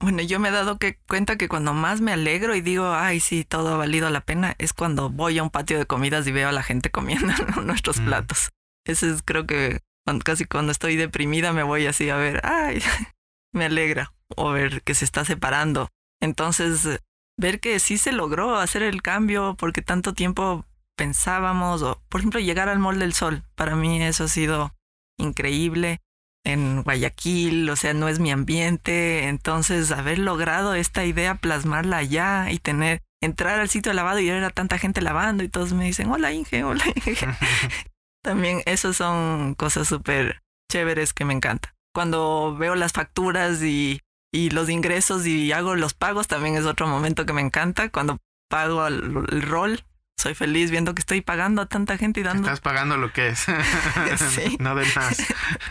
Bueno, 0.00 0.22
yo 0.22 0.38
me 0.38 0.48
he 0.48 0.52
dado 0.52 0.78
que, 0.78 0.98
cuenta 1.08 1.36
que 1.36 1.48
cuando 1.48 1.72
más 1.72 2.00
me 2.00 2.12
alegro 2.12 2.54
y 2.54 2.60
digo, 2.60 2.92
ay, 2.92 3.20
sí, 3.20 3.44
todo 3.44 3.74
ha 3.74 3.76
valido 3.76 4.10
la 4.10 4.20
pena, 4.20 4.54
es 4.58 4.72
cuando 4.72 5.08
voy 5.08 5.38
a 5.38 5.42
un 5.42 5.50
patio 5.50 5.78
de 5.78 5.86
comidas 5.86 6.26
y 6.26 6.32
veo 6.32 6.48
a 6.48 6.52
la 6.52 6.62
gente 6.62 6.90
comiendo 6.90 7.32
nuestros 7.62 8.00
mm. 8.00 8.04
platos. 8.04 8.50
Ese 8.84 9.10
es, 9.10 9.22
creo 9.22 9.46
que 9.46 9.80
casi 10.24 10.44
cuando 10.44 10.72
estoy 10.72 10.96
deprimida 10.96 11.52
me 11.52 11.62
voy 11.62 11.86
así 11.86 12.10
a 12.10 12.16
ver, 12.16 12.40
ay, 12.44 12.82
me 13.52 13.66
alegra, 13.66 14.12
o 14.36 14.50
ver 14.50 14.82
que 14.82 14.94
se 14.94 15.04
está 15.04 15.24
separando. 15.24 15.88
Entonces, 16.20 17.00
ver 17.36 17.60
que 17.60 17.78
sí 17.78 17.98
se 17.98 18.12
logró 18.12 18.56
hacer 18.56 18.82
el 18.82 19.02
cambio 19.02 19.56
porque 19.58 19.82
tanto 19.82 20.14
tiempo 20.14 20.64
pensábamos, 20.96 21.82
o 21.82 22.02
por 22.08 22.20
ejemplo, 22.20 22.40
llegar 22.40 22.68
al 22.68 22.78
Mall 22.78 22.98
del 22.98 23.14
Sol, 23.14 23.42
para 23.54 23.76
mí 23.76 24.02
eso 24.02 24.24
ha 24.24 24.28
sido 24.28 24.74
increíble 25.18 26.00
en 26.44 26.82
Guayaquil, 26.82 27.68
o 27.70 27.76
sea, 27.76 27.94
no 27.94 28.08
es 28.08 28.18
mi 28.20 28.30
ambiente, 28.30 29.28
entonces 29.28 29.90
haber 29.90 30.18
logrado 30.18 30.74
esta 30.74 31.04
idea, 31.04 31.36
plasmarla 31.36 31.98
allá 31.98 32.50
y 32.50 32.58
tener, 32.58 33.02
entrar 33.22 33.58
al 33.58 33.70
sitio 33.70 33.90
de 33.90 33.96
lavado 33.96 34.18
y 34.18 34.28
ver 34.28 34.44
a 34.44 34.50
tanta 34.50 34.78
gente 34.78 35.00
lavando 35.00 35.42
y 35.42 35.48
todos 35.48 35.72
me 35.72 35.86
dicen, 35.86 36.10
hola 36.10 36.32
Inge, 36.32 36.62
hola 36.64 36.84
Inge. 36.94 37.16
También 38.22 38.62
esas 38.66 38.96
son 38.96 39.54
cosas 39.54 39.88
súper 39.88 40.42
chéveres 40.70 41.12
que 41.12 41.24
me 41.24 41.34
encantan. 41.34 41.72
Cuando 41.94 42.56
veo 42.56 42.74
las 42.74 42.92
facturas 42.92 43.62
y, 43.62 44.00
y 44.34 44.50
los 44.50 44.68
ingresos 44.68 45.26
y 45.26 45.52
hago 45.52 45.76
los 45.76 45.94
pagos, 45.94 46.26
también 46.26 46.56
es 46.56 46.66
otro 46.66 46.88
momento 46.88 47.24
que 47.24 47.32
me 47.32 47.40
encanta. 47.40 47.88
Cuando 47.88 48.18
pago 48.48 48.84
el 48.84 49.42
rol, 49.42 49.84
soy 50.16 50.34
feliz 50.34 50.72
viendo 50.72 50.92
que 50.92 50.98
estoy 50.98 51.20
pagando 51.20 51.62
a 51.62 51.66
tanta 51.66 51.96
gente 51.98 52.18
y 52.18 52.24
dando. 52.24 52.48
Estás 52.48 52.60
pagando 52.60 52.96
lo 52.96 53.12
que 53.12 53.28
es. 53.28 53.46
sí. 54.30 54.56
no 54.60 54.74
de 54.74 54.86
más. 54.96 55.22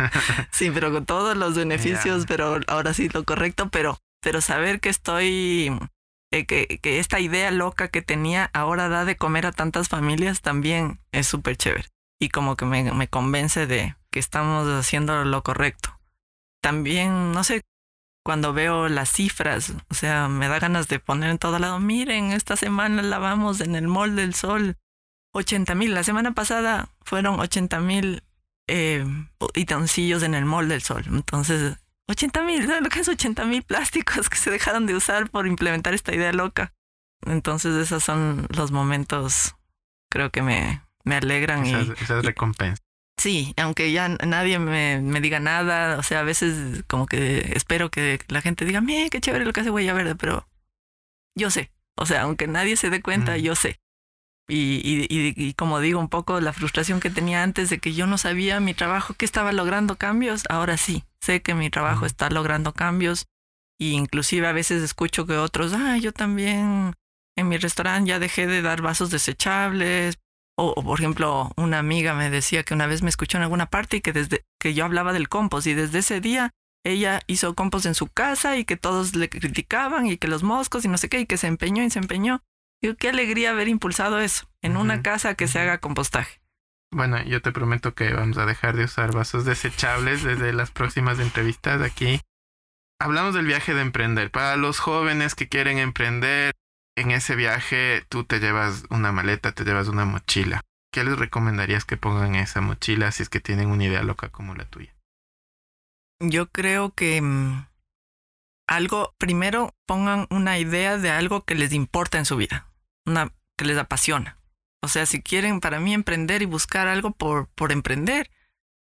sí, 0.51 0.71
pero 0.71 0.93
con 0.93 1.05
todos 1.05 1.35
los 1.35 1.55
beneficios, 1.55 2.23
pero 2.25 2.61
ahora 2.67 2.93
sí 2.93 3.09
lo 3.09 3.25
correcto, 3.25 3.67
pero, 3.67 3.99
pero 4.21 4.39
saber 4.39 4.79
que 4.79 4.87
estoy. 4.87 5.77
Eh, 6.31 6.45
que, 6.45 6.79
que 6.81 6.99
esta 6.99 7.19
idea 7.19 7.51
loca 7.51 7.89
que 7.89 8.01
tenía 8.01 8.49
ahora 8.53 8.87
da 8.87 9.03
de 9.03 9.17
comer 9.17 9.45
a 9.45 9.51
tantas 9.51 9.89
familias 9.89 10.39
también 10.39 11.01
es 11.11 11.27
súper 11.27 11.57
chévere. 11.57 11.89
Y 12.17 12.29
como 12.29 12.55
que 12.55 12.63
me, 12.63 12.93
me 12.93 13.09
convence 13.09 13.67
de 13.67 13.97
que 14.09 14.19
estamos 14.19 14.69
haciendo 14.69 15.25
lo 15.25 15.43
correcto. 15.43 15.99
También, 16.61 17.33
no 17.33 17.43
sé, 17.43 17.61
cuando 18.23 18.53
veo 18.53 18.87
las 18.87 19.09
cifras, 19.09 19.73
o 19.89 19.93
sea, 19.93 20.29
me 20.29 20.47
da 20.47 20.59
ganas 20.59 20.87
de 20.87 20.99
poner 20.99 21.29
en 21.29 21.37
todo 21.37 21.59
lado, 21.59 21.79
miren, 21.79 22.31
esta 22.31 22.55
semana 22.55 23.01
lavamos 23.01 23.59
en 23.59 23.75
el 23.75 23.87
Mall 23.87 24.15
del 24.15 24.33
Sol 24.33 24.77
80 25.33 25.75
mil, 25.75 25.93
la 25.93 26.03
semana 26.03 26.33
pasada 26.33 26.89
fueron 27.01 27.39
80 27.39 27.79
mil 27.81 28.23
eh, 28.67 29.05
en 29.55 30.33
el 30.33 30.45
Mall 30.45 30.69
del 30.69 30.81
Sol, 30.81 31.03
entonces 31.07 31.77
80 32.07 32.43
mil, 32.43 32.65
¿sabes 32.65 32.81
lo 32.81 32.89
que 32.89 32.99
es 32.99 33.09
80 33.09 33.45
mil 33.45 33.63
plásticos 33.63 34.29
que 34.29 34.37
se 34.37 34.51
dejaron 34.51 34.85
de 34.85 34.95
usar 34.95 35.29
por 35.29 35.45
implementar 35.45 35.93
esta 35.93 36.15
idea 36.15 36.31
loca? 36.31 36.73
Entonces 37.25 37.75
esos 37.75 38.03
son 38.03 38.47
los 38.49 38.71
momentos, 38.71 39.55
creo 40.09 40.29
que 40.29 40.41
me, 40.41 40.81
me 41.03 41.15
alegran. 41.15 41.65
Esas, 41.65 41.87
y, 41.87 42.03
esas 42.03 42.23
recompensas. 42.23 42.85
Sí, 43.17 43.53
aunque 43.57 43.91
ya 43.91 44.09
nadie 44.09 44.59
me, 44.59 44.99
me, 45.01 45.21
diga 45.21 45.39
nada, 45.39 45.97
o 45.97 46.03
sea, 46.03 46.21
a 46.21 46.23
veces 46.23 46.83
como 46.87 47.05
que 47.05 47.53
espero 47.55 47.89
que 47.89 48.19
la 48.27 48.41
gente 48.41 48.65
diga, 48.65 48.81
mire, 48.81 49.09
qué 49.09 49.21
chévere 49.21 49.45
lo 49.45 49.53
que 49.53 49.61
hace 49.61 49.69
Huella 49.69 49.93
Verde, 49.93 50.15
pero 50.15 50.47
yo 51.35 51.51
sé, 51.51 51.71
o 51.95 52.05
sea, 52.05 52.23
aunque 52.23 52.47
nadie 52.47 52.75
se 52.75 52.89
dé 52.89 53.01
cuenta, 53.01 53.37
yo 53.37 53.55
sé. 53.55 53.79
Y, 54.49 54.81
y, 54.83 55.07
y, 55.09 55.53
como 55.53 55.79
digo, 55.79 55.99
un 55.99 56.09
poco 56.09 56.41
la 56.41 56.51
frustración 56.51 56.99
que 56.99 57.09
tenía 57.09 57.43
antes 57.43 57.69
de 57.69 57.79
que 57.79 57.93
yo 57.93 58.07
no 58.07 58.17
sabía 58.17 58.59
mi 58.59 58.73
trabajo 58.73 59.13
que 59.13 59.25
estaba 59.25 59.53
logrando 59.53 59.95
cambios, 59.97 60.43
ahora 60.49 60.75
sí, 60.75 61.05
sé 61.21 61.41
que 61.41 61.53
mi 61.53 61.69
trabajo 61.69 62.05
está 62.05 62.29
logrando 62.29 62.73
cambios. 62.73 63.25
Y 63.79 63.93
inclusive 63.93 64.47
a 64.47 64.51
veces 64.51 64.83
escucho 64.83 65.25
que 65.25 65.37
otros, 65.37 65.73
ah, 65.73 65.97
yo 65.97 66.11
también 66.11 66.93
en 67.37 67.47
mi 67.47 67.57
restaurante 67.57 68.09
ya 68.09 68.19
dejé 68.19 68.45
de 68.45 68.61
dar 68.61 68.81
vasos 68.81 69.09
desechables 69.09 70.17
o, 70.55 70.83
por 70.83 70.99
ejemplo, 70.99 71.51
una 71.57 71.79
amiga 71.79 72.13
me 72.13 72.29
decía 72.29 72.63
que 72.63 72.73
una 72.73 72.85
vez 72.85 73.01
me 73.01 73.09
escuchó 73.09 73.37
en 73.37 73.43
alguna 73.43 73.67
parte 73.67 73.97
y 73.97 74.01
que 74.01 74.13
desde 74.13 74.45
que 74.59 74.73
yo 74.73 74.85
hablaba 74.85 75.13
del 75.13 75.29
compost 75.29 75.67
y 75.67 75.73
desde 75.73 75.99
ese 75.99 76.21
día 76.21 76.51
ella 76.85 77.21
hizo 77.27 77.55
compost 77.55 77.85
en 77.85 77.95
su 77.95 78.07
casa 78.07 78.57
y 78.57 78.65
que 78.65 78.77
todos 78.77 79.15
le 79.15 79.29
criticaban 79.29 80.05
y 80.05 80.17
que 80.17 80.27
los 80.27 80.43
moscos 80.43 80.85
y 80.85 80.89
no 80.89 80.97
sé 80.97 81.09
qué 81.09 81.21
y 81.21 81.25
que 81.25 81.37
se 81.37 81.47
empeñó 81.47 81.83
y 81.83 81.89
se 81.89 81.99
empeñó. 81.99 82.43
Digo, 82.81 82.95
qué 82.95 83.09
alegría 83.09 83.51
haber 83.51 83.69
impulsado 83.69 84.19
eso 84.19 84.49
en 84.61 84.75
una 84.75 85.01
casa 85.01 85.35
que 85.35 85.47
se 85.47 85.59
haga 85.59 85.77
compostaje. 85.77 86.41
Bueno, 86.91 87.23
yo 87.23 87.41
te 87.41 87.51
prometo 87.51 87.95
que 87.95 88.13
vamos 88.13 88.37
a 88.37 88.45
dejar 88.45 88.75
de 88.75 88.83
usar 88.83 89.13
vasos 89.13 89.45
desechables 89.45 90.23
desde 90.23 90.53
las 90.53 90.71
próximas 90.71 91.19
entrevistas 91.19 91.81
aquí. 91.81 92.21
Hablamos 92.99 93.33
del 93.33 93.47
viaje 93.47 93.73
de 93.73 93.81
emprender. 93.81 94.29
Para 94.29 94.57
los 94.57 94.79
jóvenes 94.79 95.33
que 95.33 95.47
quieren 95.47 95.79
emprender, 95.79 96.53
en 96.95 97.11
ese 97.11 97.35
viaje 97.35 98.05
tú 98.09 98.23
te 98.23 98.39
llevas 98.39 98.85
una 98.89 99.11
maleta, 99.11 99.51
te 99.51 99.63
llevas 99.63 99.87
una 99.87 100.05
mochila. 100.05 100.61
¿Qué 100.91 101.03
les 101.03 101.17
recomendarías 101.17 101.85
que 101.85 101.97
pongan 101.97 102.35
en 102.35 102.41
esa 102.41 102.61
mochila 102.61 103.11
si 103.11 103.23
es 103.23 103.29
que 103.29 103.39
tienen 103.39 103.69
una 103.69 103.85
idea 103.85 104.03
loca 104.03 104.29
como 104.29 104.53
la 104.53 104.65
tuya? 104.65 104.95
Yo 106.19 106.51
creo 106.51 106.91
que 106.91 107.21
mm, 107.21 107.65
algo, 108.67 109.15
primero 109.17 109.75
pongan 109.87 110.27
una 110.29 110.59
idea 110.59 110.97
de 110.97 111.09
algo 111.09 111.43
que 111.45 111.55
les 111.55 111.73
importa 111.73 112.19
en 112.19 112.25
su 112.25 112.37
vida, 112.37 112.67
una 113.05 113.33
que 113.57 113.65
les 113.65 113.77
apasiona. 113.77 114.37
O 114.83 114.87
sea, 114.87 115.05
si 115.05 115.21
quieren 115.21 115.61
para 115.61 115.79
mí 115.79 115.93
emprender 115.93 116.41
y 116.41 116.45
buscar 116.45 116.87
algo 116.87 117.11
por, 117.11 117.47
por 117.49 117.71
emprender, 117.71 118.29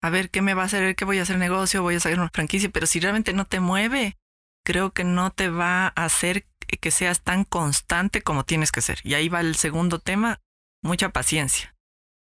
a 0.03 0.11
ver 0.11 0.31
qué 0.31 0.43
me 0.43 0.55
va 0.55 0.63
a 0.63 0.67
hacer, 0.67 0.97
qué 0.97 1.05
voy 1.05 1.19
a 1.19 1.23
hacer 1.23 1.39
negocio, 1.39 1.83
voy 1.83 1.95
a 1.95 2.01
sacar 2.01 2.19
una 2.19 2.31
franquicia, 2.31 2.71
pero 2.71 2.87
si 2.87 3.01
realmente 3.01 3.33
no 3.33 3.45
te 3.45 3.61
mueve, 3.61 4.17
creo 4.65 4.93
que 4.93 5.05
no 5.05 5.31
te 5.31 5.49
va 5.49 5.87
a 5.87 6.05
hacer 6.05 6.47
que 6.81 6.91
seas 6.91 7.23
tan 7.23 7.45
constante 7.45 8.23
como 8.23 8.45
tienes 8.45 8.73
que 8.73 8.81
ser. 8.81 8.99
Y 9.05 9.15
ahí 9.15 9.29
va 9.29 9.41
el 9.41 9.55
segundo 9.55 9.99
tema, 9.99 10.41
mucha 10.83 11.11
paciencia. 11.11 11.75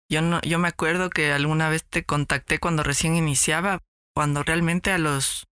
Yo 0.10 0.22
no, 0.22 0.40
yo 0.42 0.60
me 0.60 0.68
acuerdo 0.68 1.10
que 1.10 1.34
alguna 1.34 1.70
vez 1.70 1.84
te 1.84 2.04
contacté 2.04 2.60
cuando 2.60 2.84
recién 2.84 3.16
iniciaba, 3.16 3.82
cuando 4.14 4.44
realmente 4.44 4.92
a 4.92 4.98
los 4.98 5.48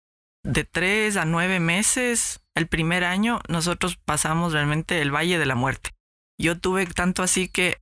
de 0.45 0.65
tres 0.65 1.17
a 1.17 1.25
nueve 1.25 1.59
meses, 1.59 2.41
el 2.55 2.69
primer 2.69 3.05
año, 3.05 3.41
nosotros 3.49 3.97
pasamos 3.97 4.53
realmente 4.53 5.01
el 5.01 5.15
Valle 5.15 5.39
de 5.39 5.47
la 5.47 5.55
Muerte. 5.55 5.91
Yo 6.39 6.59
tuve 6.59 6.87
tanto 6.87 7.23
así 7.23 7.49
que 7.49 7.81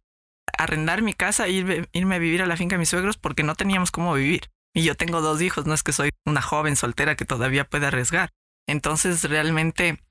arrendar 0.56 1.02
mi 1.02 1.14
casa 1.14 1.46
e 1.46 1.86
irme 1.92 2.14
a 2.14 2.18
vivir 2.18 2.42
a 2.42 2.46
la 2.46 2.56
finca 2.56 2.76
de 2.76 2.80
mis 2.80 2.88
suegros 2.88 3.16
porque 3.16 3.42
no 3.42 3.54
teníamos 3.54 3.90
cómo 3.90 4.14
vivir. 4.14 4.50
Y 4.74 4.84
yo 4.84 4.94
tengo 4.94 5.20
dos 5.20 5.42
hijos, 5.42 5.66
no 5.66 5.74
es 5.74 5.82
que 5.82 5.92
soy 5.92 6.10
una 6.24 6.40
joven 6.40 6.76
soltera 6.76 7.16
que 7.16 7.26
todavía 7.26 7.64
puede 7.68 7.86
arriesgar. 7.86 8.30
Entonces 8.66 9.24
realmente 9.24 10.02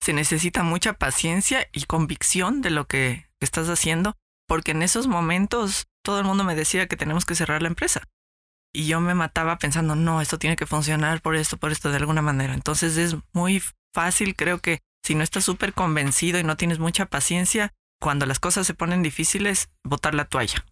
se 0.00 0.12
necesita 0.12 0.62
mucha 0.62 0.94
paciencia 0.94 1.68
y 1.72 1.84
convicción 1.84 2.60
de 2.60 2.70
lo 2.70 2.86
que 2.86 3.26
estás 3.40 3.68
haciendo, 3.68 4.16
porque 4.48 4.72
en 4.72 4.82
esos 4.82 5.06
momentos 5.06 5.86
todo 6.02 6.18
el 6.18 6.24
mundo 6.24 6.44
me 6.44 6.54
decía 6.54 6.88
que 6.88 6.96
tenemos 6.96 7.24
que 7.24 7.34
cerrar 7.34 7.62
la 7.62 7.68
empresa. 7.68 8.02
Y 8.74 8.86
yo 8.86 9.00
me 9.00 9.14
mataba 9.14 9.58
pensando, 9.58 9.94
no, 9.94 10.20
esto 10.20 10.38
tiene 10.38 10.56
que 10.56 10.66
funcionar 10.66 11.20
por 11.20 11.36
esto, 11.36 11.56
por 11.58 11.72
esto, 11.72 11.90
de 11.90 11.98
alguna 11.98 12.22
manera. 12.22 12.54
Entonces 12.54 12.96
es 12.96 13.16
muy 13.32 13.62
fácil, 13.92 14.34
creo 14.34 14.58
que 14.58 14.80
si 15.04 15.14
no 15.14 15.22
estás 15.22 15.44
súper 15.44 15.74
convencido 15.74 16.38
y 16.38 16.44
no 16.44 16.56
tienes 16.56 16.78
mucha 16.78 17.06
paciencia, 17.06 17.72
cuando 18.00 18.26
las 18.26 18.40
cosas 18.40 18.66
se 18.66 18.74
ponen 18.74 19.02
difíciles, 19.02 19.70
botar 19.84 20.14
la 20.14 20.24
toalla. 20.24 20.64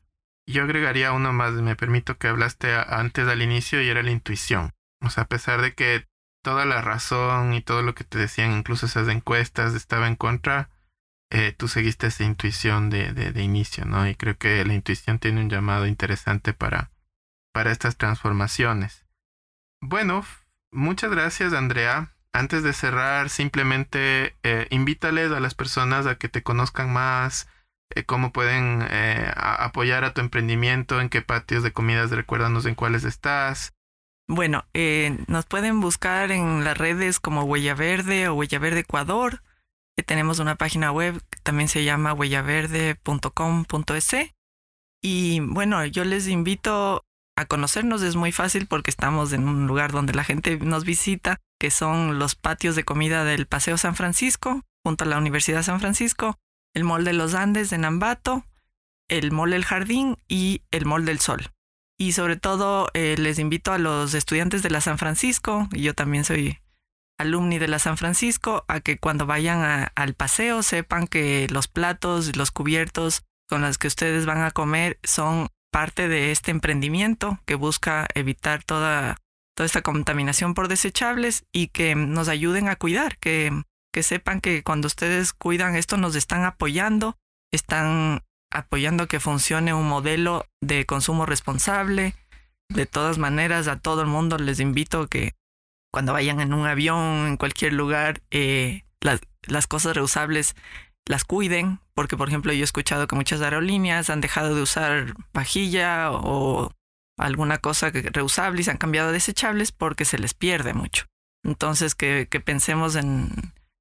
Yo 0.46 0.64
agregaría 0.64 1.12
uno 1.12 1.32
más, 1.32 1.52
me 1.52 1.76
permito 1.76 2.18
que 2.18 2.26
hablaste 2.26 2.74
antes 2.74 3.28
al 3.28 3.42
inicio 3.42 3.80
y 3.80 3.88
era 3.88 4.02
la 4.02 4.10
intuición. 4.10 4.72
O 5.00 5.10
sea, 5.10 5.24
a 5.24 5.28
pesar 5.28 5.60
de 5.62 5.74
que 5.74 6.06
toda 6.42 6.64
la 6.64 6.82
razón 6.82 7.54
y 7.54 7.62
todo 7.62 7.82
lo 7.82 7.94
que 7.94 8.04
te 8.04 8.18
decían, 8.18 8.52
incluso 8.52 8.86
esas 8.86 9.08
encuestas, 9.08 9.74
estaba 9.74 10.08
en 10.08 10.16
contra, 10.16 10.70
eh, 11.30 11.54
tú 11.56 11.68
seguiste 11.68 12.08
esa 12.08 12.24
intuición 12.24 12.90
de, 12.90 13.12
de, 13.12 13.42
inicio, 13.42 13.84
¿no? 13.84 14.08
Y 14.08 14.14
creo 14.14 14.36
que 14.36 14.64
la 14.64 14.74
intuición 14.74 15.18
tiene 15.18 15.40
un 15.40 15.50
llamado 15.50 15.86
interesante 15.86 16.52
para, 16.52 16.90
para 17.52 17.70
estas 17.70 17.96
transformaciones. 17.96 19.06
Bueno, 19.80 20.24
muchas 20.72 21.10
gracias, 21.10 21.52
Andrea. 21.52 22.14
Antes 22.32 22.62
de 22.62 22.72
cerrar, 22.72 23.28
simplemente 23.28 24.36
eh, 24.42 24.66
invítales 24.70 25.32
a 25.32 25.40
las 25.40 25.54
personas 25.54 26.06
a 26.06 26.16
que 26.16 26.28
te 26.28 26.42
conozcan 26.42 26.92
más, 26.92 27.48
eh, 27.94 28.04
cómo 28.04 28.32
pueden 28.32 28.86
eh, 28.88 29.32
apoyar 29.34 30.04
a 30.04 30.14
tu 30.14 30.20
emprendimiento, 30.20 31.00
en 31.00 31.08
qué 31.08 31.22
patios 31.22 31.64
de 31.64 31.72
comidas, 31.72 32.10
recuérdanos 32.10 32.66
en 32.66 32.76
cuáles 32.76 33.02
estás, 33.04 33.72
bueno, 34.30 34.64
eh, 34.74 35.18
nos 35.26 35.46
pueden 35.46 35.80
buscar 35.80 36.30
en 36.30 36.62
las 36.62 36.78
redes 36.78 37.18
como 37.18 37.42
Huella 37.42 37.74
Verde 37.74 38.28
o 38.28 38.34
Huella 38.34 38.60
Verde 38.60 38.78
Ecuador. 38.80 39.42
Eh, 39.96 40.04
tenemos 40.04 40.38
una 40.38 40.54
página 40.54 40.92
web 40.92 41.20
que 41.30 41.40
también 41.42 41.68
se 41.68 41.82
llama 41.82 42.12
huellaverde.com.es. 42.12 44.14
Y 45.02 45.40
bueno, 45.40 45.84
yo 45.84 46.04
les 46.04 46.28
invito 46.28 47.04
a 47.36 47.46
conocernos, 47.46 48.02
es 48.02 48.14
muy 48.14 48.30
fácil 48.30 48.68
porque 48.68 48.92
estamos 48.92 49.32
en 49.32 49.48
un 49.48 49.66
lugar 49.66 49.90
donde 49.90 50.12
la 50.12 50.22
gente 50.22 50.58
nos 50.58 50.84
visita, 50.84 51.40
que 51.58 51.72
son 51.72 52.20
los 52.20 52.36
patios 52.36 52.76
de 52.76 52.84
comida 52.84 53.24
del 53.24 53.46
Paseo 53.46 53.78
San 53.78 53.96
Francisco, 53.96 54.62
junto 54.84 55.02
a 55.02 55.08
la 55.08 55.18
Universidad 55.18 55.64
San 55.64 55.80
Francisco, 55.80 56.38
el 56.72 56.84
Mall 56.84 57.04
de 57.04 57.14
los 57.14 57.34
Andes 57.34 57.68
de 57.70 57.78
Nambato, 57.78 58.44
el 59.08 59.32
Mall 59.32 59.50
del 59.50 59.64
Jardín 59.64 60.18
y 60.28 60.62
el 60.70 60.86
Mall 60.86 61.04
del 61.04 61.18
Sol. 61.18 61.50
Y 62.00 62.12
sobre 62.12 62.36
todo 62.36 62.88
eh, 62.94 63.14
les 63.18 63.38
invito 63.38 63.74
a 63.74 63.78
los 63.78 64.14
estudiantes 64.14 64.62
de 64.62 64.70
la 64.70 64.80
San 64.80 64.96
Francisco, 64.96 65.68
y 65.70 65.82
yo 65.82 65.92
también 65.92 66.24
soy 66.24 66.58
alumni 67.18 67.58
de 67.58 67.68
la 67.68 67.78
San 67.78 67.98
Francisco 67.98 68.64
a 68.68 68.80
que 68.80 68.96
cuando 68.96 69.26
vayan 69.26 69.90
al 69.94 70.14
paseo 70.14 70.62
sepan 70.62 71.06
que 71.06 71.46
los 71.50 71.68
platos 71.68 72.34
los 72.36 72.52
cubiertos 72.52 73.24
con 73.50 73.60
los 73.60 73.76
que 73.76 73.88
ustedes 73.88 74.24
van 74.24 74.40
a 74.40 74.50
comer 74.50 74.98
son 75.02 75.48
parte 75.70 76.08
de 76.08 76.32
este 76.32 76.50
emprendimiento 76.50 77.38
que 77.44 77.54
busca 77.54 78.08
evitar 78.14 78.64
toda, 78.64 79.18
toda 79.54 79.66
esta 79.66 79.82
contaminación 79.82 80.54
por 80.54 80.68
desechables 80.68 81.44
y 81.52 81.68
que 81.68 81.94
nos 81.96 82.28
ayuden 82.28 82.68
a 82.68 82.76
cuidar, 82.76 83.18
que, 83.18 83.52
que 83.92 84.02
sepan 84.02 84.40
que 84.40 84.62
cuando 84.62 84.86
ustedes 84.86 85.34
cuidan 85.34 85.76
esto 85.76 85.98
nos 85.98 86.16
están 86.16 86.44
apoyando, 86.44 87.18
están 87.52 88.22
apoyando 88.50 89.06
que 89.06 89.20
funcione 89.20 89.74
un 89.74 89.88
modelo 89.88 90.46
de 90.60 90.86
consumo 90.86 91.26
responsable. 91.26 92.14
De 92.68 92.86
todas 92.86 93.18
maneras, 93.18 93.68
a 93.68 93.78
todo 93.78 94.02
el 94.02 94.08
mundo 94.08 94.38
les 94.38 94.60
invito 94.60 95.08
que 95.08 95.34
cuando 95.92 96.12
vayan 96.12 96.40
en 96.40 96.54
un 96.54 96.66
avión, 96.66 97.26
en 97.26 97.36
cualquier 97.36 97.72
lugar, 97.72 98.22
eh, 98.30 98.84
las, 99.00 99.66
cosas 99.66 99.96
reusables 99.96 100.54
las 101.06 101.24
cuiden, 101.24 101.80
porque 101.94 102.16
por 102.16 102.28
ejemplo 102.28 102.52
yo 102.52 102.60
he 102.60 102.64
escuchado 102.64 103.06
que 103.08 103.16
muchas 103.16 103.40
aerolíneas 103.40 104.10
han 104.10 104.20
dejado 104.20 104.54
de 104.54 104.62
usar 104.62 105.14
vajilla 105.32 106.12
o 106.12 106.72
alguna 107.18 107.58
cosa 107.58 107.90
reusable 107.90 108.60
y 108.60 108.64
se 108.64 108.70
han 108.70 108.76
cambiado 108.76 109.08
a 109.08 109.12
desechables 109.12 109.72
porque 109.72 110.04
se 110.04 110.18
les 110.18 110.34
pierde 110.34 110.74
mucho. 110.74 111.06
Entonces 111.44 111.94
que, 111.94 112.28
que 112.30 112.40
pensemos 112.40 112.94
en, 112.96 113.30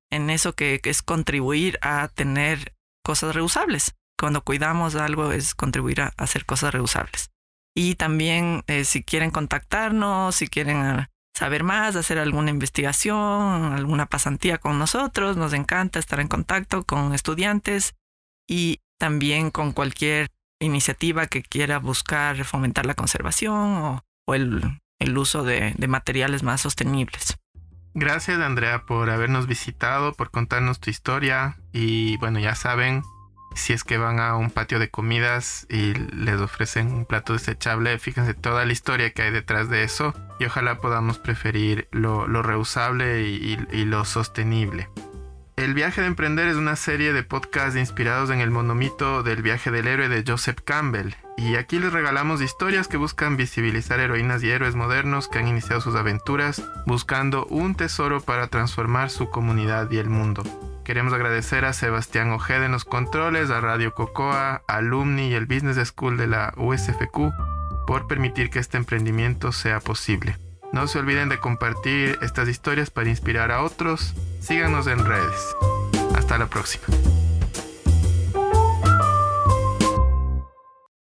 en 0.10 0.30
eso 0.30 0.54
que, 0.54 0.80
que, 0.82 0.90
es 0.90 1.02
contribuir 1.02 1.78
a 1.82 2.08
tener 2.08 2.74
cosas 3.04 3.36
reusables. 3.36 3.96
Cuando 4.20 4.42
cuidamos 4.42 4.96
algo 4.96 5.32
es 5.32 5.56
contribuir 5.56 6.02
a 6.02 6.14
hacer 6.18 6.46
cosas 6.46 6.74
reusables. 6.74 7.32
Y 7.76 7.96
también 7.96 8.64
eh, 8.68 8.84
si 8.84 9.04
quieren 9.04 9.32
contactarnos, 9.32 10.36
si 10.36 10.48
quieren 10.48 11.08
saber 11.34 11.64
más, 11.64 11.96
hacer 11.96 12.20
alguna 12.20 12.50
investigación, 12.50 13.74
alguna 13.74 14.08
pasantía 14.08 14.58
con 14.58 14.78
nosotros. 14.78 15.38
Nos 15.38 15.54
encanta 15.54 16.00
estar 16.00 16.20
en 16.20 16.28
contacto 16.28 16.84
con 16.84 17.14
estudiantes 17.14 17.96
y 18.50 18.82
también 19.00 19.52
con 19.52 19.72
cualquier 19.72 20.28
iniciativa 20.60 21.28
que 21.28 21.42
quiera 21.42 21.80
buscar 21.80 22.44
fomentar 22.44 22.86
la 22.86 22.96
conservación 22.96 24.02
o, 24.28 24.36
el, 24.36 24.82
el, 25.00 25.18
uso 25.18 25.44
de, 25.44 25.74
de 25.78 25.88
materiales 25.88 26.44
más 26.44 26.60
sostenibles. 26.60 27.38
Gracias 27.94 28.40
Andrea 28.40 28.86
por 28.86 29.10
habernos 29.10 29.48
visitado, 29.48 30.14
por 30.14 30.30
contarnos 30.30 30.80
tu 30.80 30.90
historia 30.90 31.58
y 31.72 32.18
bueno, 32.18 32.40
ya 32.40 32.56
saben, 32.56 33.04
si 33.56 33.74
es 33.74 33.84
que 33.84 33.98
van 33.98 34.20
a 34.20 34.36
un 34.36 34.52
patio 34.52 34.80
de 34.80 34.90
comidas 34.90 35.66
y 35.70 35.94
les 35.94 36.40
ofrecen 36.40 36.92
un 36.92 37.06
plato 37.06 37.34
desechable, 37.34 37.98
fíjense 38.00 38.34
toda 38.34 38.66
la 38.66 38.74
historia 38.74 39.12
que 39.12 39.24
hay 39.24 39.32
detrás 39.32 39.70
de 39.70 39.84
eso 39.84 40.14
y 40.40 40.46
ojalá 40.46 40.80
podamos 40.80 41.18
preferir 41.18 41.88
lo, 41.92 42.26
reusable 42.42 43.22
y, 43.22 43.58
lo 43.86 44.06
sostenible. 44.06 44.90
El 45.56 45.74
viaje 45.74 46.00
de 46.00 46.08
emprender 46.08 46.48
es 46.48 46.56
una 46.56 46.78
serie 46.78 47.12
de 47.12 47.24
podcasts 47.24 47.78
inspirados 47.78 48.30
en 48.30 48.40
el 48.40 48.50
monomito 48.50 49.24
del 49.24 49.42
viaje 49.42 49.72
del 49.72 49.88
héroe 49.88 50.08
de 50.08 50.24
Joseph 50.26 50.60
Campbell 50.64 51.16
y 51.38 51.58
aquí 51.58 51.80
les 51.80 51.92
regalamos 51.92 52.42
historias 52.42 52.88
que 52.88 52.96
buscan 52.96 53.36
visibilizar 53.36 54.00
heroínas 54.00 54.42
y 54.42 54.52
héroes 54.52 54.76
modernos 54.76 55.28
que 55.28 55.40
han 55.40 55.50
iniciado 55.50 55.82
sus 55.82 55.96
aventuras 55.96 56.64
buscando 56.86 57.46
un 57.48 57.76
tesoro 57.76 58.22
para 58.22 58.48
transformar 58.48 59.10
su 59.10 59.30
comunidad 59.30 59.92
y 59.92 59.98
el 59.98 60.10
mundo. 60.10 60.44
Queremos 60.90 61.14
agradecer 61.14 61.66
a 61.66 61.74
Sebastián 61.74 62.32
Ojeda 62.32 62.66
en 62.66 62.72
los 62.72 62.84
controles, 62.84 63.52
a 63.52 63.62
Radio 63.62 63.94
Cocoa, 63.94 64.64
Alumni 64.68 65.28
y 65.28 65.36
el 65.36 65.46
Business 65.46 65.78
School 65.90 66.18
de 66.18 66.26
la 66.26 66.52
USFQ 66.58 67.32
por 67.86 68.08
permitir 68.08 68.50
que 68.50 68.58
este 68.58 68.78
emprendimiento 68.78 69.52
sea 69.52 69.82
posible. 69.82 70.40
No 70.74 70.88
se 70.88 70.98
olviden 70.98 71.30
de 71.30 71.40
compartir 71.40 72.18
estas 72.24 72.50
historias 72.50 72.90
para 72.90 73.08
inspirar 73.08 73.52
a 73.52 73.62
otros. 73.62 74.16
Síganos 74.40 74.88
en 74.88 75.06
redes. 75.06 75.56
Hasta 76.16 76.40
la 76.40 76.48
próxima. 76.48 76.86